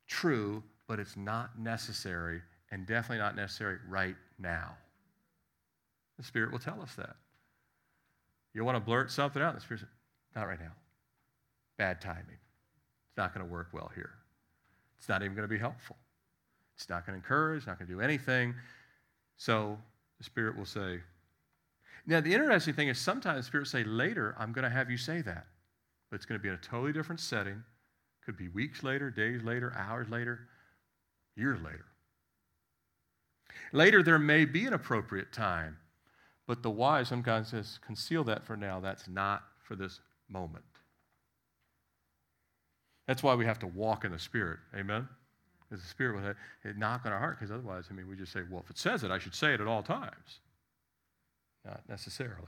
true, 0.07 0.63
but 0.87 0.99
it's 0.99 1.17
not 1.17 1.59
necessary, 1.59 2.41
and 2.71 2.87
definitely 2.87 3.19
not 3.19 3.35
necessary 3.35 3.79
right 3.89 4.17
now. 4.39 4.77
The 6.17 6.25
Spirit 6.25 6.53
will 6.53 6.59
tell 6.59 6.81
us 6.81 6.95
that. 6.95 7.17
You 8.55 8.65
want 8.65 8.77
to 8.77 8.81
blurt 8.81 9.11
something 9.11 9.43
out, 9.43 9.55
the 9.55 9.61
Spirit 9.61 9.81
says, 9.81 9.89
not 10.35 10.47
right 10.47 10.61
now. 10.61 10.73
Bad 11.77 12.01
timing. 12.01 12.39
Not 13.19 13.35
going 13.35 13.47
to 13.47 13.53
work 13.53 13.69
well 13.73 13.91
here. 13.95 14.12
It's 14.97 15.09
not 15.09 15.23
even 15.23 15.35
going 15.37 15.47
to 15.47 15.53
be 15.53 15.59
helpful. 15.59 15.97
It's 16.75 16.89
not 16.89 17.05
going 17.05 17.21
to 17.21 17.25
encourage, 17.25 17.66
not 17.66 17.79
going 17.79 17.89
to 17.89 17.95
do 17.95 18.01
anything. 18.01 18.55
So 19.37 19.77
the 20.16 20.25
Spirit 20.25 20.57
will 20.57 20.64
say, 20.64 21.01
now 22.07 22.21
the 22.21 22.33
interesting 22.33 22.73
thing 22.73 22.89
is 22.89 22.99
sometimes 22.99 23.39
the 23.39 23.43
Spirit 23.43 23.66
say, 23.66 23.85
later, 23.85 24.35
I'm 24.39 24.53
going 24.53 24.62
to 24.62 24.71
have 24.71 24.91
you 24.91 24.97
say 24.97 25.21
that. 25.21 25.47
But 26.11 26.16
it's 26.16 26.25
going 26.25 26.39
to 26.39 26.43
be 26.43 26.49
in 26.49 26.55
a 26.55 26.59
totally 26.59 26.93
different 26.93 27.21
setting. 27.21 27.62
Could 28.25 28.39
be 28.39 28.49
weeks 28.49 28.83
later, 28.83 29.11
days 29.11 29.43
later, 29.43 29.75
hours 29.77 30.09
later 30.09 30.49
years 31.39 31.61
later. 31.62 31.87
Later, 33.73 34.03
there 34.03 34.19
may 34.19 34.45
be 34.45 34.66
an 34.66 34.75
appropriate 34.75 35.33
time, 35.33 35.77
but 36.47 36.62
the 36.62 36.71
wise 36.71 37.09
sometimes 37.09 37.49
says, 37.49 37.79
conceal 37.85 38.25
that 38.25 38.45
for 38.45 38.57
now. 38.57 38.81
That's 38.81 39.09
not 39.09 39.45
for 39.62 39.77
this 39.77 40.01
moment. 40.29 40.64
That's 43.09 43.23
why 43.23 43.35
we 43.35 43.47
have 43.47 43.59
to 43.61 43.67
walk 43.67 44.05
in 44.05 44.13
the 44.13 44.19
Spirit. 44.19 44.59
Amen? 44.77 45.09
Because 45.69 45.83
the 45.83 45.89
Spirit 45.89 46.23
will 46.23 46.75
knock 46.77 47.07
on 47.07 47.13
our 47.13 47.19
heart, 47.19 47.39
because 47.39 47.51
otherwise, 47.51 47.87
I 47.91 47.95
mean, 47.95 48.07
we 48.07 48.15
just 48.15 48.33
say, 48.33 48.41
well, 48.49 48.63
if 48.63 48.71
it 48.71 48.79
says 48.79 49.03
it, 49.03 49.11
I 49.11 49.19
should 49.19 49.35
say 49.35 49.55
it 49.55 49.61
at 49.63 49.67
all 49.67 49.83
times. 49.83 50.41
Not 51.65 51.81
necessarily. 51.89 52.47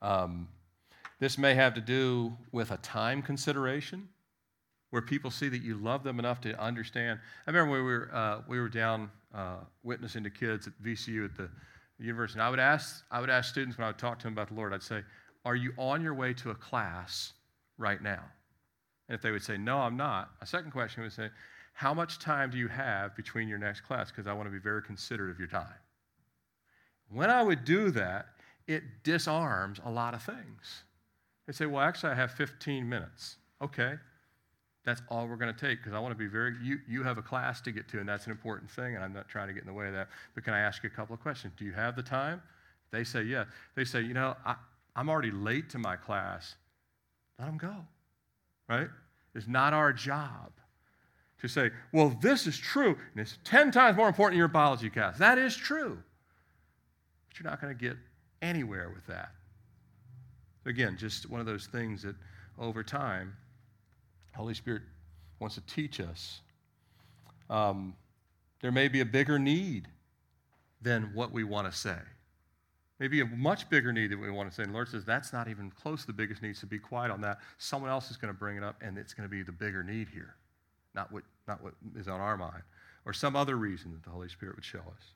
Um, 0.00 0.48
this 1.18 1.38
may 1.38 1.54
have 1.54 1.74
to 1.74 1.80
do 1.80 2.36
with 2.52 2.70
a 2.70 2.76
time 2.78 3.20
consideration 3.20 4.08
where 4.90 5.02
people 5.02 5.30
see 5.30 5.48
that 5.48 5.62
you 5.62 5.76
love 5.76 6.04
them 6.04 6.20
enough 6.20 6.40
to 6.42 6.60
understand. 6.60 7.18
I 7.46 7.50
remember 7.50 7.72
when 7.72 7.80
we 7.80 7.86
were, 7.86 8.10
uh, 8.12 8.40
we 8.46 8.60
were 8.60 8.68
down 8.68 9.10
uh, 9.34 9.56
witnessing 9.82 10.22
to 10.22 10.30
kids 10.30 10.68
at 10.68 10.72
VCU 10.84 11.24
at 11.24 11.36
the 11.36 11.50
university, 11.98 12.38
and 12.38 12.46
I 12.46 12.50
would, 12.50 12.60
ask, 12.60 13.04
I 13.10 13.20
would 13.20 13.30
ask 13.30 13.50
students 13.50 13.76
when 13.76 13.86
I 13.86 13.88
would 13.88 13.98
talk 13.98 14.20
to 14.20 14.24
them 14.24 14.34
about 14.34 14.48
the 14.48 14.54
Lord, 14.54 14.72
I'd 14.72 14.84
say, 14.84 15.02
Are 15.44 15.56
you 15.56 15.72
on 15.76 16.00
your 16.00 16.14
way 16.14 16.32
to 16.34 16.50
a 16.50 16.54
class 16.54 17.32
right 17.76 18.00
now? 18.00 18.22
And 19.08 19.14
if 19.14 19.22
they 19.22 19.30
would 19.30 19.42
say, 19.42 19.56
No, 19.56 19.78
I'm 19.78 19.96
not, 19.96 20.30
a 20.40 20.46
second 20.46 20.70
question 20.70 21.02
would 21.02 21.12
say, 21.12 21.30
How 21.72 21.94
much 21.94 22.18
time 22.18 22.50
do 22.50 22.58
you 22.58 22.68
have 22.68 23.14
between 23.16 23.48
your 23.48 23.58
next 23.58 23.82
class? 23.82 24.10
Because 24.10 24.26
I 24.26 24.32
want 24.32 24.46
to 24.46 24.52
be 24.52 24.58
very 24.58 24.82
considerate 24.82 25.30
of 25.30 25.38
your 25.38 25.48
time. 25.48 25.74
When 27.10 27.30
I 27.30 27.42
would 27.42 27.64
do 27.64 27.90
that, 27.92 28.26
it 28.66 28.82
disarms 29.04 29.80
a 29.84 29.90
lot 29.90 30.14
of 30.14 30.22
things. 30.22 30.84
They 31.46 31.52
say, 31.52 31.66
Well, 31.66 31.82
actually, 31.82 32.12
I 32.12 32.16
have 32.16 32.32
15 32.32 32.88
minutes. 32.88 33.36
Okay, 33.62 33.94
that's 34.86 35.02
all 35.08 35.26
we're 35.26 35.36
going 35.36 35.52
to 35.52 35.60
take 35.60 35.78
because 35.78 35.92
I 35.92 35.98
want 35.98 36.12
to 36.12 36.18
be 36.18 36.28
very, 36.28 36.54
you, 36.62 36.78
you 36.88 37.02
have 37.02 37.18
a 37.18 37.22
class 37.22 37.60
to 37.62 37.72
get 37.72 37.88
to, 37.88 37.98
and 37.98 38.08
that's 38.08 38.26
an 38.26 38.32
important 38.32 38.70
thing, 38.70 38.94
and 38.94 39.04
I'm 39.04 39.12
not 39.12 39.28
trying 39.28 39.48
to 39.48 39.52
get 39.52 39.62
in 39.62 39.66
the 39.66 39.72
way 39.72 39.88
of 39.88 39.94
that. 39.94 40.08
But 40.34 40.44
can 40.44 40.54
I 40.54 40.60
ask 40.60 40.82
you 40.84 40.90
a 40.92 40.96
couple 40.96 41.12
of 41.12 41.20
questions? 41.20 41.52
Do 41.56 41.64
you 41.64 41.72
have 41.72 41.96
the 41.96 42.02
time? 42.02 42.40
They 42.92 43.02
say, 43.02 43.24
yeah. 43.24 43.44
They 43.74 43.84
say, 43.84 44.02
you 44.02 44.14
know, 44.14 44.36
I, 44.44 44.54
I'm 44.94 45.08
already 45.08 45.32
late 45.32 45.68
to 45.70 45.78
my 45.78 45.96
class. 45.96 46.54
Let 47.38 47.46
them 47.46 47.58
go, 47.58 47.74
right? 48.68 48.88
It's 49.34 49.48
not 49.48 49.72
our 49.72 49.92
job 49.92 50.52
to 51.40 51.48
say, 51.48 51.70
well, 51.92 52.16
this 52.20 52.46
is 52.46 52.56
true, 52.56 52.96
and 53.12 53.20
it's 53.20 53.38
10 53.44 53.70
times 53.70 53.96
more 53.96 54.08
important 54.08 54.34
in 54.34 54.38
your 54.38 54.48
biology 54.48 54.88
class. 54.88 55.18
That 55.18 55.38
is 55.38 55.54
true. 55.54 55.98
But 57.28 57.38
you're 57.38 57.50
not 57.50 57.60
going 57.60 57.76
to 57.76 57.80
get 57.80 57.96
anywhere 58.40 58.90
with 58.94 59.06
that. 59.06 59.30
Again, 60.64 60.96
just 60.98 61.28
one 61.28 61.40
of 61.40 61.46
those 61.46 61.66
things 61.66 62.02
that 62.02 62.16
over 62.58 62.82
time, 62.82 63.36
Holy 64.34 64.54
Spirit 64.54 64.82
wants 65.38 65.54
to 65.56 65.60
teach 65.62 66.00
us. 66.00 66.40
Um, 67.48 67.94
there 68.60 68.72
may 68.72 68.88
be 68.88 69.00
a 69.00 69.04
bigger 69.04 69.38
need 69.38 69.88
than 70.82 71.10
what 71.14 71.32
we 71.32 71.44
want 71.44 71.70
to 71.70 71.76
say. 71.76 71.98
Maybe 72.98 73.20
a 73.20 73.26
much 73.26 73.68
bigger 73.68 73.92
need 73.92 74.10
that 74.10 74.18
we 74.18 74.30
want 74.30 74.48
to 74.48 74.54
say. 74.54 74.62
And 74.62 74.72
the 74.72 74.74
Lord 74.74 74.88
says, 74.88 75.04
that's 75.04 75.32
not 75.32 75.48
even 75.48 75.70
close 75.70 76.02
to 76.02 76.06
the 76.06 76.12
biggest 76.14 76.40
need, 76.40 76.56
so 76.56 76.66
be 76.66 76.78
quiet 76.78 77.10
on 77.10 77.20
that. 77.20 77.38
Someone 77.58 77.90
else 77.90 78.10
is 78.10 78.16
going 78.16 78.32
to 78.32 78.38
bring 78.38 78.56
it 78.56 78.62
up, 78.62 78.76
and 78.80 78.96
it's 78.96 79.12
going 79.12 79.28
to 79.28 79.30
be 79.30 79.42
the 79.42 79.52
bigger 79.52 79.82
need 79.82 80.08
here, 80.08 80.34
not 80.94 81.12
what, 81.12 81.24
not 81.46 81.62
what 81.62 81.74
is 81.94 82.08
on 82.08 82.20
our 82.20 82.38
mind, 82.38 82.62
or 83.04 83.12
some 83.12 83.36
other 83.36 83.56
reason 83.56 83.92
that 83.92 84.02
the 84.02 84.10
Holy 84.10 84.28
Spirit 84.28 84.56
would 84.56 84.64
show 84.64 84.78
us. 84.78 85.12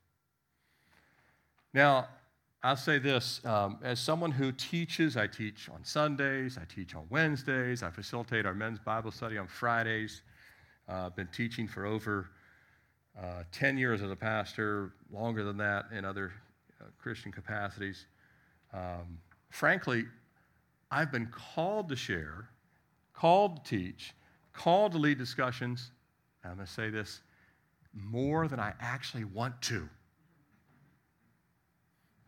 Now, 1.73 2.09
I'll 2.63 2.77
say 2.77 2.99
this 2.99 3.43
um, 3.47 3.79
as 3.83 3.99
someone 3.99 4.31
who 4.31 4.53
teaches, 4.53 5.17
I 5.17 5.27
teach 5.27 5.71
on 5.71 5.83
Sundays, 5.83 6.59
I 6.59 6.65
teach 6.67 6.95
on 6.95 7.07
Wednesdays, 7.09 7.83
I 7.83 7.91
facilitate 7.91 8.45
our 8.45 8.55
men's 8.55 8.79
Bible 8.79 9.11
study 9.11 9.39
on 9.39 9.47
Fridays. 9.47 10.21
Uh, 10.87 11.07
I've 11.07 11.17
been 11.17 11.29
teaching 11.29 11.67
for 11.67 11.87
over 11.87 12.29
uh, 13.19 13.45
10 13.53 13.79
years 13.79 14.03
as 14.03 14.11
a 14.11 14.17
pastor, 14.17 14.93
longer 15.11 15.45
than 15.45 15.57
that 15.57 15.87
in 15.97 16.05
other 16.05 16.33
Christian 16.99 17.33
capacities. 17.33 18.07
Um, 18.73 19.19
frankly, 19.51 20.05
I've 20.91 21.13
been 21.13 21.27
called 21.27 21.89
to 21.89 21.97
share, 21.97 22.49
called 23.15 23.65
to 23.65 23.71
teach, 23.71 24.15
called 24.53 24.93
to 24.93 24.99
lead 24.99 25.19
discussions. 25.19 25.93
I'm 26.45 26.55
going 26.55 26.67
to 26.67 26.73
say 26.73 26.91
this 26.91 27.21
more 27.95 28.49
than 28.49 28.61
I 28.61 28.73
actually 28.81 29.25
want 29.25 29.61
to. 29.63 29.89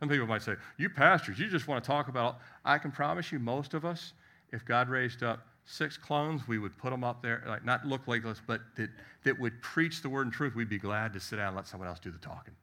Some 0.01 0.09
people 0.09 0.27
might 0.27 0.43
say, 0.43 0.55
You 0.79 0.91
pastors, 0.91 1.39
you 1.39 1.49
just 1.49 1.69
want 1.69 1.83
to 1.83 1.87
talk 1.87 2.09
about. 2.09 2.39
I 2.65 2.79
can 2.79 2.91
promise 2.91 3.31
you, 3.31 3.39
most 3.39 3.75
of 3.75 3.85
us, 3.85 4.15
if 4.53 4.65
God 4.65 4.89
raised 4.89 5.23
up 5.23 5.47
six 5.65 5.97
clones, 5.97 6.47
we 6.49 6.59
would 6.59 6.77
put 6.77 6.91
them 6.91 7.05
up 7.05 7.23
there, 7.23 7.45
like 7.47 7.65
not 7.65 7.85
look 7.87 8.09
like 8.09 8.25
us, 8.25 8.41
but 8.45 8.61
that, 8.77 8.91
that 9.23 9.39
would 9.39 9.63
preach 9.63 10.03
the 10.03 10.09
word 10.09 10.27
and 10.27 10.33
truth. 10.33 10.55
We'd 10.55 10.69
be 10.69 10.79
glad 10.79 11.13
to 11.13 11.21
sit 11.21 11.37
down 11.37 11.49
and 11.49 11.57
let 11.57 11.67
someone 11.67 11.89
else 11.89 12.01
do 12.01 12.11
the 12.11 12.19
talking, 12.19 12.55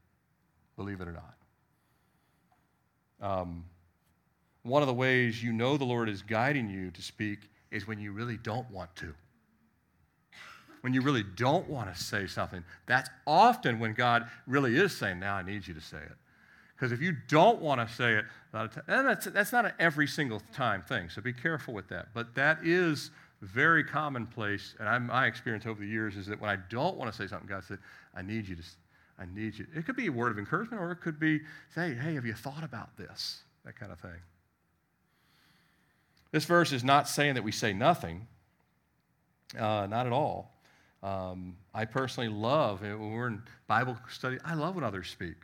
believe 0.75 0.99
it 0.99 1.07
or 1.07 1.13
not. 1.13 1.38
Um, 3.21 3.65
one 4.63 4.81
of 4.81 4.87
the 4.87 4.93
ways 4.93 5.43
you 5.43 5.51
know 5.51 5.77
the 5.77 5.85
Lord 5.85 6.09
is 6.09 6.21
guiding 6.21 6.69
you 6.69 6.91
to 6.91 7.01
speak 7.01 7.39
is 7.71 7.87
when 7.87 7.99
you 7.99 8.11
really 8.11 8.37
don't 8.37 8.69
want 8.71 8.95
to. 8.97 9.13
When 10.81 10.93
you 10.93 11.01
really 11.01 11.23
don't 11.35 11.67
want 11.69 11.93
to 11.93 12.01
say 12.01 12.25
something, 12.27 12.63
that's 12.85 13.09
often 13.27 13.79
when 13.79 13.93
God 13.93 14.27
really 14.47 14.77
is 14.77 14.95
saying, 14.95 15.19
Now 15.19 15.35
I 15.35 15.43
need 15.43 15.67
you 15.67 15.73
to 15.73 15.81
say 15.81 15.97
it. 15.97 16.15
Because 16.75 16.93
if 16.93 17.01
you 17.01 17.13
don't 17.27 17.61
want 17.61 17.85
to 17.85 17.93
say 17.93 18.13
it, 18.13 18.25
and 18.53 19.07
that's, 19.07 19.25
that's 19.25 19.51
not 19.51 19.65
an 19.65 19.73
every 19.79 20.07
single 20.07 20.41
time 20.53 20.81
thing, 20.81 21.09
so 21.09 21.21
be 21.21 21.33
careful 21.33 21.73
with 21.73 21.89
that. 21.89 22.07
But 22.13 22.33
that 22.35 22.59
is 22.63 23.11
very 23.41 23.83
commonplace, 23.83 24.75
and 24.79 24.87
I'm, 24.87 25.07
my 25.07 25.27
experience 25.27 25.65
over 25.65 25.81
the 25.81 25.87
years 25.87 26.15
is 26.15 26.27
that 26.27 26.39
when 26.39 26.49
I 26.49 26.57
don't 26.69 26.95
want 26.95 27.11
to 27.11 27.17
say 27.17 27.27
something, 27.27 27.49
God 27.49 27.63
said, 27.65 27.79
I 28.15 28.21
need 28.21 28.47
you 28.47 28.55
to, 28.55 28.63
I 29.19 29.25
need 29.33 29.57
you. 29.57 29.67
It 29.75 29.85
could 29.85 29.97
be 29.97 30.07
a 30.07 30.11
word 30.11 30.31
of 30.31 30.39
encouragement, 30.39 30.81
or 30.81 30.91
it 30.91 31.01
could 31.01 31.19
be, 31.19 31.41
say, 31.75 31.93
hey, 31.93 32.15
have 32.15 32.25
you 32.25 32.33
thought 32.33 32.63
about 32.63 32.95
this? 32.95 33.43
That 33.65 33.77
kind 33.77 33.91
of 33.91 33.99
thing. 33.99 34.21
This 36.31 36.45
verse 36.45 36.71
is 36.71 36.83
not 36.83 37.09
saying 37.09 37.33
that 37.35 37.43
we 37.43 37.51
say 37.51 37.73
nothing, 37.73 38.27
uh, 39.57 39.87
not 39.89 40.05
at 40.05 40.13
all. 40.13 40.55
Um, 41.01 41.57
I 41.73 41.85
personally 41.85 42.29
love, 42.29 42.81
when 42.81 43.11
we're 43.11 43.27
in 43.27 43.41
Bible 43.67 43.97
study, 44.09 44.37
I 44.45 44.53
love 44.53 44.75
when 44.75 44.83
others 44.83 45.09
speak. 45.09 45.35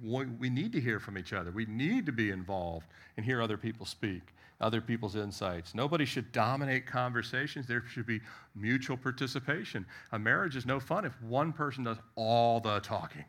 We 0.00 0.48
need 0.48 0.72
to 0.72 0.80
hear 0.80 1.00
from 1.00 1.18
each 1.18 1.32
other. 1.32 1.50
We 1.50 1.66
need 1.66 2.06
to 2.06 2.12
be 2.12 2.30
involved 2.30 2.86
and 3.16 3.26
hear 3.26 3.42
other 3.42 3.56
people 3.56 3.84
speak, 3.84 4.22
other 4.60 4.80
people's 4.80 5.16
insights. 5.16 5.74
Nobody 5.74 6.04
should 6.04 6.30
dominate 6.30 6.86
conversations. 6.86 7.66
There 7.66 7.82
should 7.88 8.06
be 8.06 8.20
mutual 8.54 8.96
participation. 8.96 9.84
A 10.12 10.18
marriage 10.18 10.54
is 10.54 10.66
no 10.66 10.78
fun 10.78 11.04
if 11.04 11.20
one 11.20 11.52
person 11.52 11.82
does 11.84 11.96
all 12.14 12.60
the 12.60 12.78
talking. 12.80 13.24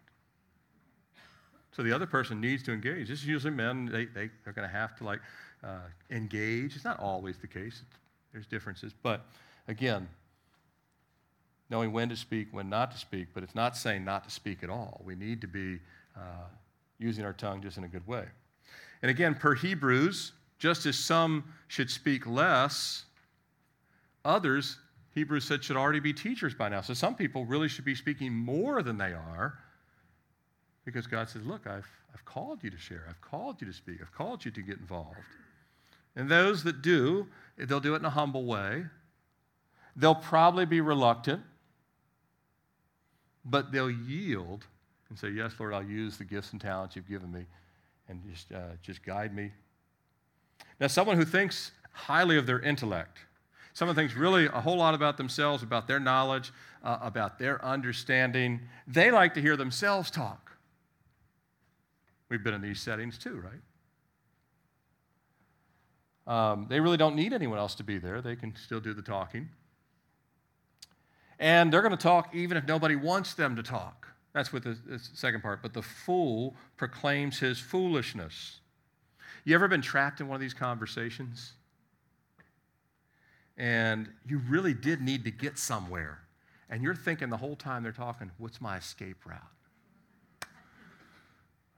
So 1.71 1.81
the 1.81 1.91
other 1.91 2.05
person 2.05 2.39
needs 2.39 2.61
to 2.63 2.71
engage. 2.71 3.07
This 3.07 3.21
is 3.21 3.27
usually 3.27 3.53
men, 3.53 3.87
they, 3.87 4.05
they, 4.05 4.29
they're 4.43 4.53
going 4.53 4.67
to 4.67 4.73
have 4.73 4.95
to 4.97 5.03
like 5.03 5.21
uh, 5.63 5.79
engage. 6.11 6.75
It's 6.75 6.85
not 6.85 6.99
always 6.99 7.37
the 7.37 7.47
case, 7.47 7.81
there's 8.31 8.45
differences. 8.45 8.93
But 9.01 9.25
again, 9.67 10.07
knowing 11.71 11.91
when 11.91 12.09
to 12.09 12.15
speak, 12.15 12.49
when 12.51 12.69
not 12.69 12.91
to 12.91 12.97
speak, 12.99 13.29
but 13.33 13.41
it's 13.41 13.55
not 13.55 13.75
saying 13.75 14.05
not 14.05 14.23
to 14.25 14.29
speak 14.29 14.61
at 14.61 14.69
all. 14.69 15.01
We 15.03 15.15
need 15.15 15.41
to 15.41 15.47
be 15.47 15.79
uh, 16.15 16.47
using 16.99 17.25
our 17.25 17.33
tongue 17.33 17.61
just 17.61 17.77
in 17.77 17.83
a 17.83 17.87
good 17.87 18.05
way. 18.07 18.25
And 19.01 19.11
again, 19.11 19.35
per 19.35 19.55
Hebrews, 19.55 20.31
just 20.57 20.85
as 20.85 20.97
some 20.97 21.43
should 21.67 21.89
speak 21.89 22.25
less, 22.25 23.05
others, 24.23 24.77
Hebrews 25.13 25.45
said, 25.45 25.63
should 25.63 25.77
already 25.77 25.99
be 25.99 26.13
teachers 26.13 26.53
by 26.53 26.69
now. 26.69 26.81
So 26.81 26.93
some 26.93 27.15
people 27.15 27.45
really 27.45 27.67
should 27.67 27.85
be 27.85 27.95
speaking 27.95 28.33
more 28.33 28.81
than 28.81 28.97
they 28.97 29.13
are 29.13 29.59
because 30.85 31.07
God 31.07 31.29
says, 31.29 31.45
Look, 31.45 31.67
I've, 31.67 31.87
I've 32.13 32.25
called 32.25 32.63
you 32.63 32.69
to 32.69 32.77
share, 32.77 33.05
I've 33.09 33.21
called 33.21 33.61
you 33.61 33.67
to 33.67 33.73
speak, 33.73 33.97
I've 34.01 34.11
called 34.11 34.43
you 34.45 34.51
to 34.51 34.61
get 34.61 34.79
involved. 34.79 35.17
And 36.15 36.29
those 36.29 36.63
that 36.63 36.81
do, 36.81 37.27
they'll 37.57 37.79
do 37.79 37.93
it 37.93 37.97
in 37.97 38.05
a 38.05 38.09
humble 38.09 38.45
way. 38.45 38.85
They'll 39.95 40.15
probably 40.15 40.65
be 40.65 40.81
reluctant, 40.81 41.41
but 43.45 43.71
they'll 43.71 43.91
yield 43.91 44.65
and 45.13 45.19
say, 45.19 45.29
Yes, 45.29 45.53
Lord, 45.59 45.75
I'll 45.75 45.83
use 45.83 46.17
the 46.17 46.23
gifts 46.23 46.53
and 46.53 46.59
talents 46.59 46.95
you've 46.95 47.07
given 47.07 47.31
me 47.31 47.45
and 48.09 48.19
just, 48.27 48.51
uh, 48.51 48.71
just 48.81 49.03
guide 49.03 49.35
me. 49.35 49.51
Now, 50.79 50.87
someone 50.87 51.17
who 51.17 51.25
thinks 51.25 51.71
highly 51.91 52.35
of 52.35 52.47
their 52.47 52.59
intellect, 52.59 53.19
someone 53.73 53.95
thinks 53.95 54.15
really 54.15 54.47
a 54.47 54.59
whole 54.59 54.77
lot 54.77 54.95
about 54.95 55.17
themselves, 55.17 55.61
about 55.61 55.87
their 55.87 55.99
knowledge, 55.99 56.51
uh, 56.83 56.97
about 57.01 57.37
their 57.37 57.63
understanding, 57.63 58.59
they 58.87 59.11
like 59.11 59.35
to 59.35 59.41
hear 59.41 59.55
themselves 59.55 60.09
talk. 60.09 60.51
We've 62.29 62.43
been 62.43 62.55
in 62.55 62.61
these 62.61 62.81
settings 62.81 63.19
too, 63.19 63.39
right? 63.39 63.61
Um, 66.25 66.65
they 66.69 66.79
really 66.79 66.97
don't 66.97 67.15
need 67.15 67.33
anyone 67.33 67.59
else 67.59 67.75
to 67.75 67.83
be 67.83 67.99
there. 67.99 68.19
They 68.19 68.35
can 68.35 68.55
still 68.55 68.79
do 68.79 68.95
the 68.95 69.03
talking. 69.03 69.49
And 71.37 71.71
they're 71.71 71.83
going 71.83 71.91
to 71.91 71.97
talk 71.97 72.33
even 72.33 72.57
if 72.57 72.67
nobody 72.67 72.95
wants 72.95 73.35
them 73.35 73.55
to 73.57 73.63
talk. 73.63 74.12
That's 74.33 74.51
what 74.51 74.63
the, 74.63 74.77
the 74.85 74.99
second 74.99 75.41
part. 75.41 75.61
But 75.61 75.73
the 75.73 75.81
fool 75.81 76.55
proclaims 76.75 77.39
his 77.39 77.59
foolishness. 77.59 78.59
You 79.45 79.55
ever 79.55 79.67
been 79.67 79.81
trapped 79.81 80.21
in 80.21 80.27
one 80.27 80.35
of 80.35 80.41
these 80.41 80.53
conversations? 80.53 81.53
And 83.57 84.09
you 84.27 84.41
really 84.49 84.73
did 84.73 85.01
need 85.01 85.23
to 85.25 85.31
get 85.31 85.59
somewhere. 85.59 86.19
And 86.69 86.81
you're 86.81 86.95
thinking 86.95 87.29
the 87.29 87.37
whole 87.37 87.55
time 87.55 87.83
they're 87.83 87.91
talking, 87.91 88.31
what's 88.37 88.59
my 88.59 88.77
escape 88.77 89.17
route? 89.25 89.41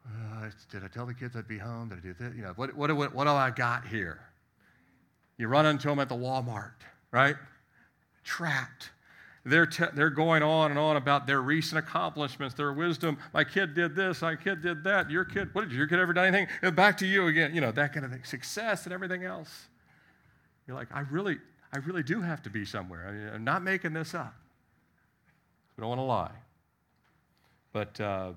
Uh, 0.08 0.50
did 0.72 0.84
I 0.84 0.88
tell 0.88 1.06
the 1.06 1.14
kids 1.14 1.36
I'd 1.36 1.48
be 1.48 1.58
home? 1.58 1.90
Did 1.90 1.98
I 1.98 2.02
do 2.02 2.14
this? 2.14 2.34
You 2.36 2.44
know, 2.44 2.54
what, 2.56 2.76
what, 2.76 2.96
what, 2.96 3.14
what 3.14 3.24
do 3.26 3.32
I 3.32 3.50
got 3.50 3.88
here? 3.88 4.22
You 5.38 5.48
run 5.48 5.66
into 5.66 5.88
them 5.88 6.00
at 6.00 6.08
the 6.08 6.16
Walmart, 6.16 6.76
right? 7.12 7.36
Trapped. 8.24 8.92
They're, 9.48 9.68
te- 9.68 9.86
they're 9.94 10.10
going 10.10 10.42
on 10.42 10.72
and 10.72 10.80
on 10.80 10.98
about 10.98 11.28
their 11.28 11.42
recent 11.42 11.78
accomplishments, 11.78 12.56
their 12.56 12.74
wisdom. 12.74 13.18
My 13.32 13.44
kid 13.44 13.76
did 13.76 13.96
this, 13.96 14.24
my 14.24 14.36
kid 14.36 14.64
did 14.64 14.84
that. 14.86 15.12
Your 15.12 15.24
kid, 15.24 15.54
what 15.54 15.70
did 15.70 15.78
your 15.78 15.86
kid 15.86 16.00
ever 16.00 16.14
done 16.14 16.26
anything? 16.26 16.48
And 16.64 16.76
back 16.76 16.98
to 16.98 17.06
you 17.06 17.28
again, 17.28 17.54
you 17.54 17.62
know, 17.62 17.72
that 17.72 17.94
kind 17.94 18.06
of 18.06 18.12
thing. 18.12 18.24
Success 18.24 18.86
and 18.86 18.94
everything 18.94 19.24
else. 19.24 19.68
You're 20.68 20.76
like, 20.76 20.88
I 20.92 21.02
really, 21.02 21.38
I 21.72 21.78
really 21.78 22.02
do 22.02 22.22
have 22.22 22.42
to 22.44 22.50
be 22.50 22.66
somewhere. 22.66 23.06
I 23.08 23.12
mean, 23.12 23.30
I'm 23.36 23.44
not 23.44 23.62
making 23.62 23.94
this 23.94 24.16
up. 24.16 24.34
We 25.78 25.82
don't 25.82 25.90
want 25.90 26.00
to 26.00 26.06
lie. 26.06 26.32
But 27.72 28.02
uh, 28.02 28.32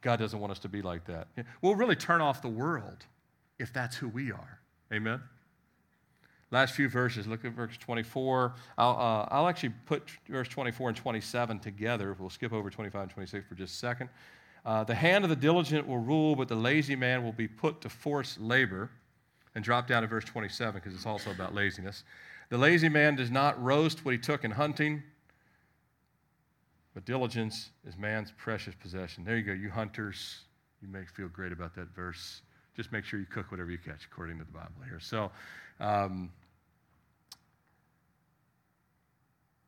God 0.00 0.18
doesn't 0.18 0.38
want 0.38 0.52
us 0.52 0.58
to 0.60 0.68
be 0.68 0.80
like 0.80 1.04
that. 1.04 1.28
We'll 1.60 1.74
really 1.74 1.96
turn 1.96 2.22
off 2.22 2.40
the 2.40 2.48
world 2.48 3.04
if 3.58 3.74
that's 3.74 3.96
who 3.96 4.08
we 4.08 4.32
are. 4.32 4.60
Amen? 4.92 5.20
Last 6.52 6.74
few 6.74 6.88
verses, 6.88 7.28
look 7.28 7.44
at 7.44 7.52
verse 7.52 7.76
24. 7.78 8.54
I'll, 8.76 8.90
uh, 8.90 9.28
I'll 9.30 9.48
actually 9.48 9.72
put 9.86 10.10
verse 10.28 10.48
24 10.48 10.88
and 10.88 10.96
27 10.96 11.60
together. 11.60 12.16
We'll 12.18 12.28
skip 12.28 12.52
over 12.52 12.70
25 12.70 13.02
and 13.02 13.10
26 13.10 13.46
for 13.48 13.54
just 13.54 13.74
a 13.74 13.76
second. 13.76 14.10
Uh, 14.64 14.84
the 14.84 14.94
hand 14.94 15.24
of 15.24 15.30
the 15.30 15.36
diligent 15.36 15.86
will 15.86 15.98
rule, 15.98 16.34
but 16.34 16.48
the 16.48 16.56
lazy 16.56 16.96
man 16.96 17.22
will 17.22 17.32
be 17.32 17.46
put 17.46 17.80
to 17.82 17.88
forced 17.88 18.40
labor. 18.40 18.90
And 19.54 19.64
drop 19.64 19.88
down 19.88 20.02
to 20.02 20.08
verse 20.08 20.24
27 20.24 20.74
because 20.74 20.94
it's 20.94 21.06
also 21.06 21.32
about 21.32 21.54
laziness. 21.54 22.04
The 22.50 22.58
lazy 22.58 22.88
man 22.88 23.16
does 23.16 23.30
not 23.30 23.60
roast 23.60 24.04
what 24.04 24.12
he 24.12 24.18
took 24.18 24.44
in 24.44 24.52
hunting, 24.52 25.02
but 26.94 27.04
diligence 27.04 27.70
is 27.84 27.96
man's 27.96 28.32
precious 28.36 28.74
possession. 28.80 29.24
There 29.24 29.36
you 29.36 29.42
go, 29.42 29.52
you 29.52 29.70
hunters. 29.70 30.42
You 30.80 30.88
may 30.88 31.04
feel 31.04 31.28
great 31.28 31.50
about 31.50 31.74
that 31.74 31.88
verse. 31.94 32.42
Just 32.76 32.92
make 32.92 33.04
sure 33.04 33.18
you 33.18 33.26
cook 33.26 33.50
whatever 33.50 33.70
you 33.70 33.78
catch, 33.78 34.04
according 34.04 34.38
to 34.38 34.44
the 34.44 34.52
Bible 34.52 34.82
here. 34.84 35.00
So, 35.00 35.32
um, 35.80 36.30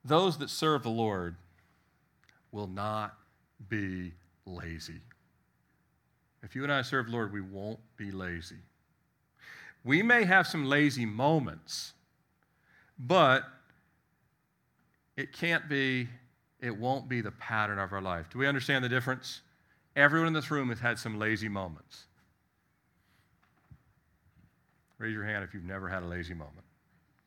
those 0.04 0.38
that 0.38 0.50
serve 0.50 0.82
the 0.82 0.90
Lord 0.90 1.36
will 2.50 2.66
not 2.66 3.14
be 3.68 4.12
lazy. 4.46 5.00
If 6.42 6.56
you 6.56 6.64
and 6.64 6.72
I 6.72 6.82
serve 6.82 7.06
the 7.06 7.12
Lord, 7.12 7.32
we 7.32 7.40
won't 7.40 7.78
be 7.96 8.10
lazy. 8.10 8.56
We 9.84 10.02
may 10.02 10.24
have 10.24 10.46
some 10.46 10.64
lazy 10.66 11.06
moments, 11.06 11.92
but 12.98 13.44
it 15.16 15.32
can't 15.32 15.68
be, 15.68 16.08
it 16.60 16.76
won't 16.76 17.08
be 17.08 17.20
the 17.20 17.30
pattern 17.32 17.78
of 17.78 17.92
our 17.92 18.02
life. 18.02 18.26
Do 18.30 18.38
we 18.38 18.46
understand 18.46 18.84
the 18.84 18.88
difference? 18.88 19.40
Everyone 19.94 20.28
in 20.28 20.32
this 20.32 20.50
room 20.50 20.68
has 20.70 20.78
had 20.78 20.98
some 20.98 21.18
lazy 21.18 21.48
moments. 21.48 22.04
Raise 24.98 25.12
your 25.12 25.24
hand 25.24 25.42
if 25.44 25.52
you've 25.52 25.64
never 25.64 25.88
had 25.88 26.02
a 26.02 26.06
lazy 26.06 26.34
moment. 26.34 26.64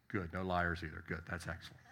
Good. 0.07 0.31
No 0.33 0.43
liars 0.43 0.79
either. 0.81 1.03
Good. 1.07 1.21
That's 1.29 1.47
excellent. 1.47 1.84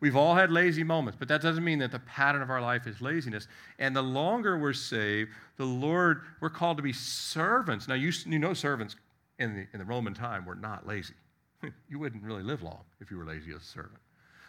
We've 0.00 0.16
all 0.16 0.34
had 0.34 0.50
lazy 0.50 0.84
moments, 0.84 1.16
but 1.18 1.28
that 1.28 1.40
doesn't 1.40 1.64
mean 1.64 1.78
that 1.78 1.92
the 1.92 2.00
pattern 2.00 2.42
of 2.42 2.50
our 2.50 2.60
life 2.60 2.86
is 2.86 3.00
laziness. 3.00 3.48
And 3.78 3.94
the 3.94 4.02
longer 4.02 4.58
we're 4.58 4.72
saved, 4.72 5.30
the 5.56 5.64
Lord, 5.64 6.22
we're 6.40 6.50
called 6.50 6.76
to 6.76 6.82
be 6.82 6.92
servants. 6.92 7.88
Now, 7.88 7.94
you, 7.94 8.12
you 8.26 8.38
know, 8.38 8.54
servants 8.54 8.96
in 9.38 9.54
the, 9.54 9.66
in 9.72 9.78
the 9.78 9.84
Roman 9.84 10.14
time 10.14 10.44
were 10.44 10.54
not 10.54 10.86
lazy. 10.86 11.14
you 11.88 11.98
wouldn't 11.98 12.22
really 12.22 12.42
live 12.42 12.62
long 12.62 12.80
if 13.00 13.10
you 13.10 13.16
were 13.16 13.24
lazy 13.24 13.52
as 13.52 13.62
a 13.62 13.64
servant. 13.64 14.00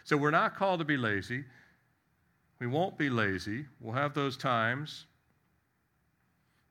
So 0.04 0.18
we're 0.18 0.32
not 0.32 0.56
called 0.56 0.80
to 0.80 0.86
be 0.86 0.98
lazy. 0.98 1.44
We 2.60 2.68
won't 2.68 2.98
be 2.98 3.10
lazy. 3.10 3.66
We'll 3.80 3.96
have 3.96 4.14
those 4.14 4.38
times. 4.38 5.06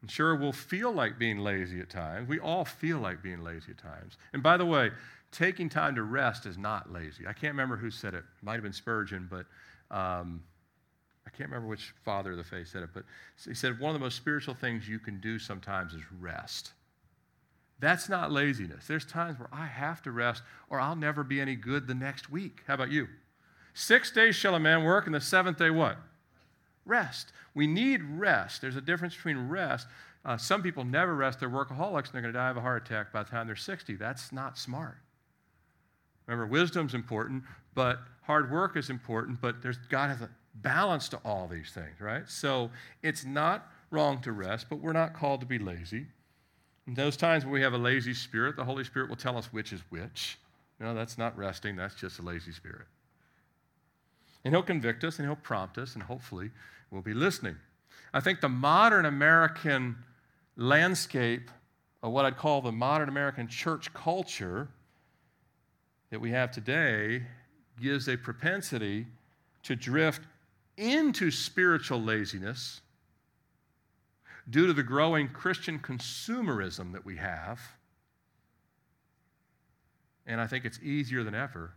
And 0.01 0.11
sure, 0.11 0.37
we'll 0.37 0.53
feel 0.53 0.93
like 0.93 1.19
being 1.19 1.39
lazy 1.39 1.81
at 1.81 1.91
times. 1.91 2.29
We 2.29 2.39
all 2.39 2.65
feel 2.65 2.99
like 2.99 3.23
being 3.23 3.43
lazy 3.43 3.71
at 3.71 3.79
times. 3.79 4.17
And 4.33 4.43
by 4.43 4.57
the 4.57 4.67
way, 4.67 4.91
taking 5.35 5.69
time 5.69 5.97
to 5.97 6.03
rest 6.03 6.47
is 6.47 6.57
not 6.57 6.93
lazy. 6.93 7.27
I 7.27 7.33
can't 7.33 7.53
remember 7.53 7.77
who 7.77 7.91
said 7.91 8.15
it. 8.15 8.19
It 8.19 8.43
might 8.43 8.55
have 8.55 8.63
been 8.63 8.73
Spurgeon, 8.73 9.29
but 9.31 9.47
um, 9.95 10.43
I 11.27 11.31
can't 11.31 11.51
remember 11.51 11.69
which 11.69 11.93
father 12.05 12.33
of 12.33 12.39
the 12.39 12.45
faith 12.45 12.69
said 12.69 12.85
it. 12.85 12.91
But 12.95 13.05
he 13.45 13.55
said 13.55 13.79
one 13.79 13.91
of 13.91 14.01
the 14.01 14.05
most 14.05 14.17
spiritual 14.17 14.55
things 14.55 14.89
you 14.89 14.99
can 14.99 15.21
do 15.21 15.39
sometimes 15.39 15.93
is 15.93 16.03
rest. 16.21 16.73
That's 17.81 18.09
not 18.09 18.31
laziness. 18.31 18.87
There's 18.87 19.05
times 19.05 19.39
where 19.39 19.49
I 19.53 19.67
have 19.67 20.01
to 20.03 20.13
rest 20.13 20.43
or 20.71 20.81
I'll 20.81 20.97
never 20.97 21.25
be 21.25 21.41
any 21.41 21.57
good 21.57 21.87
the 21.87 21.95
next 21.95 22.31
week. 22.31 22.63
How 22.67 22.75
about 22.75 22.91
you? 22.91 23.09
Six 23.75 24.13
days 24.13 24.37
shall 24.37 24.55
a 24.55 24.61
man 24.61 24.85
work, 24.85 25.07
and 25.07 25.15
the 25.15 25.21
seventh 25.21 25.59
day 25.59 25.71
what? 25.71 25.99
Rest. 26.87 27.33
We 27.55 27.67
need 27.67 28.03
rest. 28.05 28.61
There's 28.61 28.77
a 28.77 28.81
difference 28.81 29.17
between 29.17 29.49
rest. 29.49 29.89
Uh, 30.25 30.37
some 30.37 30.63
people 30.63 30.85
never 30.85 31.15
rest. 31.15 31.41
They're 31.41 31.51
workaholics 31.51 32.07
and 32.07 32.15
they're 32.15 32.23
going 32.23 32.33
to 32.33 32.39
die 32.39 32.51
of 32.51 32.57
a 32.57 32.61
heart 32.61 32.87
attack 32.87 33.13
by 33.13 33.25
the 33.25 33.31
time 33.31 33.47
they're 33.47 33.57
60. 33.57 33.97
That's 33.97 34.33
not 34.33 34.57
smart. 34.57 34.99
Remember, 36.27 36.47
wisdom's 36.47 36.95
important, 36.95 37.43
but 37.75 38.01
hard 38.23 38.51
work 38.51 38.77
is 38.77 38.91
important, 38.91 39.41
but 39.41 39.63
there's 39.63 39.79
to 39.91 39.99
have 39.99 40.23
a 40.23 40.31
balance 40.57 41.09
to 41.11 41.17
all 41.25 41.47
these 41.49 41.71
things, 41.71 42.01
right? 42.01 42.29
So 42.29 42.71
it's 43.03 43.25
not 43.25 43.71
wrong 43.91 44.21
to 44.23 44.33
rest, 44.33 44.67
but 44.71 44.77
we're 44.81 44.93
not 44.93 45.15
called 45.15 45.41
to 45.41 45.47
be 45.47 45.59
lazy. 45.59 46.07
In 46.87 46.95
those 46.95 47.17
times 47.17 47.45
when 47.45 47.53
we 47.53 47.63
have 47.63 47.73
a 47.73 47.79
lazy 47.79 48.15
spirit, 48.15 48.57
the 48.57 48.65
Holy 48.65 48.85
Spirit 48.85 49.09
will 49.09 49.17
tell 49.17 49.37
us 49.37 49.53
which 49.53 49.73
is 49.73 49.81
which. 49.91 50.39
No, 50.81 50.95
that's 50.95 51.19
not 51.19 51.37
resting, 51.37 51.77
that's 51.77 51.95
just 51.95 52.19
a 52.19 52.23
lazy 52.23 52.53
spirit. 52.53 52.87
And 54.45 54.55
He'll 54.55 54.63
convict 54.63 55.05
us 55.05 55.19
and 55.19 55.27
He'll 55.27 55.37
prompt 55.37 55.79
us, 55.79 55.95
and 55.95 56.03
hopefully 56.03 56.51
we'll 56.91 57.03
be 57.03 57.15
listening. 57.15 57.57
I 58.13 58.21
think 58.21 58.41
the 58.41 58.49
modern 58.49 59.07
American 59.07 59.97
landscape, 60.57 61.51
of 62.03 62.13
what 62.13 62.25
I'd 62.25 62.37
call 62.37 62.61
the 62.61 62.73
modern 62.73 63.09
American 63.09 63.49
church 63.49 63.93
culture 63.95 64.69
that 66.15 66.21
we 66.21 66.31
have 66.31 66.53
today, 66.53 67.21
gives 67.83 68.09
a 68.09 68.17
propensity 68.17 69.05
to 69.65 69.75
drift 69.75 70.21
into 70.77 71.29
spiritual 71.29 72.01
laziness 72.01 72.83
due 74.49 74.69
to 74.69 74.73
the 74.73 74.85
growing 74.85 75.29
Christian 75.29 75.81
consumerism 75.81 76.93
that 76.93 77.05
we 77.05 77.17
have. 77.17 77.59
And 80.25 80.41
I 80.41 80.47
think 80.47 80.65
it's 80.65 80.79
easier 80.85 81.25
than 81.25 81.35
ever 81.35 81.73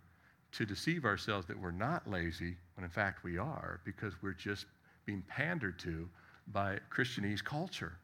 to 0.51 0.67
deceive 0.67 1.03
ourselves 1.03 1.47
that 1.47 1.59
we're 1.59 1.71
not 1.71 2.07
lazy 2.07 2.57
when 2.75 2.83
in 2.83 2.91
fact 2.91 3.23
we 3.23 3.39
are 3.39 3.81
because 3.85 4.13
we're 4.21 4.33
just 4.33 4.67
being 5.07 5.23
pandered 5.27 5.79
to 5.79 6.07
by 6.45 6.77
Christianese 6.95 7.43
culture. 7.43 7.97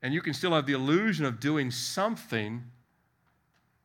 And 0.00 0.14
you 0.14 0.22
can 0.22 0.32
still 0.32 0.52
have 0.52 0.64
the 0.64 0.72
illusion 0.72 1.26
of 1.26 1.38
doing 1.38 1.70
something, 1.70 2.64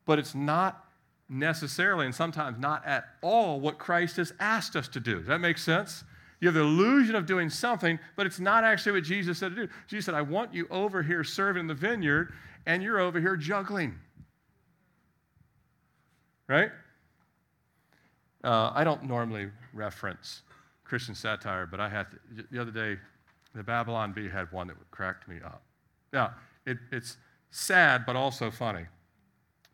but 0.06 0.18
it's 0.18 0.34
not 0.34 0.84
necessarily 1.28 2.06
and 2.06 2.14
sometimes 2.14 2.58
not 2.58 2.84
at 2.84 3.04
all 3.22 3.60
what 3.60 3.78
Christ 3.78 4.16
has 4.16 4.32
asked 4.40 4.74
us 4.76 4.88
to 4.88 5.00
do. 5.00 5.18
Does 5.18 5.28
that 5.28 5.40
make 5.40 5.58
sense? 5.58 6.04
You 6.40 6.48
have 6.48 6.54
the 6.54 6.62
illusion 6.62 7.14
of 7.14 7.26
doing 7.26 7.50
something, 7.50 7.98
but 8.16 8.26
it's 8.26 8.40
not 8.40 8.64
actually 8.64 8.92
what 8.92 9.04
Jesus 9.04 9.38
said 9.38 9.54
to 9.54 9.66
do. 9.66 9.72
Jesus 9.86 10.06
said, 10.06 10.14
I 10.14 10.22
want 10.22 10.54
you 10.54 10.66
over 10.70 11.02
here 11.02 11.22
serving 11.22 11.66
the 11.66 11.74
vineyard, 11.74 12.32
and 12.66 12.82
you're 12.82 12.98
over 12.98 13.20
here 13.20 13.36
juggling. 13.36 13.98
Right? 16.48 16.70
Uh, 18.42 18.72
I 18.74 18.84
don't 18.84 19.04
normally 19.04 19.50
reference 19.74 20.42
Christian 20.84 21.14
satire, 21.14 21.66
but 21.66 21.78
I 21.78 21.88
had 21.88 22.06
to, 22.10 22.44
the 22.50 22.60
other 22.60 22.72
day, 22.72 22.98
the 23.54 23.62
Babylon 23.62 24.12
Bee 24.12 24.28
had 24.28 24.50
one 24.50 24.66
that 24.68 24.76
cracked 24.90 25.28
me 25.28 25.36
up. 25.44 25.62
Now, 26.12 26.34
it, 26.64 26.78
it's 26.90 27.18
sad, 27.50 28.06
but 28.06 28.16
also 28.16 28.50
funny. 28.50 28.86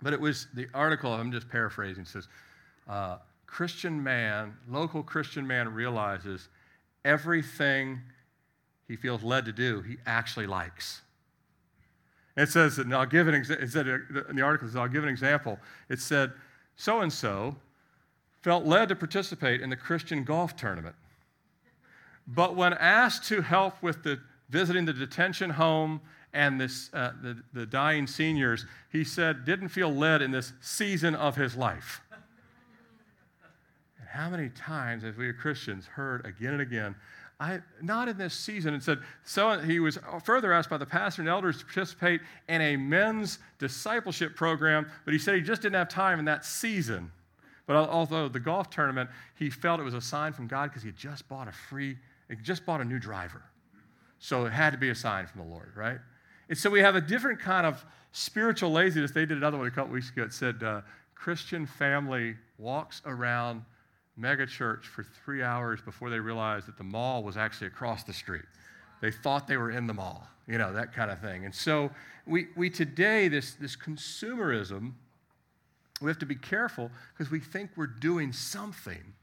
But 0.03 0.12
it 0.12 0.20
was 0.20 0.49
the 0.55 0.68
article, 0.74 1.12
I'm 1.12 1.32
just 1.32 1.49
paraphrasing, 1.49 2.05
says, 2.05 2.28
uh, 2.88 3.18
Christian 3.47 4.03
man, 4.03 4.55
local 4.68 5.03
Christian 5.03 5.47
man 5.47 5.72
realizes 5.72 6.49
everything 7.05 8.01
he 8.88 8.97
feels 8.97 9.22
led 9.22 9.44
to 9.47 9.53
do, 9.53 9.80
he 9.82 9.97
actually 10.07 10.47
likes. 10.47 11.01
It 12.36 12.51
says, 12.51 12.78
and 12.78 12.94
I'll 12.94 13.07
give 13.07 13.28
an 13.28 13.34
example, 13.34 13.64
it 13.64 13.70
said 13.70 13.86
in 13.86 14.36
the 14.36 14.42
article, 14.42 14.68
says, 14.68 14.76
I'll 14.76 14.88
give 14.88 15.03
an 15.03 15.09
example. 15.09 15.59
It 15.88 16.01
said, 16.01 16.32
so 16.76 17.01
and 17.01 17.12
so 17.12 17.57
felt 18.42 18.64
led 18.64 18.90
to 18.90 18.94
participate 18.94 19.62
in 19.62 19.70
the 19.70 19.76
Christian 19.76 20.22
golf 20.22 20.55
tournament. 20.55 20.94
But 22.28 22.55
when 22.55 22.74
asked 22.74 23.24
to 23.28 23.40
help 23.40 23.82
with 23.82 24.03
the 24.03 24.20
visiting 24.51 24.84
the 24.84 24.92
detention 24.92 25.51
home 25.51 26.01
and 26.33 26.61
this, 26.61 26.91
uh, 26.93 27.12
the, 27.22 27.43
the 27.53 27.66
dying 27.66 28.07
seniors, 28.07 28.66
he 28.91 29.05
said, 29.05 29.45
didn't 29.45 29.68
feel 29.68 29.93
led 29.93 30.22
in 30.22 30.31
this 30.31 30.53
season 30.61 31.14
of 31.14 31.37
his 31.37 31.57
life. 31.57 32.01
and 33.99 34.09
how 34.09 34.29
many 34.29 34.51
times 34.51 35.03
have 35.03 35.16
we 35.16 35.33
Christians 35.33 35.87
heard 35.87 36.27
again 36.27 36.53
and 36.53 36.62
again, 36.62 36.95
I, 37.39 37.61
not 37.83 38.09
in 38.09 38.16
this 38.16 38.33
season, 38.33 38.72
and 38.72 38.83
said, 38.83 39.01
so 39.24 39.59
he 39.59 39.79
was 39.79 39.99
further 40.24 40.55
asked 40.55 40.70
by 40.70 40.79
the 40.79 40.87
pastor 40.87 41.20
and 41.20 41.29
elders 41.29 41.59
to 41.59 41.64
participate 41.66 42.22
in 42.49 42.62
a 42.62 42.77
men's 42.77 43.39
discipleship 43.59 44.35
program, 44.35 44.91
but 45.05 45.12
he 45.12 45.18
said 45.18 45.35
he 45.35 45.43
just 45.43 45.61
didn't 45.61 45.74
have 45.74 45.91
time 45.91 46.18
in 46.18 46.24
that 46.24 46.47
season. 46.47 47.11
But 47.66 47.77
although 47.77 48.29
the 48.29 48.41
golf 48.41 48.70
tournament, 48.70 49.11
he 49.35 49.51
felt 49.51 49.81
it 49.81 49.83
was 49.83 49.95
a 49.95 50.01
sign 50.01 50.33
from 50.33 50.47
God 50.47 50.70
because 50.70 50.83
he 50.83 50.89
had 50.89 50.97
just 50.97 51.29
bought 51.29 51.49
a 51.49 51.53
free, 51.53 51.99
he 52.31 52.37
just 52.37 52.64
bought 52.64 52.81
a 52.81 52.85
new 52.85 52.99
driver. 52.99 53.43
So 54.18 54.47
it 54.47 54.53
had 54.53 54.70
to 54.70 54.79
be 54.79 54.89
a 54.89 54.95
sign 54.95 55.27
from 55.27 55.43
the 55.43 55.49
Lord, 55.49 55.72
right? 55.77 55.99
And 56.49 56.57
so 56.57 56.70
we 56.70 56.80
have 56.80 56.97
a 56.97 57.01
different 57.01 57.40
kind 57.40 57.66
of 57.66 57.84
spiritual 58.12 58.70
laziness. 58.70 59.11
They 59.11 59.26
did 59.26 59.36
another 59.36 59.59
one 59.59 59.66
a 59.66 59.70
couple 59.70 59.92
weeks 59.92 60.11
ago. 60.11 60.22
It 60.22 60.32
said, 60.32 60.62
uh, 60.62 60.80
Christian 61.14 61.66
family 61.66 62.36
walks 62.59 63.03
around 63.05 63.62
megachurch 64.18 64.84
for 64.84 65.03
three 65.03 65.42
hours 65.42 65.80
before 65.82 66.09
they 66.09 66.20
realized 66.20 66.66
that 66.66 66.78
the 66.78 66.84
mall 66.84 67.22
was 67.22 67.36
actually 67.36 67.66
across 67.66 68.05
the 68.05 68.12
street. 68.12 68.44
They 69.01 69.11
thought 69.11 69.47
they 69.47 69.57
were 69.57 69.70
in 69.70 69.86
the 69.86 69.94
mall, 69.94 70.26
you 70.47 70.57
know, 70.57 70.72
that 70.72 70.94
kind 70.94 71.11
of 71.11 71.20
thing. 71.20 71.44
And 71.44 71.55
so 71.55 71.90
we, 72.26 72.49
we 72.57 72.70
today, 72.70 73.28
this, 73.28 73.55
this 73.55 73.76
consumerism, 73.76 74.92
we 76.01 76.09
have 76.09 76.18
to 76.18 76.26
be 76.26 76.34
careful 76.34 76.90
because 77.12 77.30
we 77.30 77.40
think 77.40 77.70
we're 77.76 77.86
doing 77.86 78.32
something. 78.32 79.14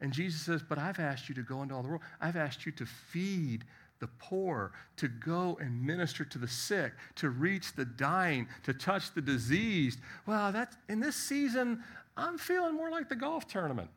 And 0.00 0.12
Jesus 0.12 0.40
says, 0.40 0.62
But 0.68 0.78
I've 0.78 0.98
asked 0.98 1.28
you 1.28 1.34
to 1.36 1.42
go 1.42 1.62
into 1.62 1.74
all 1.74 1.82
the 1.82 1.88
world. 1.88 2.02
I've 2.20 2.36
asked 2.36 2.66
you 2.66 2.72
to 2.72 2.86
feed 2.86 3.64
the 4.02 4.08
poor, 4.18 4.72
to 4.96 5.06
go 5.06 5.56
and 5.60 5.80
minister 5.80 6.24
to 6.24 6.36
the 6.36 6.48
sick, 6.48 6.92
to 7.14 7.30
reach 7.30 7.72
the 7.74 7.84
dying, 7.84 8.48
to 8.64 8.74
touch 8.74 9.14
the 9.14 9.20
diseased. 9.20 10.00
Well, 10.26 10.50
that's, 10.50 10.76
in 10.88 10.98
this 10.98 11.14
season, 11.14 11.84
I'm 12.16 12.36
feeling 12.36 12.74
more 12.74 12.90
like 12.90 13.08
the 13.08 13.14
golf 13.14 13.46
tournament, 13.46 13.90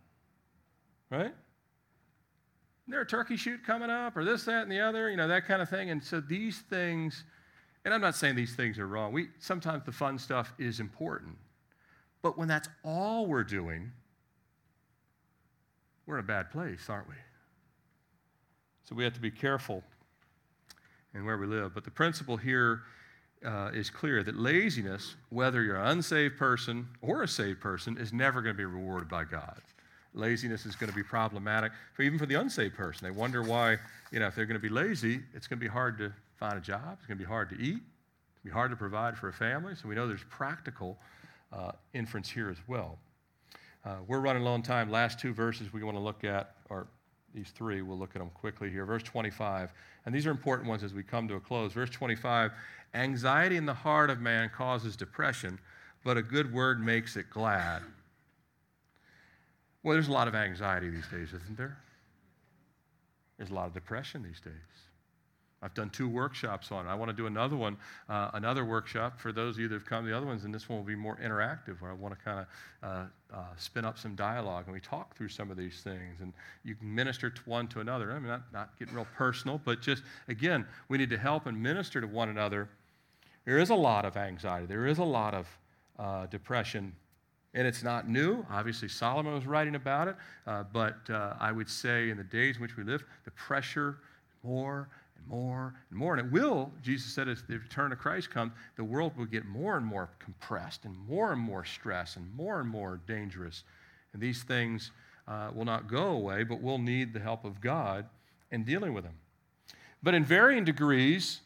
right? 1.10 1.34
There 2.88 3.02
a 3.02 3.06
turkey 3.06 3.36
shoot 3.36 3.66
coming 3.66 3.90
up, 3.90 4.16
or 4.16 4.24
this, 4.24 4.44
that, 4.44 4.62
and 4.62 4.72
the 4.72 4.80
other, 4.80 5.10
you 5.10 5.18
know, 5.18 5.28
that 5.28 5.48
kind 5.48 5.60
of 5.60 5.70
thing. 5.70 5.90
And 5.90 6.04
so 6.04 6.22
these 6.22 6.60
things, 6.60 7.24
and 7.84 7.92
I'm 7.92 8.02
not 8.02 8.14
saying 8.14 8.36
these 8.36 8.56
things 8.56 8.78
are 8.78 8.88
wrong. 8.88 9.12
We 9.12 9.30
sometimes 9.40 9.86
the 9.86 9.92
fun 9.92 10.20
stuff 10.20 10.54
is 10.60 10.80
important, 10.80 11.36
but 12.22 12.38
when 12.38 12.48
that's 12.48 12.70
all 12.84 13.26
we're 13.26 13.44
doing, 13.44 13.92
we're 16.06 16.20
in 16.20 16.24
a 16.24 16.28
bad 16.28 16.52
place, 16.52 16.86
aren't 16.90 17.10
we? 17.10 17.16
So 18.84 18.94
we 18.94 19.04
have 19.04 19.14
to 19.14 19.20
be 19.20 19.32
careful 19.32 19.84
and 21.16 21.26
where 21.26 21.38
we 21.38 21.48
live. 21.48 21.74
But 21.74 21.86
the 21.86 21.92
principle 21.92 22.38
here 22.38 22.82
uh, 23.44 23.72
is 23.74 23.90
clear 23.90 24.22
that 24.24 24.36
laziness, 24.36 25.16
whether 25.30 25.64
you're 25.64 25.78
an 25.78 25.88
unsaved 25.88 26.38
person 26.38 26.88
or 27.02 27.24
a 27.24 27.28
saved 27.28 27.62
person, 27.62 27.98
is 27.98 28.14
never 28.14 28.42
going 28.42 28.54
to 28.54 28.58
be 28.58 28.66
rewarded 28.66 29.10
by 29.10 29.24
God. 29.24 29.62
Laziness 30.14 30.66
is 30.66 30.76
going 30.76 30.90
to 30.90 30.96
be 30.96 31.04
problematic 31.04 31.72
for 31.94 32.04
even 32.04 32.20
for 32.20 32.26
the 32.26 32.36
unsaved 32.36 32.76
person. 32.76 33.06
They 33.06 33.12
wonder 33.12 33.42
why, 33.44 33.78
you 34.12 34.20
know, 34.20 34.28
if 34.28 34.36
they're 34.36 34.46
going 34.46 34.60
to 34.60 34.68
be 34.68 34.74
lazy, 34.74 35.22
it's 35.34 35.48
going 35.48 35.60
to 35.60 35.64
be 35.64 35.70
hard 35.70 35.98
to 35.98 36.14
find 36.38 36.58
a 36.58 36.62
job. 36.62 36.98
It's 36.98 37.06
going 37.06 37.18
to 37.18 37.24
be 37.24 37.28
hard 37.28 37.50
to 37.50 37.56
eat. 37.56 37.76
It's 37.78 38.44
going 38.44 38.44
to 38.44 38.46
be 38.46 38.52
hard 38.52 38.72
to 38.72 38.78
provide 38.78 39.18
for 39.18 39.30
a 39.30 39.34
family. 39.34 39.76
So 39.76 39.88
we 39.88 39.96
know 39.96 40.08
there's 40.08 40.24
practical 40.30 40.98
uh, 41.52 41.72
inference 41.94 42.30
here 42.30 42.50
as 42.50 42.58
well. 42.68 42.98
Uh, 43.86 43.98
we're 44.08 44.20
running 44.20 44.44
low 44.44 44.54
on 44.54 44.64
time. 44.64 44.90
Last 44.90 45.20
two 45.20 45.34
verses 45.34 45.72
we 45.72 45.84
want 45.84 45.96
to 45.96 46.02
look 46.02 46.24
at 46.24 46.56
are 46.70 46.88
these 47.36 47.52
three. 47.52 47.82
We'll 47.82 47.98
look 47.98 48.16
at 48.16 48.20
them 48.20 48.32
quickly 48.34 48.70
here. 48.70 48.86
Verse 48.86 49.04
25, 49.04 49.72
and 50.06 50.16
these 50.16 50.26
are 50.26 50.32
important 50.32 50.70
ones 50.70 50.84
as 50.84 50.94
we 50.94 51.04
come 51.04 51.28
to 51.28 51.36
a 51.36 51.40
close. 51.40 51.74
Verse 51.74 51.90
25 51.90 52.52
Anxiety 52.94 53.58
in 53.58 53.66
the 53.66 53.74
heart 53.74 54.10
of 54.10 54.22
man 54.22 54.50
causes 54.56 54.96
depression, 54.96 55.60
but 56.04 56.18
a 56.18 56.22
good 56.22 56.54
word 56.54 56.84
makes 56.84 57.18
it 57.18 57.30
glad. 57.30 57.82
Well, 59.84 59.94
there's 59.94 60.08
a 60.08 60.14
lot 60.14 60.28
of 60.28 60.34
anxiety 60.34 60.90
these 60.90 61.08
days, 61.10 61.28
isn't 61.28 61.58
there? 61.58 61.78
There's 63.38 63.52
a 63.52 63.54
lot 63.54 63.68
of 63.68 63.74
depression 63.74 64.24
these 64.24 64.40
days. 64.40 64.54
I've 65.66 65.74
done 65.74 65.90
two 65.90 66.08
workshops 66.08 66.72
on 66.72 66.86
it. 66.86 66.90
I 66.90 66.94
want 66.94 67.10
to 67.10 67.18
do 67.18 67.26
another 67.26 67.56
one, 67.56 67.76
uh, 68.08 68.30
another 68.36 68.64
workshop 68.64 69.20
for 69.20 69.32
those 69.32 69.56
of 69.56 69.62
you 69.62 69.68
that 69.68 69.74
have 69.74 69.86
come 69.86 70.04
to 70.04 70.12
the 70.12 70.16
other 70.16 70.28
ones, 70.28 70.44
and 70.44 70.54
this 70.54 70.70
one 70.70 70.78
will 70.78 70.86
be 70.86 70.96
more 70.96 71.18
interactive, 71.18 71.82
where 71.82 71.90
I 71.90 71.96
want 71.96 72.16
to 72.16 72.24
kind 72.24 72.40
of 72.40 72.48
uh, 72.88 73.36
uh, 73.36 73.44
spin 73.58 73.84
up 73.84 73.98
some 73.98 74.16
dialogue 74.16 74.66
and 74.68 74.74
we 74.76 74.80
talk 74.80 75.16
through 75.18 75.30
some 75.30 75.50
of 75.50 75.58
these 75.58 75.82
things, 75.82 76.22
and 76.22 76.34
you 76.64 76.76
can 76.76 76.94
minister 76.94 77.32
to 77.32 77.42
one 77.46 77.68
to 77.70 77.80
another. 77.80 78.12
I 78.12 78.20
mean, 78.20 78.28
not, 78.28 78.44
not 78.54 78.78
getting 78.78 78.94
real 78.94 79.08
personal, 79.16 79.60
but 79.66 79.82
just 79.82 80.04
again, 80.28 80.68
we 80.88 81.00
need 81.00 81.10
to 81.10 81.18
help 81.18 81.48
and 81.48 81.60
minister 81.60 82.00
to 82.00 82.06
one 82.08 82.30
another. 82.30 82.70
There 83.46 83.58
is 83.58 83.72
a 83.72 83.76
lot 83.76 84.06
of 84.06 84.18
anxiety. 84.18 84.68
There 84.68 84.86
is 84.86 85.00
a 85.00 85.04
lot 85.04 85.34
of 85.34 85.48
uh, 85.98 86.28
depression 86.28 86.94
and 87.56 87.66
it's 87.66 87.84
not 87.84 88.10
new. 88.10 88.46
Obviously, 88.52 88.90
Solomon 88.90 89.34
was 89.34 89.48
writing 89.48 89.76
about 89.76 90.10
it, 90.10 90.16
uh, 90.46 90.66
but 90.74 90.98
uh, 91.10 91.36
I 91.40 91.54
would 91.54 91.70
say 91.70 92.10
in 92.10 92.18
the 92.18 92.24
days 92.24 92.58
in 92.58 92.62
which 92.62 92.76
we 92.76 92.84
live, 92.84 93.06
the 93.24 93.32
pressure 93.32 94.00
more 94.44 94.90
more 95.28 95.74
and 95.90 96.00
more. 96.00 96.16
And 96.16 96.28
it 96.28 96.32
will, 96.32 96.72
Jesus 96.82 97.14
said, 97.14 97.28
as 97.28 97.44
the 97.44 97.58
return 97.58 97.92
of 97.92 98.00
Christ 98.00 98.30
comes, 98.30 98.52
the 98.76 98.84
world 98.84 99.18
will 99.18 99.26
get 99.26 99.46
more 99.46 99.78
and 99.78 99.86
more 99.86 100.10
compressed 100.20 100.86
and 100.86 100.96
more 101.08 101.32
and 101.32 101.42
more 101.42 101.66
stress 101.66 102.16
and 102.16 102.34
more 102.36 102.60
and 102.60 102.70
more 102.70 103.00
dangerous. 103.08 103.64
And 104.14 104.22
these 104.22 104.44
things 104.44 104.92
uh, 105.28 105.50
will 105.54 105.66
not 105.66 105.88
go 105.88 106.12
away, 106.12 106.44
but 106.44 106.62
we'll 106.62 106.78
need 106.78 107.14
the 107.14 107.20
help 107.20 107.46
of 107.46 107.62
God 107.62 108.06
in 108.52 108.64
dealing 108.64 108.94
with 108.94 109.04
them. 109.04 109.16
But 110.04 110.14
in 110.14 110.24
varying 110.24 110.64
degrees, 110.64 111.42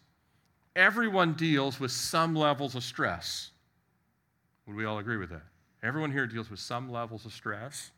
everyone 0.76 1.34
deals 1.34 1.80
with 1.80 1.92
some 1.92 2.36
levels 2.36 2.76
of 2.76 2.84
stress. 2.84 3.52
Would 4.68 4.76
we 4.76 4.86
all 4.86 5.00
agree 5.00 5.18
with 5.18 5.30
that? 5.30 5.44
Everyone 5.82 6.12
here 6.12 6.28
deals 6.28 6.50
with 6.50 6.60
some 6.60 6.92
levels 6.92 7.26
of 7.26 7.32
stress, 7.32 7.92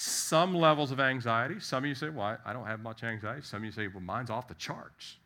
some 0.00 0.54
levels 0.54 0.92
of 0.92 1.00
anxiety. 1.00 1.58
Some 1.58 1.82
of 1.82 1.88
you 1.88 1.94
say, 1.96 2.08
Well, 2.08 2.38
I 2.46 2.52
don't 2.52 2.66
have 2.66 2.78
much 2.78 3.02
anxiety. 3.02 3.42
Some 3.42 3.58
of 3.58 3.64
you 3.64 3.72
say, 3.72 3.88
Well, 3.88 4.00
mine's 4.00 4.30
off 4.30 4.46
the 4.46 4.54
charts. 4.54 5.16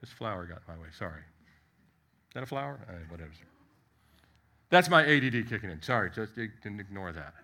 This 0.00 0.08
flower 0.08 0.46
got 0.46 0.62
in 0.66 0.74
my 0.74 0.80
way. 0.80 0.88
Sorry. 0.98 1.20
Is 1.20 2.34
that 2.34 2.42
a 2.42 2.46
flower? 2.46 2.80
Whatever. 3.10 3.30
That's 4.70 4.88
my 4.88 5.02
ADD 5.02 5.50
kicking 5.50 5.68
in. 5.68 5.82
Sorry, 5.82 6.10
just 6.10 6.34
didn't 6.36 6.80
ignore 6.80 7.12
that. 7.12 7.34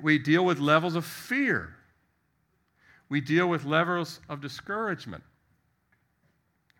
We 0.00 0.16
deal 0.16 0.44
with 0.44 0.60
levels 0.60 0.94
of 0.94 1.04
fear. 1.04 1.74
We 3.08 3.20
deal 3.20 3.48
with 3.48 3.64
levels 3.64 4.20
of 4.28 4.40
discouragement. 4.40 5.24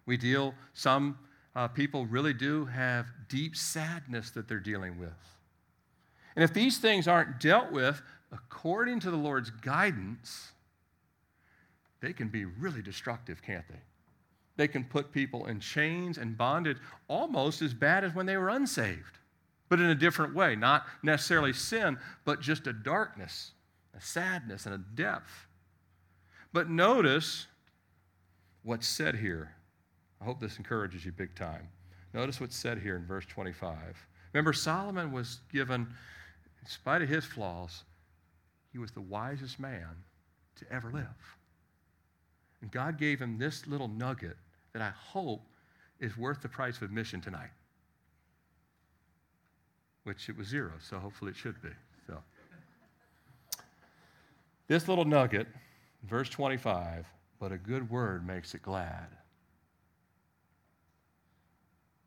We 0.06 0.16
deal, 0.16 0.54
some 0.72 1.18
uh, 1.56 1.66
people 1.66 2.06
really 2.06 2.32
do 2.32 2.64
have 2.66 3.06
deep 3.28 3.56
sadness 3.56 4.30
that 4.30 4.46
they're 4.46 4.60
dealing 4.60 5.00
with. 5.00 5.10
And 6.34 6.42
if 6.42 6.52
these 6.52 6.78
things 6.78 7.06
aren't 7.06 7.40
dealt 7.40 7.72
with 7.72 8.02
according 8.32 9.00
to 9.00 9.10
the 9.10 9.16
Lord's 9.16 9.50
guidance, 9.50 10.52
they 12.00 12.12
can 12.12 12.28
be 12.28 12.44
really 12.44 12.82
destructive, 12.82 13.42
can't 13.42 13.66
they? 13.68 13.80
They 14.56 14.68
can 14.68 14.84
put 14.84 15.12
people 15.12 15.46
in 15.46 15.60
chains 15.60 16.18
and 16.18 16.36
bondage 16.36 16.78
almost 17.08 17.62
as 17.62 17.74
bad 17.74 18.04
as 18.04 18.14
when 18.14 18.26
they 18.26 18.36
were 18.36 18.48
unsaved, 18.48 19.18
but 19.68 19.80
in 19.80 19.86
a 19.86 19.94
different 19.94 20.34
way. 20.34 20.56
Not 20.56 20.86
necessarily 21.02 21.52
sin, 21.52 21.98
but 22.24 22.40
just 22.40 22.66
a 22.66 22.72
darkness, 22.72 23.52
a 23.96 24.00
sadness, 24.00 24.66
and 24.66 24.74
a 24.74 24.78
depth. 24.78 25.46
But 26.52 26.68
notice 26.68 27.46
what's 28.62 28.86
said 28.86 29.16
here 29.16 29.54
I 30.22 30.24
hope 30.24 30.38
this 30.38 30.56
encourages 30.56 31.04
you 31.04 31.10
big 31.10 31.34
time. 31.34 31.68
Notice 32.14 32.40
what's 32.40 32.54
said 32.54 32.78
here 32.78 32.94
in 32.94 33.04
verse 33.04 33.26
25. 33.26 33.76
Remember, 34.32 34.52
Solomon 34.52 35.10
was 35.10 35.40
given, 35.52 35.88
in 36.62 36.68
spite 36.68 37.02
of 37.02 37.08
his 37.08 37.24
flaws, 37.24 37.82
he 38.70 38.78
was 38.78 38.92
the 38.92 39.00
wisest 39.00 39.60
man 39.60 39.88
to 40.56 40.72
ever 40.72 40.90
live. 40.90 41.36
And 42.60 42.70
God 42.70 42.98
gave 42.98 43.20
him 43.20 43.38
this 43.38 43.66
little 43.66 43.88
nugget 43.88 44.36
that 44.72 44.80
I 44.80 44.90
hope 44.90 45.42
is 46.00 46.16
worth 46.16 46.40
the 46.40 46.48
price 46.48 46.76
of 46.76 46.84
admission 46.84 47.20
tonight. 47.20 47.50
Which 50.04 50.28
it 50.28 50.36
was 50.36 50.48
zero, 50.48 50.72
so 50.80 50.98
hopefully 50.98 51.32
it 51.32 51.36
should 51.36 51.60
be. 51.62 51.68
So 52.06 52.18
this 54.68 54.88
little 54.88 55.04
nugget, 55.04 55.48
verse 56.04 56.28
25, 56.28 57.06
but 57.38 57.52
a 57.52 57.58
good 57.58 57.90
word 57.90 58.26
makes 58.26 58.54
it 58.54 58.62
glad. 58.62 59.08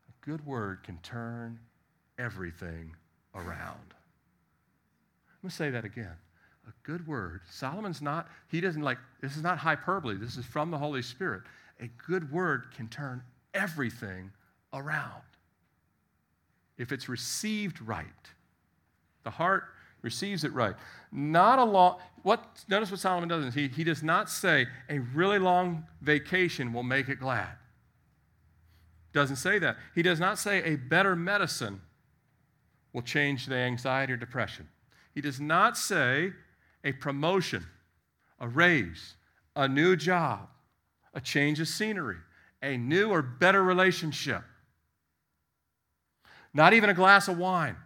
A 0.08 0.26
good 0.26 0.44
word 0.46 0.82
can 0.82 0.98
turn 1.02 1.58
everything 2.18 2.94
around. 3.34 3.94
Going 5.46 5.50
to 5.52 5.56
say 5.56 5.70
that 5.70 5.84
again. 5.84 6.16
A 6.66 6.72
good 6.82 7.06
word. 7.06 7.42
Solomon's 7.48 8.02
not, 8.02 8.26
he 8.48 8.60
doesn't 8.60 8.82
like, 8.82 8.98
this 9.22 9.36
is 9.36 9.44
not 9.44 9.58
hyperbole. 9.58 10.16
This 10.16 10.36
is 10.36 10.44
from 10.44 10.72
the 10.72 10.76
Holy 10.76 11.02
Spirit. 11.02 11.42
A 11.80 11.86
good 12.04 12.32
word 12.32 12.64
can 12.74 12.88
turn 12.88 13.22
everything 13.54 14.32
around 14.72 15.22
if 16.78 16.90
it's 16.90 17.08
received 17.08 17.80
right. 17.80 18.06
The 19.22 19.30
heart 19.30 19.66
receives 20.02 20.42
it 20.42 20.52
right. 20.52 20.74
Not 21.12 21.60
a 21.60 21.64
long, 21.64 21.98
what, 22.24 22.64
notice 22.68 22.90
what 22.90 22.98
Solomon 22.98 23.28
does. 23.28 23.54
He, 23.54 23.68
he 23.68 23.84
does 23.84 24.02
not 24.02 24.28
say 24.28 24.66
a 24.90 24.98
really 24.98 25.38
long 25.38 25.86
vacation 26.02 26.72
will 26.72 26.82
make 26.82 27.08
it 27.08 27.20
glad. 27.20 27.52
Doesn't 29.12 29.36
say 29.36 29.60
that. 29.60 29.76
He 29.94 30.02
does 30.02 30.18
not 30.18 30.40
say 30.40 30.64
a 30.64 30.74
better 30.74 31.14
medicine 31.14 31.82
will 32.92 33.02
change 33.02 33.46
the 33.46 33.54
anxiety 33.54 34.12
or 34.12 34.16
depression. 34.16 34.68
He 35.16 35.22
does 35.22 35.40
not 35.40 35.78
say 35.78 36.34
a 36.84 36.92
promotion, 36.92 37.64
a 38.38 38.46
raise, 38.46 39.14
a 39.56 39.66
new 39.66 39.96
job, 39.96 40.50
a 41.14 41.22
change 41.22 41.58
of 41.58 41.68
scenery, 41.68 42.18
a 42.62 42.76
new 42.76 43.08
or 43.08 43.22
better 43.22 43.64
relationship. 43.64 44.42
Not 46.52 46.74
even 46.74 46.90
a 46.90 46.94
glass 46.94 47.28
of 47.28 47.38
wine 47.38 47.76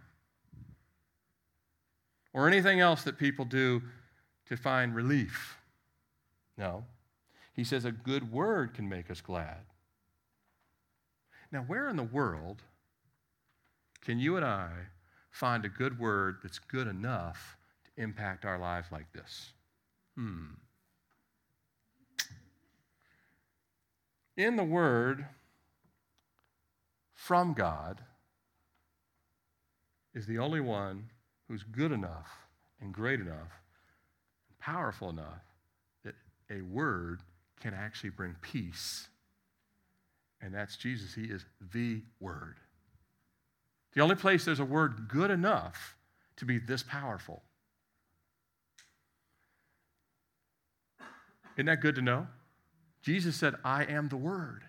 or 2.33 2.49
anything 2.49 2.81
else 2.81 3.03
that 3.03 3.17
people 3.17 3.45
do 3.45 3.81
to 4.47 4.57
find 4.57 4.93
relief. 4.93 5.57
No. 6.57 6.83
He 7.53 7.63
says 7.63 7.85
a 7.85 7.93
good 7.93 8.29
word 8.33 8.73
can 8.73 8.89
make 8.89 9.09
us 9.09 9.21
glad. 9.21 9.59
Now, 11.49 11.61
where 11.61 11.87
in 11.87 11.95
the 11.95 12.03
world 12.03 12.61
can 14.01 14.19
you 14.19 14.35
and 14.35 14.43
I 14.43 14.71
find 15.31 15.65
a 15.65 15.69
good 15.69 15.99
word 15.99 16.37
that's 16.43 16.59
good 16.59 16.87
enough 16.87 17.57
to 17.85 18.01
impact 18.01 18.45
our 18.45 18.59
lives 18.59 18.87
like 18.91 19.11
this? 19.13 19.53
Hmm. 20.15 20.53
In 24.37 24.55
the 24.55 24.63
word 24.63 25.25
from 27.13 27.53
God 27.53 28.01
is 30.13 30.25
the 30.25 30.37
only 30.37 30.61
one 30.61 31.09
who's 31.47 31.63
good 31.63 31.91
enough 31.91 32.29
and 32.79 32.93
great 32.93 33.19
enough 33.19 33.61
and 34.49 34.59
powerful 34.59 35.09
enough 35.09 35.41
that 36.03 36.15
a 36.49 36.61
word 36.61 37.21
can 37.59 37.73
actually 37.73 38.09
bring 38.09 38.35
peace 38.41 39.07
and 40.41 40.53
that's 40.53 40.75
Jesus. 40.75 41.13
He 41.13 41.25
is 41.25 41.45
the 41.73 42.01
Word. 42.19 42.55
The 43.93 44.01
only 44.01 44.15
place 44.15 44.45
there's 44.45 44.59
a 44.59 44.65
word 44.65 45.07
good 45.07 45.31
enough 45.31 45.95
to 46.37 46.45
be 46.45 46.57
this 46.57 46.83
powerful. 46.83 47.41
Isn't 51.55 51.65
that 51.65 51.81
good 51.81 51.95
to 51.95 52.01
know? 52.01 52.27
Jesus 53.01 53.35
said, 53.35 53.55
I 53.63 53.83
am 53.85 54.07
the 54.07 54.17
Word. 54.17 54.63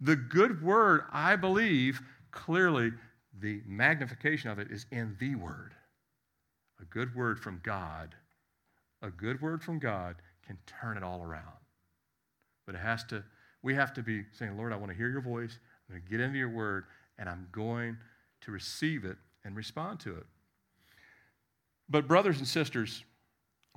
The 0.00 0.16
good 0.16 0.62
word, 0.62 1.02
I 1.12 1.36
believe, 1.36 2.00
clearly 2.32 2.92
the 3.38 3.62
magnification 3.66 4.50
of 4.50 4.58
it 4.58 4.70
is 4.70 4.86
in 4.90 5.16
the 5.18 5.36
Word. 5.36 5.74
A 6.80 6.84
good 6.86 7.14
word 7.14 7.38
from 7.38 7.60
God, 7.62 8.14
a 9.02 9.10
good 9.10 9.40
word 9.40 9.62
from 9.62 9.78
God 9.78 10.16
can 10.44 10.58
turn 10.66 10.96
it 10.96 11.04
all 11.04 11.22
around. 11.22 11.42
But 12.66 12.74
it 12.74 12.78
has 12.78 13.04
to 13.04 13.24
we 13.62 13.74
have 13.74 13.94
to 13.94 14.02
be 14.02 14.24
saying, 14.32 14.56
Lord, 14.56 14.72
I 14.72 14.76
want 14.76 14.90
to 14.90 14.96
hear 14.96 15.08
your 15.08 15.20
voice. 15.20 15.58
I'm 15.88 15.94
going 15.94 16.02
to 16.04 16.10
get 16.10 16.20
into 16.20 16.38
your 16.38 16.48
word, 16.48 16.84
and 17.22 17.30
I'm 17.30 17.46
going 17.52 17.96
to 18.40 18.50
receive 18.50 19.04
it 19.04 19.16
and 19.44 19.54
respond 19.54 20.00
to 20.00 20.16
it. 20.16 20.26
But, 21.88 22.08
brothers 22.08 22.38
and 22.38 22.48
sisters, 22.48 23.04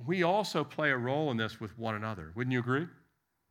we 0.04 0.24
also 0.24 0.64
play 0.64 0.90
a 0.90 0.96
role 0.96 1.30
in 1.30 1.36
this 1.36 1.60
with 1.60 1.78
one 1.78 1.94
another. 1.94 2.32
Wouldn't 2.34 2.52
you 2.52 2.58
agree? 2.58 2.88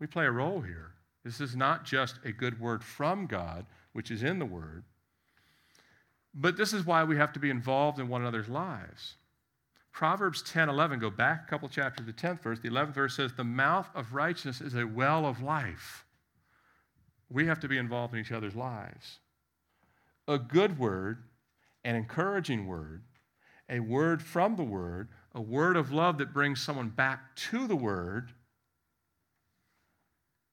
We 0.01 0.07
play 0.07 0.25
a 0.25 0.31
role 0.31 0.59
here. 0.59 0.91
This 1.23 1.39
is 1.39 1.55
not 1.55 1.85
just 1.85 2.19
a 2.25 2.33
good 2.33 2.59
word 2.59 2.83
from 2.83 3.25
God, 3.25 3.65
which 3.93 4.11
is 4.11 4.21
in 4.21 4.37
the 4.37 4.45
word, 4.45 4.83
but 6.33 6.57
this 6.57 6.73
is 6.73 6.85
why 6.85 7.05
we 7.05 7.15
have 7.15 7.31
to 7.31 7.39
be 7.39 7.49
involved 7.49 7.97
in 7.97 8.09
one 8.09 8.19
another's 8.19 8.49
lives. 8.49 9.15
Proverbs 9.93 10.41
10 10.41 10.67
11, 10.67 10.99
go 10.99 11.09
back 11.09 11.45
a 11.45 11.49
couple 11.49 11.69
chapters, 11.69 12.05
the 12.05 12.11
10th 12.11 12.41
verse. 12.41 12.59
The 12.59 12.69
11th 12.69 12.93
verse 12.93 13.15
says, 13.15 13.31
The 13.31 13.45
mouth 13.45 13.87
of 13.95 14.13
righteousness 14.13 14.59
is 14.59 14.75
a 14.75 14.85
well 14.85 15.25
of 15.25 15.41
life. 15.41 16.03
We 17.29 17.45
have 17.45 17.61
to 17.61 17.69
be 17.69 17.77
involved 17.77 18.13
in 18.13 18.19
each 18.19 18.33
other's 18.33 18.57
lives. 18.57 19.19
A 20.27 20.37
good 20.37 20.79
word, 20.79 21.23
an 21.83 21.95
encouraging 21.95 22.67
word, 22.67 23.03
a 23.69 23.79
word 23.79 24.21
from 24.21 24.55
the 24.55 24.63
word, 24.63 25.09
a 25.33 25.41
word 25.41 25.75
of 25.75 25.91
love 25.91 26.17
that 26.17 26.33
brings 26.33 26.61
someone 26.61 26.89
back 26.89 27.35
to 27.35 27.67
the 27.67 27.75
word 27.75 28.31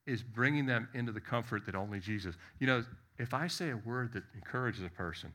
is 0.06 0.22
bringing 0.22 0.66
them 0.66 0.88
into 0.94 1.12
the 1.12 1.20
comfort 1.20 1.64
that 1.66 1.74
only 1.74 2.00
Jesus. 2.00 2.34
You 2.58 2.66
know, 2.66 2.84
if 3.18 3.34
I 3.34 3.46
say 3.46 3.70
a 3.70 3.76
word 3.76 4.12
that 4.14 4.24
encourages 4.34 4.84
a 4.84 4.88
person, 4.88 5.32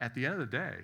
at 0.00 0.14
the 0.14 0.24
end 0.24 0.34
of 0.34 0.40
the 0.40 0.56
day, 0.56 0.76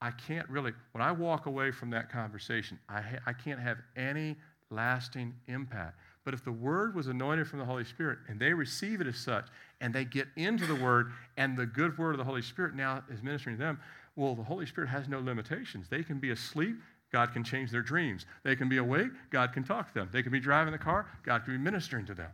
I 0.00 0.10
can't 0.10 0.48
really, 0.50 0.72
when 0.92 1.02
I 1.02 1.12
walk 1.12 1.46
away 1.46 1.70
from 1.70 1.90
that 1.90 2.10
conversation, 2.10 2.78
I, 2.88 3.00
ha- 3.00 3.18
I 3.26 3.32
can't 3.32 3.60
have 3.60 3.78
any 3.96 4.36
lasting 4.70 5.34
impact. 5.46 5.98
But 6.26 6.34
if 6.34 6.44
the 6.44 6.50
word 6.50 6.96
was 6.96 7.06
anointed 7.06 7.46
from 7.46 7.60
the 7.60 7.64
Holy 7.64 7.84
Spirit 7.84 8.18
and 8.26 8.40
they 8.40 8.52
receive 8.52 9.00
it 9.00 9.06
as 9.06 9.16
such, 9.16 9.46
and 9.80 9.94
they 9.94 10.04
get 10.04 10.26
into 10.34 10.66
the 10.66 10.74
word, 10.74 11.12
and 11.36 11.56
the 11.56 11.66
good 11.66 11.96
word 11.96 12.10
of 12.10 12.18
the 12.18 12.24
Holy 12.24 12.42
Spirit 12.42 12.74
now 12.74 13.04
is 13.08 13.22
ministering 13.22 13.56
to 13.56 13.62
them, 13.62 13.80
well, 14.16 14.34
the 14.34 14.42
Holy 14.42 14.66
Spirit 14.66 14.90
has 14.90 15.06
no 15.06 15.20
limitations. 15.20 15.88
They 15.88 16.02
can 16.02 16.18
be 16.18 16.32
asleep, 16.32 16.78
God 17.12 17.32
can 17.32 17.44
change 17.44 17.70
their 17.70 17.80
dreams. 17.80 18.26
They 18.42 18.56
can 18.56 18.68
be 18.68 18.78
awake, 18.78 19.10
God 19.30 19.52
can 19.52 19.62
talk 19.62 19.86
to 19.92 19.94
them. 19.94 20.08
They 20.12 20.20
can 20.20 20.32
be 20.32 20.40
driving 20.40 20.72
the 20.72 20.78
car, 20.78 21.06
God 21.24 21.44
can 21.44 21.54
be 21.54 21.58
ministering 21.58 22.04
to 22.06 22.14
them. 22.14 22.30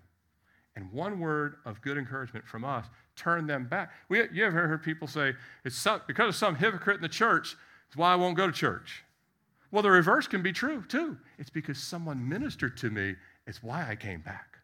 And 0.75 0.91
one 0.91 1.21
word 1.21 1.57
of 1.67 1.83
good 1.83 1.99
encouragement 1.99 2.47
from 2.47 2.65
us 2.65 2.87
turned 3.15 3.47
them 3.47 3.67
back. 3.67 3.91
We, 4.09 4.23
you 4.33 4.47
ever 4.47 4.69
heard 4.69 4.83
people 4.83 5.07
say, 5.07 5.35
it's 5.67 5.77
some, 5.77 6.01
because 6.07 6.31
of 6.31 6.35
some 6.37 6.57
hypocrite 6.57 6.97
in 6.97 7.03
the 7.03 7.11
church, 7.11 7.57
it's 7.89 7.97
why 7.99 8.15
I 8.15 8.17
won't 8.17 8.39
go 8.39 8.47
to 8.47 8.53
church. 8.55 9.05
Well, 9.71 9.83
the 9.83 9.91
reverse 9.91 10.27
can 10.27 10.43
be 10.43 10.53
true 10.53 10.83
too. 10.89 11.19
It's 11.39 11.51
because 11.51 11.77
someone 11.77 12.27
ministered 12.27 12.77
to 12.79 12.91
me, 12.91 13.17
it's 13.47 13.63
why 13.63 13.89
I 13.89 13.97
came 13.97 14.21
back. 14.21 14.59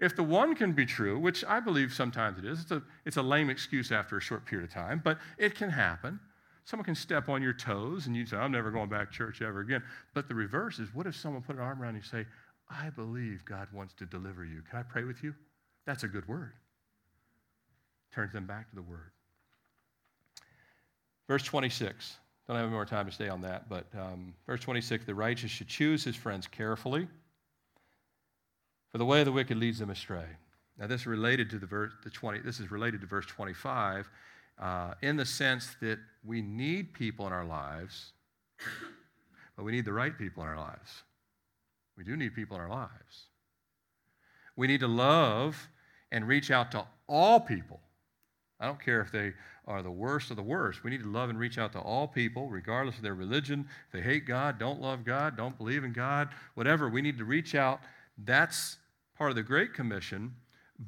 If 0.00 0.16
the 0.16 0.22
one 0.22 0.54
can 0.54 0.72
be 0.72 0.84
true, 0.84 1.18
which 1.18 1.44
I 1.44 1.60
believe 1.60 1.92
sometimes 1.92 2.38
it 2.38 2.44
is, 2.44 2.62
it's 2.62 2.70
a, 2.72 2.82
it's 3.04 3.16
a 3.18 3.22
lame 3.22 3.50
excuse 3.50 3.92
after 3.92 4.16
a 4.16 4.20
short 4.20 4.44
period 4.44 4.68
of 4.68 4.74
time, 4.74 5.00
but 5.04 5.18
it 5.38 5.54
can 5.54 5.70
happen. 5.70 6.18
Someone 6.64 6.84
can 6.84 6.94
step 6.94 7.28
on 7.28 7.42
your 7.42 7.52
toes 7.52 8.06
and 8.06 8.16
you 8.16 8.26
say, 8.26 8.36
I'm 8.36 8.52
never 8.52 8.70
going 8.70 8.88
back 8.88 9.10
to 9.10 9.16
church 9.16 9.42
ever 9.42 9.60
again. 9.60 9.82
But 10.14 10.28
the 10.28 10.34
reverse 10.34 10.78
is, 10.78 10.92
what 10.94 11.06
if 11.06 11.14
someone 11.14 11.42
put 11.42 11.56
an 11.56 11.62
arm 11.62 11.80
around 11.80 11.94
you 11.94 12.00
and 12.00 12.04
say, 12.04 12.26
I 12.70 12.90
believe 12.90 13.44
God 13.44 13.68
wants 13.72 13.94
to 13.94 14.06
deliver 14.06 14.44
you. 14.44 14.62
Can 14.68 14.78
I 14.78 14.82
pray 14.82 15.04
with 15.04 15.22
you? 15.22 15.34
That's 15.86 16.04
a 16.04 16.08
good 16.08 16.26
word. 16.26 16.52
Turns 18.14 18.32
them 18.32 18.46
back 18.46 18.70
to 18.70 18.76
the 18.76 18.82
word. 18.82 19.12
Verse 21.28 21.42
26. 21.42 22.16
Don't 22.46 22.56
have 22.56 22.66
any 22.66 22.72
more 22.72 22.84
time 22.84 23.06
to 23.06 23.12
stay 23.12 23.28
on 23.28 23.40
that, 23.42 23.68
but 23.68 23.86
um, 23.98 24.34
verse 24.46 24.60
26 24.60 25.04
the 25.04 25.14
righteous 25.14 25.50
should 25.50 25.68
choose 25.68 26.02
his 26.02 26.16
friends 26.16 26.46
carefully, 26.46 27.06
for 28.90 28.98
the 28.98 29.04
way 29.04 29.20
of 29.20 29.26
the 29.26 29.32
wicked 29.32 29.56
leads 29.56 29.78
them 29.78 29.90
astray. 29.90 30.26
Now, 30.78 30.86
this 30.86 31.02
is 31.02 31.06
related 31.06 31.50
to 31.50 31.58
the 31.58 31.66
verse, 31.66 31.92
the 32.02 32.10
20, 32.10 32.40
this 32.40 32.58
is 32.58 32.70
related 32.70 33.00
to 33.02 33.06
verse 33.06 33.26
25 33.26 34.08
uh, 34.58 34.94
in 35.02 35.16
the 35.16 35.24
sense 35.24 35.76
that 35.80 35.98
we 36.24 36.42
need 36.42 36.92
people 36.92 37.26
in 37.26 37.32
our 37.32 37.44
lives, 37.44 38.12
but 39.56 39.64
we 39.64 39.72
need 39.72 39.84
the 39.84 39.92
right 39.92 40.16
people 40.16 40.42
in 40.42 40.48
our 40.48 40.56
lives. 40.56 41.02
We 41.96 42.04
do 42.04 42.16
need 42.16 42.34
people 42.34 42.56
in 42.56 42.62
our 42.62 42.68
lives. 42.68 43.26
We 44.56 44.66
need 44.66 44.80
to 44.80 44.88
love 44.88 45.68
and 46.10 46.26
reach 46.26 46.50
out 46.50 46.72
to 46.72 46.84
all 47.08 47.40
people. 47.40 47.80
I 48.62 48.66
don't 48.66 48.80
care 48.80 49.00
if 49.00 49.10
they 49.10 49.32
are 49.66 49.82
the 49.82 49.90
worst 49.90 50.30
of 50.30 50.36
the 50.36 50.42
worst. 50.42 50.84
We 50.84 50.90
need 50.90 51.02
to 51.02 51.10
love 51.10 51.30
and 51.30 51.38
reach 51.38 51.58
out 51.58 51.72
to 51.72 51.80
all 51.80 52.06
people, 52.06 52.48
regardless 52.48 52.96
of 52.96 53.02
their 53.02 53.14
religion. 53.14 53.66
If 53.86 53.92
they 53.92 54.00
hate 54.00 54.24
God, 54.24 54.58
don't 54.58 54.80
love 54.80 55.04
God, 55.04 55.36
don't 55.36 55.58
believe 55.58 55.82
in 55.82 55.92
God, 55.92 56.28
whatever. 56.54 56.88
We 56.88 57.02
need 57.02 57.18
to 57.18 57.24
reach 57.24 57.56
out. 57.56 57.80
That's 58.16 58.76
part 59.18 59.30
of 59.30 59.36
the 59.36 59.42
Great 59.42 59.74
Commission. 59.74 60.34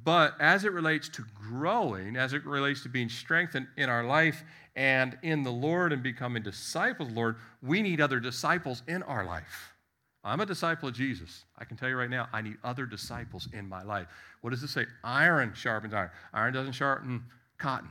But 0.05 0.35
as 0.41 0.65
it 0.65 0.73
relates 0.73 1.09
to 1.11 1.25
growing, 1.35 2.17
as 2.17 2.33
it 2.33 2.45
relates 2.47 2.83
to 2.85 2.89
being 2.89 3.09
strengthened 3.09 3.67
in 3.77 3.89
our 3.89 4.05
life 4.05 4.45
and 4.77 5.19
in 5.23 5.43
the 5.43 5.53
Lord 5.53 5.93
and 5.93 6.03
becoming 6.03 6.43
disciples 6.43 7.09
of 7.09 7.15
the 7.15 7.21
Lord, 7.21 7.37
we 7.63 7.83
need 7.83 8.01
other 8.01 8.21
disciples 8.21 8.83
in 8.87 9.03
our 9.03 9.25
life. 9.25 9.75
I'm 10.25 10.41
a 10.41 10.47
disciple 10.47 10.89
of 10.89 10.95
Jesus. 10.95 11.45
I 11.59 11.65
can 11.65 11.77
tell 11.77 11.89
you 11.89 11.97
right 11.97 12.09
now, 12.09 12.29
I 12.33 12.41
need 12.41 12.57
other 12.65 12.87
disciples 12.87 13.49
in 13.53 13.69
my 13.69 13.83
life. 13.83 14.07
What 14.41 14.51
does 14.51 14.63
it 14.63 14.69
say? 14.69 14.87
Iron 15.03 15.53
sharpens 15.55 15.93
iron. 15.93 16.11
Iron 16.33 16.55
doesn't 16.55 16.73
sharpen 16.73 17.25
cotton, 17.59 17.91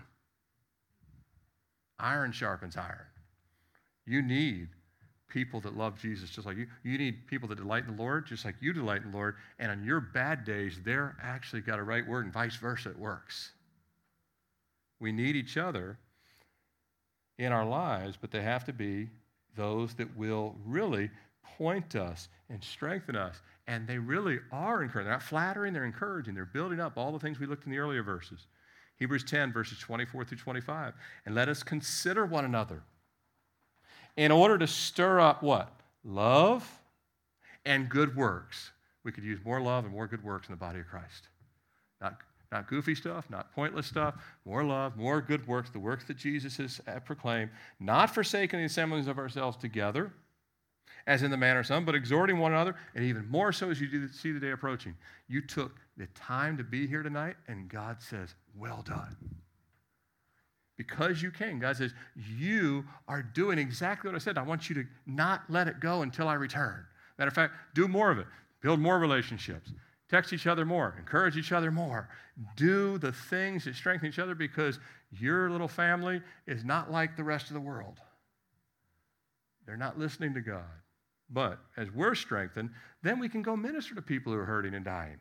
iron 1.99 2.32
sharpens 2.32 2.78
iron. 2.78 3.07
You 4.05 4.22
need 4.22 4.70
people 5.30 5.59
that 5.61 5.76
love 5.76 5.99
Jesus 5.99 6.30
just 6.30 6.45
like 6.45 6.57
you. 6.57 6.68
You 6.84 6.97
need 6.97 7.26
people 7.28 7.49
that 7.49 7.57
delight 7.57 7.86
in 7.88 7.95
the 7.95 8.01
Lord 8.01 8.28
just 8.28 8.45
like 8.45 8.55
you 8.61 8.72
delight 8.72 9.01
in 9.03 9.11
the 9.11 9.18
Lord. 9.18 9.36
And 9.59 9.72
on 9.72 9.84
your 9.84 9.99
bad 9.99 10.45
days, 10.45 10.80
they're 10.86 11.16
actually 11.22 11.61
got 11.61 11.80
a 11.80 11.84
right 11.84 12.07
word, 12.07 12.26
and 12.26 12.34
vice 12.34 12.55
versa, 12.55 12.91
it 12.91 12.99
works. 12.99 13.51
We 14.99 15.11
need 15.11 15.36
each 15.36 15.57
other 15.57 15.97
in 17.39 17.51
our 17.51 17.66
lives, 17.66 18.16
but 18.20 18.32
they 18.32 18.41
have 18.41 18.64
to 18.66 18.74
be 18.74 19.09
those 19.55 19.95
that 19.95 20.16
will 20.16 20.55
really 20.66 21.09
point 21.57 21.95
us 21.95 22.30
and 22.49 22.64
strengthen 22.64 23.16
us. 23.16 23.41
And 23.68 23.88
they 23.88 23.97
really 23.97 24.39
are 24.51 24.84
encouraging. 24.84 25.05
They're 25.05 25.14
not 25.14 25.24
flattering, 25.24 25.74
they're 25.74 25.86
encouraging. 25.86 26.36
They're 26.36 26.45
building 26.45 26.80
up 26.80 26.97
all 26.97 27.11
the 27.11 27.20
things 27.20 27.39
we 27.39 27.47
looked 27.47 27.66
in 27.66 27.72
the 27.72 27.80
earlier 27.80 28.03
verses. 28.03 28.47
Hebrews 29.03 29.25
10, 29.25 29.51
verses 29.51 29.77
24 29.79 30.23
through 30.23 30.37
25. 30.37 30.93
And 31.25 31.35
let 31.35 31.49
us 31.49 31.61
consider 31.61 32.25
one 32.25 32.45
another 32.45 32.83
in 34.15 34.31
order 34.31 34.57
to 34.57 34.65
stir 34.65 35.19
up 35.19 35.43
what? 35.43 35.73
Love 36.05 36.65
and 37.65 37.89
good 37.89 38.15
works. 38.15 38.71
We 39.03 39.11
could 39.11 39.25
use 39.25 39.39
more 39.43 39.59
love 39.59 39.83
and 39.83 39.93
more 39.93 40.07
good 40.07 40.23
works 40.23 40.47
in 40.47 40.53
the 40.53 40.57
body 40.57 40.79
of 40.79 40.87
Christ. 40.87 41.27
Not, 41.99 42.15
not 42.49 42.69
goofy 42.69 42.95
stuff, 42.95 43.29
not 43.29 43.53
pointless 43.53 43.87
stuff, 43.87 44.15
more 44.45 44.63
love, 44.63 44.95
more 44.95 45.19
good 45.19 45.45
works, 45.49 45.69
the 45.69 45.79
works 45.79 46.05
that 46.05 46.15
Jesus 46.15 46.55
has 46.55 46.79
uh, 46.87 47.01
proclaimed, 47.01 47.51
not 47.81 48.09
forsaking 48.09 48.59
the 48.59 48.65
assemblies 48.67 49.07
of 49.07 49.17
ourselves 49.17 49.57
together 49.57 50.13
as 51.07 51.23
in 51.23 51.29
the 51.29 51.35
manner 51.35 51.59
of 51.59 51.65
some, 51.65 51.83
but 51.83 51.93
exhorting 51.93 52.39
one 52.39 52.53
another, 52.53 52.77
and 52.95 53.03
even 53.03 53.27
more 53.27 53.51
so 53.51 53.69
as 53.69 53.81
you 53.81 54.07
see 54.07 54.31
the 54.31 54.39
day 54.39 54.51
approaching. 54.51 54.95
You 55.27 55.41
took 55.41 55.75
the 55.97 56.07
time 56.07 56.57
to 56.57 56.63
be 56.63 56.87
here 56.87 57.03
tonight, 57.03 57.35
and 57.47 57.69
God 57.69 58.01
says, 58.01 58.35
Well 58.55 58.83
done. 58.85 59.15
Because 60.75 61.21
you 61.21 61.29
came, 61.31 61.59
God 61.59 61.77
says, 61.77 61.93
You 62.15 62.85
are 63.07 63.21
doing 63.21 63.59
exactly 63.59 64.09
what 64.09 64.15
I 64.15 64.19
said. 64.19 64.37
I 64.37 64.43
want 64.43 64.69
you 64.69 64.75
to 64.75 64.85
not 65.05 65.43
let 65.49 65.67
it 65.67 65.79
go 65.79 66.01
until 66.01 66.27
I 66.27 66.33
return. 66.33 66.85
Matter 67.17 67.29
of 67.29 67.35
fact, 67.35 67.53
do 67.75 67.87
more 67.87 68.11
of 68.11 68.17
it, 68.19 68.25
build 68.61 68.79
more 68.79 68.97
relationships. 68.99 69.71
Text 70.09 70.33
each 70.33 70.45
other 70.45 70.65
more, 70.65 70.95
encourage 70.99 71.37
each 71.37 71.51
other 71.51 71.71
more. 71.71 72.09
Do 72.55 72.97
the 72.97 73.11
things 73.11 73.65
that 73.65 73.75
strengthen 73.75 74.09
each 74.09 74.19
other 74.19 74.35
because 74.35 74.79
your 75.11 75.49
little 75.49 75.67
family 75.67 76.21
is 76.45 76.63
not 76.63 76.91
like 76.91 77.15
the 77.15 77.23
rest 77.23 77.47
of 77.47 77.53
the 77.53 77.59
world. 77.59 77.99
They're 79.65 79.77
not 79.77 79.97
listening 79.97 80.33
to 80.33 80.41
God. 80.41 80.63
But 81.29 81.59
as 81.77 81.89
we're 81.91 82.15
strengthened, 82.15 82.69
then 83.01 83.17
we 83.17 83.29
can 83.29 83.41
go 83.41 83.55
minister 83.55 83.95
to 83.95 84.01
people 84.01 84.33
who 84.33 84.39
are 84.39 84.45
hurting 84.45 84.75
and 84.75 84.85
dying. 84.85 85.17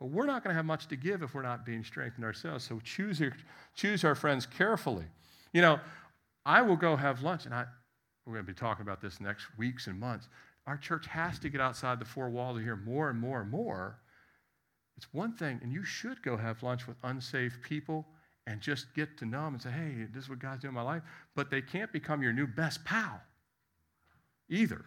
But 0.00 0.06
we're 0.06 0.26
not 0.26 0.42
going 0.42 0.52
to 0.52 0.56
have 0.56 0.64
much 0.64 0.88
to 0.88 0.96
give 0.96 1.22
if 1.22 1.34
we're 1.34 1.42
not 1.42 1.64
being 1.66 1.84
strengthened 1.84 2.24
ourselves. 2.24 2.64
So 2.64 2.80
choose, 2.82 3.20
your, 3.20 3.32
choose 3.76 4.02
our 4.02 4.14
friends 4.14 4.46
carefully. 4.46 5.04
You 5.52 5.60
know, 5.60 5.78
I 6.46 6.62
will 6.62 6.76
go 6.76 6.96
have 6.96 7.22
lunch, 7.22 7.44
and 7.44 7.54
I, 7.54 7.66
we're 8.24 8.32
going 8.34 8.46
to 8.46 8.52
be 8.52 8.58
talking 8.58 8.82
about 8.82 9.02
this 9.02 9.20
next 9.20 9.46
weeks 9.58 9.86
and 9.86 10.00
months. 10.00 10.28
Our 10.66 10.78
church 10.78 11.06
has 11.06 11.38
to 11.40 11.50
get 11.50 11.60
outside 11.60 12.00
the 12.00 12.06
four 12.06 12.30
walls 12.30 12.56
to 12.56 12.64
hear 12.64 12.76
more 12.76 13.10
and 13.10 13.20
more 13.20 13.42
and 13.42 13.50
more. 13.50 13.98
It's 14.96 15.12
one 15.12 15.34
thing, 15.34 15.60
and 15.62 15.72
you 15.72 15.84
should 15.84 16.22
go 16.22 16.36
have 16.36 16.62
lunch 16.62 16.86
with 16.86 16.96
unsaved 17.02 17.62
people 17.62 18.06
and 18.46 18.60
just 18.60 18.94
get 18.94 19.18
to 19.18 19.26
know 19.26 19.44
them 19.44 19.54
and 19.54 19.62
say, 19.62 19.70
hey, 19.70 20.06
this 20.12 20.24
is 20.24 20.30
what 20.30 20.38
God's 20.38 20.62
doing 20.62 20.70
in 20.70 20.74
my 20.74 20.82
life. 20.82 21.02
But 21.36 21.50
they 21.50 21.60
can't 21.60 21.92
become 21.92 22.22
your 22.22 22.32
new 22.32 22.46
best 22.46 22.84
pal 22.84 23.20
either. 24.48 24.84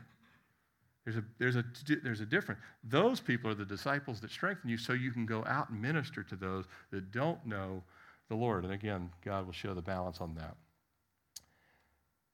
There's 1.06 1.18
a, 1.18 1.24
there's, 1.38 1.56
a, 1.58 1.66
there's 2.01 2.22
a 2.22 2.26
difference. 2.26 2.62
Those 2.84 3.20
people 3.20 3.51
are 3.51 3.56
the 3.56 3.66
disciples 3.66 4.22
that 4.22 4.32
strengthen 4.32 4.70
you 4.70 4.78
so 4.78 4.93
you 4.93 5.12
can 5.12 5.26
go 5.26 5.43
out 5.45 5.70
and 5.70 5.82
minister 5.82 6.24
to 6.24 6.36
those 6.36 6.66
that 6.91 7.12
don't 7.12 7.45
know 7.45 7.84
the 8.30 8.36
Lord. 8.36 8.64
And 8.64 8.74
again, 8.74 9.10
God 9.24 9.45
will 9.45 9.54
show 9.54 9.74
the 9.74 9.82
balance 9.82 10.22
on 10.22 10.34
that. 10.36 10.56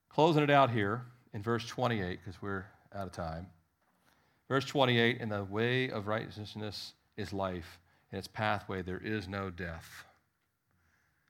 Closing 0.10 0.44
it 0.44 0.50
out 0.50 0.70
here 0.70 1.02
in 1.34 1.42
verse 1.42 1.66
28, 1.66 2.20
because 2.24 2.42
we're 2.42 2.66
out 2.94 3.08
of 3.08 3.12
time. 3.12 3.48
Verse 4.48 4.66
28 4.66 5.20
In 5.20 5.30
the 5.30 5.44
way 5.44 5.90
of 5.90 6.08
righteousness 6.08 6.94
is 7.18 7.34
life, 7.34 7.80
in 8.12 8.18
its 8.18 8.28
pathway 8.28 8.82
there 8.82 9.02
is 9.04 9.28
no 9.28 9.50
death. 9.50 10.06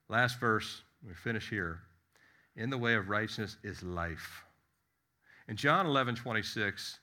Last 0.09 0.39
verse, 0.39 0.81
we 1.05 1.13
finish 1.13 1.49
here. 1.49 1.81
In 2.55 2.69
the 2.69 2.77
way 2.77 2.95
of 2.95 3.09
righteousness 3.09 3.57
is 3.63 3.83
life. 3.83 4.43
In 5.47 5.55
John 5.55 5.85
11, 5.85 6.15
26, 6.15 6.99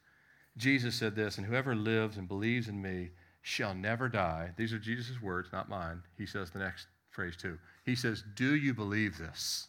Jesus 0.56 0.94
said 0.94 1.14
this, 1.14 1.36
and 1.36 1.46
whoever 1.46 1.74
lives 1.74 2.16
and 2.16 2.26
believes 2.26 2.68
in 2.68 2.80
me 2.80 3.10
shall 3.42 3.74
never 3.74 4.08
die. 4.08 4.50
These 4.56 4.72
are 4.72 4.78
Jesus' 4.78 5.20
words, 5.22 5.50
not 5.52 5.68
mine. 5.68 6.02
He 6.16 6.26
says 6.26 6.50
the 6.50 6.58
next 6.58 6.86
phrase 7.10 7.36
too. 7.36 7.58
He 7.84 7.94
says, 7.94 8.24
Do 8.34 8.54
you 8.56 8.74
believe 8.74 9.18
this? 9.18 9.68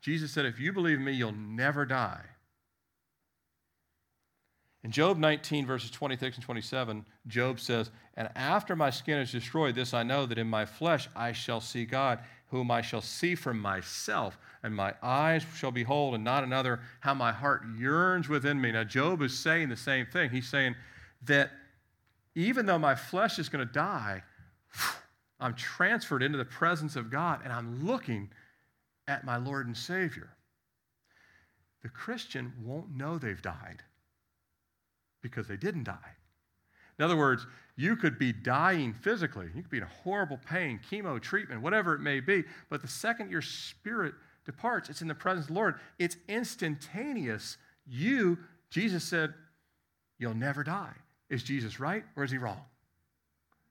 Jesus 0.00 0.30
said, 0.30 0.46
If 0.46 0.58
you 0.58 0.72
believe 0.72 1.00
me, 1.00 1.12
you'll 1.12 1.32
never 1.32 1.84
die. 1.84 2.22
In 4.82 4.90
Job 4.90 5.18
19, 5.18 5.66
verses 5.66 5.90
26 5.90 6.36
and 6.36 6.44
27, 6.44 7.04
Job 7.26 7.60
says, 7.60 7.90
And 8.14 8.30
after 8.34 8.74
my 8.74 8.88
skin 8.88 9.18
is 9.18 9.30
destroyed, 9.30 9.74
this 9.74 9.92
I 9.92 10.02
know 10.02 10.24
that 10.24 10.38
in 10.38 10.48
my 10.48 10.64
flesh 10.64 11.08
I 11.14 11.32
shall 11.32 11.60
see 11.60 11.84
God, 11.84 12.20
whom 12.50 12.70
I 12.70 12.82
shall 12.82 13.00
see 13.00 13.34
for 13.34 13.54
myself, 13.54 14.38
and 14.62 14.74
my 14.74 14.94
eyes 15.02 15.44
shall 15.56 15.70
behold, 15.70 16.14
and 16.14 16.24
not 16.24 16.44
another, 16.44 16.80
how 17.00 17.14
my 17.14 17.32
heart 17.32 17.62
yearns 17.78 18.28
within 18.28 18.60
me. 18.60 18.72
Now, 18.72 18.84
Job 18.84 19.22
is 19.22 19.38
saying 19.38 19.68
the 19.68 19.76
same 19.76 20.06
thing. 20.06 20.30
He's 20.30 20.48
saying 20.48 20.74
that 21.24 21.50
even 22.34 22.66
though 22.66 22.78
my 22.78 22.94
flesh 22.94 23.38
is 23.38 23.48
going 23.48 23.66
to 23.66 23.72
die, 23.72 24.22
I'm 25.40 25.54
transferred 25.54 26.22
into 26.22 26.38
the 26.38 26.44
presence 26.44 26.96
of 26.96 27.10
God 27.10 27.40
and 27.44 27.52
I'm 27.52 27.86
looking 27.86 28.30
at 29.08 29.24
my 29.24 29.36
Lord 29.36 29.66
and 29.66 29.76
Savior. 29.76 30.30
The 31.82 31.88
Christian 31.88 32.52
won't 32.62 32.94
know 32.94 33.16
they've 33.16 33.40
died 33.40 33.82
because 35.22 35.48
they 35.48 35.56
didn't 35.56 35.84
die. 35.84 36.16
In 36.98 37.04
other 37.04 37.16
words, 37.16 37.46
you 37.80 37.96
could 37.96 38.18
be 38.18 38.30
dying 38.30 38.92
physically. 38.92 39.46
You 39.54 39.62
could 39.62 39.70
be 39.70 39.78
in 39.78 39.84
a 39.84 40.02
horrible 40.04 40.38
pain, 40.46 40.78
chemo 40.90 41.18
treatment, 41.18 41.62
whatever 41.62 41.94
it 41.94 42.00
may 42.00 42.20
be. 42.20 42.44
But 42.68 42.82
the 42.82 42.88
second 42.88 43.30
your 43.30 43.40
spirit 43.40 44.12
departs, 44.44 44.90
it's 44.90 45.00
in 45.00 45.08
the 45.08 45.14
presence 45.14 45.44
of 45.44 45.54
the 45.54 45.54
Lord. 45.54 45.76
It's 45.98 46.18
instantaneous. 46.28 47.56
You, 47.86 48.36
Jesus 48.68 49.02
said, 49.02 49.32
you'll 50.18 50.34
never 50.34 50.62
die. 50.62 50.92
Is 51.30 51.42
Jesus 51.42 51.80
right 51.80 52.04
or 52.16 52.24
is 52.24 52.30
he 52.30 52.36
wrong? 52.36 52.60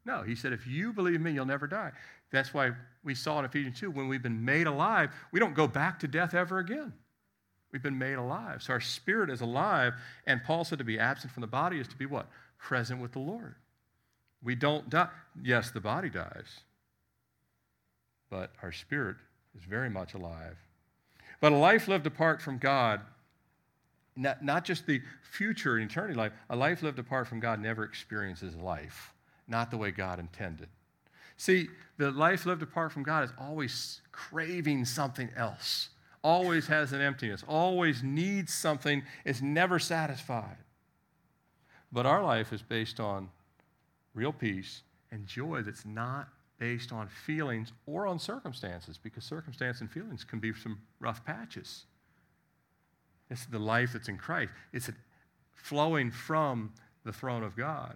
No, 0.05 0.23
he 0.23 0.33
said, 0.33 0.53
if 0.53 0.65
you 0.65 0.91
believe 0.91 1.21
me, 1.21 1.31
you'll 1.31 1.45
never 1.45 1.67
die. 1.67 1.91
That's 2.31 2.51
why 2.51 2.71
we 3.03 3.13
saw 3.13 3.37
in 3.37 3.45
Ephesians 3.45 3.79
2 3.79 3.91
when 3.91 4.07
we've 4.07 4.23
been 4.23 4.43
made 4.43 4.65
alive, 4.65 5.11
we 5.31 5.39
don't 5.39 5.53
go 5.53 5.67
back 5.67 5.99
to 5.99 6.07
death 6.07 6.33
ever 6.33 6.57
again. 6.57 6.93
We've 7.71 7.83
been 7.83 7.99
made 7.99 8.15
alive. 8.15 8.63
So 8.63 8.73
our 8.73 8.81
spirit 8.81 9.29
is 9.29 9.41
alive. 9.41 9.93
And 10.25 10.43
Paul 10.43 10.63
said 10.63 10.79
to 10.79 10.83
be 10.83 10.97
absent 10.97 11.31
from 11.31 11.41
the 11.41 11.47
body 11.47 11.79
is 11.79 11.87
to 11.89 11.95
be 11.95 12.07
what? 12.07 12.25
Present 12.57 12.99
with 12.99 13.11
the 13.11 13.19
Lord. 13.19 13.53
We 14.43 14.55
don't 14.55 14.89
die. 14.89 15.09
Yes, 15.41 15.71
the 15.71 15.81
body 15.81 16.09
dies, 16.09 16.61
but 18.29 18.51
our 18.63 18.71
spirit 18.71 19.17
is 19.57 19.63
very 19.63 19.89
much 19.89 20.13
alive. 20.13 20.57
But 21.41 21.51
a 21.51 21.57
life 21.57 21.87
lived 21.87 22.07
apart 22.07 22.41
from 22.41 22.57
God, 22.57 23.01
not, 24.15 24.43
not 24.43 24.65
just 24.65 24.85
the 24.85 25.01
future 25.31 25.77
and 25.77 25.89
eternity 25.89 26.15
life, 26.15 26.33
a 26.49 26.55
life 26.55 26.83
lived 26.83 26.99
apart 26.99 27.27
from 27.27 27.39
God 27.39 27.61
never 27.61 27.83
experiences 27.83 28.55
life, 28.55 29.13
not 29.47 29.71
the 29.71 29.77
way 29.77 29.91
God 29.91 30.19
intended. 30.19 30.67
See, 31.37 31.69
the 31.97 32.11
life 32.11 32.45
lived 32.45 32.61
apart 32.61 32.91
from 32.91 33.03
God 33.03 33.23
is 33.23 33.31
always 33.39 34.01
craving 34.11 34.83
something 34.83 35.29
else, 35.37 35.89
always 36.21 36.67
has 36.67 36.91
an 36.91 36.99
emptiness, 36.99 37.43
always 37.47 38.03
needs 38.03 38.53
something, 38.53 39.03
is 39.23 39.41
never 39.41 39.79
satisfied. 39.79 40.57
But 41.91 42.05
our 42.05 42.23
life 42.23 42.51
is 42.51 42.61
based 42.61 42.99
on 42.99 43.29
real 44.19 44.33
peace 44.33 44.83
and 45.11 45.25
joy 45.25 45.61
that's 45.61 45.85
not 45.85 46.27
based 46.59 46.91
on 46.91 47.07
feelings 47.07 47.71
or 47.85 48.05
on 48.05 48.19
circumstances, 48.19 48.99
because 49.01 49.23
circumstance 49.23 49.79
and 49.79 49.89
feelings 49.89 50.25
can 50.25 50.39
be 50.39 50.53
some 50.53 50.77
rough 50.99 51.25
patches. 51.25 51.85
It's 53.29 53.45
the 53.45 53.59
life 53.59 53.93
that's 53.93 54.09
in 54.09 54.17
Christ. 54.17 54.51
It's 54.73 54.89
flowing 55.53 56.11
from 56.11 56.73
the 57.05 57.13
throne 57.13 57.43
of 57.43 57.55
God. 57.55 57.95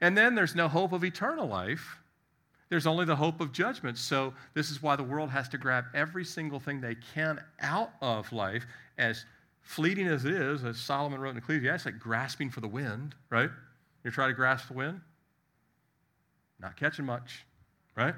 And 0.00 0.18
then 0.18 0.34
there's 0.34 0.56
no 0.56 0.66
hope 0.66 0.92
of 0.92 1.04
eternal 1.04 1.46
life. 1.46 1.98
There's 2.70 2.86
only 2.86 3.04
the 3.04 3.14
hope 3.14 3.40
of 3.40 3.52
judgment. 3.52 3.98
So, 3.98 4.34
this 4.54 4.70
is 4.70 4.82
why 4.82 4.96
the 4.96 5.04
world 5.04 5.30
has 5.30 5.48
to 5.50 5.58
grab 5.58 5.84
every 5.94 6.24
single 6.24 6.58
thing 6.58 6.80
they 6.80 6.96
can 7.14 7.40
out 7.60 7.90
of 8.00 8.32
life, 8.32 8.66
as 8.98 9.26
fleeting 9.60 10.08
as 10.08 10.24
it 10.24 10.32
is, 10.32 10.64
as 10.64 10.78
Solomon 10.78 11.20
wrote 11.20 11.30
in 11.30 11.36
Ecclesiastes, 11.36 11.86
like 11.86 12.00
grasping 12.00 12.50
for 12.50 12.60
the 12.60 12.68
wind, 12.68 13.14
right? 13.30 13.50
You're 14.02 14.12
trying 14.12 14.30
to 14.30 14.34
grasp 14.34 14.68
the 14.68 14.74
wind, 14.74 15.00
not 16.62 16.76
catching 16.76 17.04
much, 17.04 17.44
right? 17.96 18.14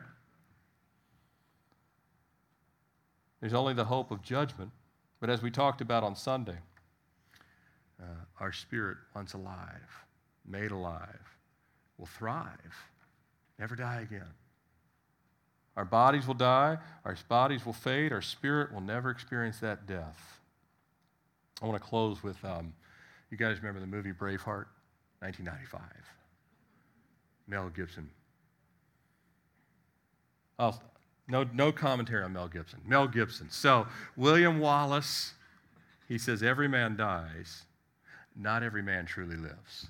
There's 3.40 3.55
only 3.55 3.74
the 3.74 3.86
hope 3.86 4.11
of 4.11 4.22
judgment. 4.22 4.70
But 5.20 5.30
as 5.30 5.42
we 5.42 5.51
talked 5.51 5.80
about 5.80 6.03
on 6.03 6.16
Sunday, 6.16 6.59
uh, 8.01 8.24
our 8.40 8.53
spirit, 8.53 8.99
once 9.14 9.32
alive, 9.32 10.05
made 10.47 10.70
alive, 10.70 11.36
will 11.97 12.07
thrive, 12.07 12.90
never 13.59 13.74
die 13.74 14.03
again. 14.03 14.28
Our 15.76 15.84
bodies 15.84 16.26
will 16.26 16.34
die, 16.34 16.78
our 17.05 17.16
bodies 17.28 17.64
will 17.64 17.72
fade, 17.72 18.12
our 18.12 18.22
spirit 18.22 18.72
will 18.72 18.82
never 18.82 19.11
experience 19.11 19.59
that 19.61 19.86
death. 19.86 20.40
I 21.62 21.66
want 21.66 21.82
to 21.82 21.88
close 21.88 22.22
with 22.22 22.45
um, 22.45 22.74
you 23.30 23.38
guys 23.38 23.59
remember 23.59 23.80
the 23.80 23.86
movie 23.86 24.12
Braveheart, 24.12 24.66
1995? 25.20 25.80
Mel 27.49 27.70
Gibson 27.70 28.11
Oh, 30.59 30.79
no, 31.27 31.45
no 31.53 31.73
commentary 31.73 32.23
on 32.23 32.33
Mel 32.33 32.49
Gibson. 32.49 32.81
Mel 32.87 33.09
Gibson. 33.09 33.49
So, 33.51 33.87
William 34.17 34.61
Wallace, 34.61 35.33
he 36.09 36.19
says, 36.19 36.43
Every 36.43 36.69
man 36.69 36.97
dies, 36.97 37.63
not 38.37 38.63
every 38.63 38.83
man 38.83 39.07
truly 39.07 39.37
lives. 39.37 39.89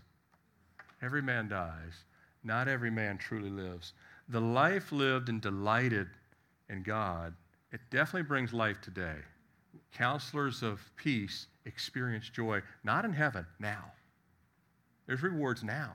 Every 1.03 1.23
man 1.23 1.49
dies, 1.49 2.05
not 2.43 2.69
every 2.69 2.91
man 2.91 3.19
truly 3.19 3.51
lives. 3.51 3.93
The 4.29 4.41
life 4.41 4.93
lived 4.93 5.29
and 5.29 5.41
delighted 5.41 6.09
in 6.71 6.83
God, 6.83 7.35
it 7.73 7.81
definitely 7.91 8.23
brings 8.23 8.53
life 8.53 8.81
today. 8.81 9.17
Counselors 9.93 10.63
of 10.63 10.81
peace 10.97 11.47
experience 11.67 12.29
joy, 12.31 12.63
not 12.85 13.05
in 13.05 13.13
heaven, 13.13 13.45
now. 13.59 13.93
There's 15.07 15.23
rewards 15.23 15.63
now. 15.63 15.93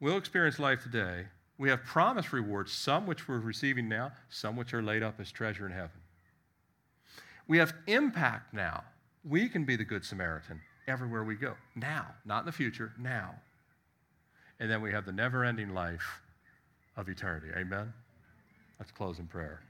We'll 0.00 0.16
experience 0.16 0.58
life 0.58 0.82
today 0.82 1.26
we 1.62 1.68
have 1.68 1.84
promised 1.84 2.32
rewards, 2.32 2.72
some 2.72 3.06
which 3.06 3.28
we're 3.28 3.38
receiving 3.38 3.88
now, 3.88 4.10
some 4.30 4.56
which 4.56 4.74
are 4.74 4.82
laid 4.82 5.00
up 5.00 5.20
as 5.20 5.30
treasure 5.30 5.64
in 5.64 5.70
heaven. 5.70 5.92
We 7.46 7.58
have 7.58 7.72
impact 7.86 8.52
now. 8.52 8.82
We 9.22 9.48
can 9.48 9.64
be 9.64 9.76
the 9.76 9.84
Good 9.84 10.04
Samaritan 10.04 10.60
everywhere 10.88 11.22
we 11.22 11.36
go. 11.36 11.54
Now, 11.76 12.16
not 12.24 12.40
in 12.40 12.46
the 12.46 12.52
future, 12.52 12.92
now. 12.98 13.36
And 14.58 14.68
then 14.68 14.82
we 14.82 14.90
have 14.90 15.06
the 15.06 15.12
never 15.12 15.44
ending 15.44 15.72
life 15.72 16.20
of 16.96 17.08
eternity. 17.08 17.50
Amen? 17.56 17.92
Let's 18.80 18.90
close 18.90 19.20
in 19.20 19.28
prayer. 19.28 19.62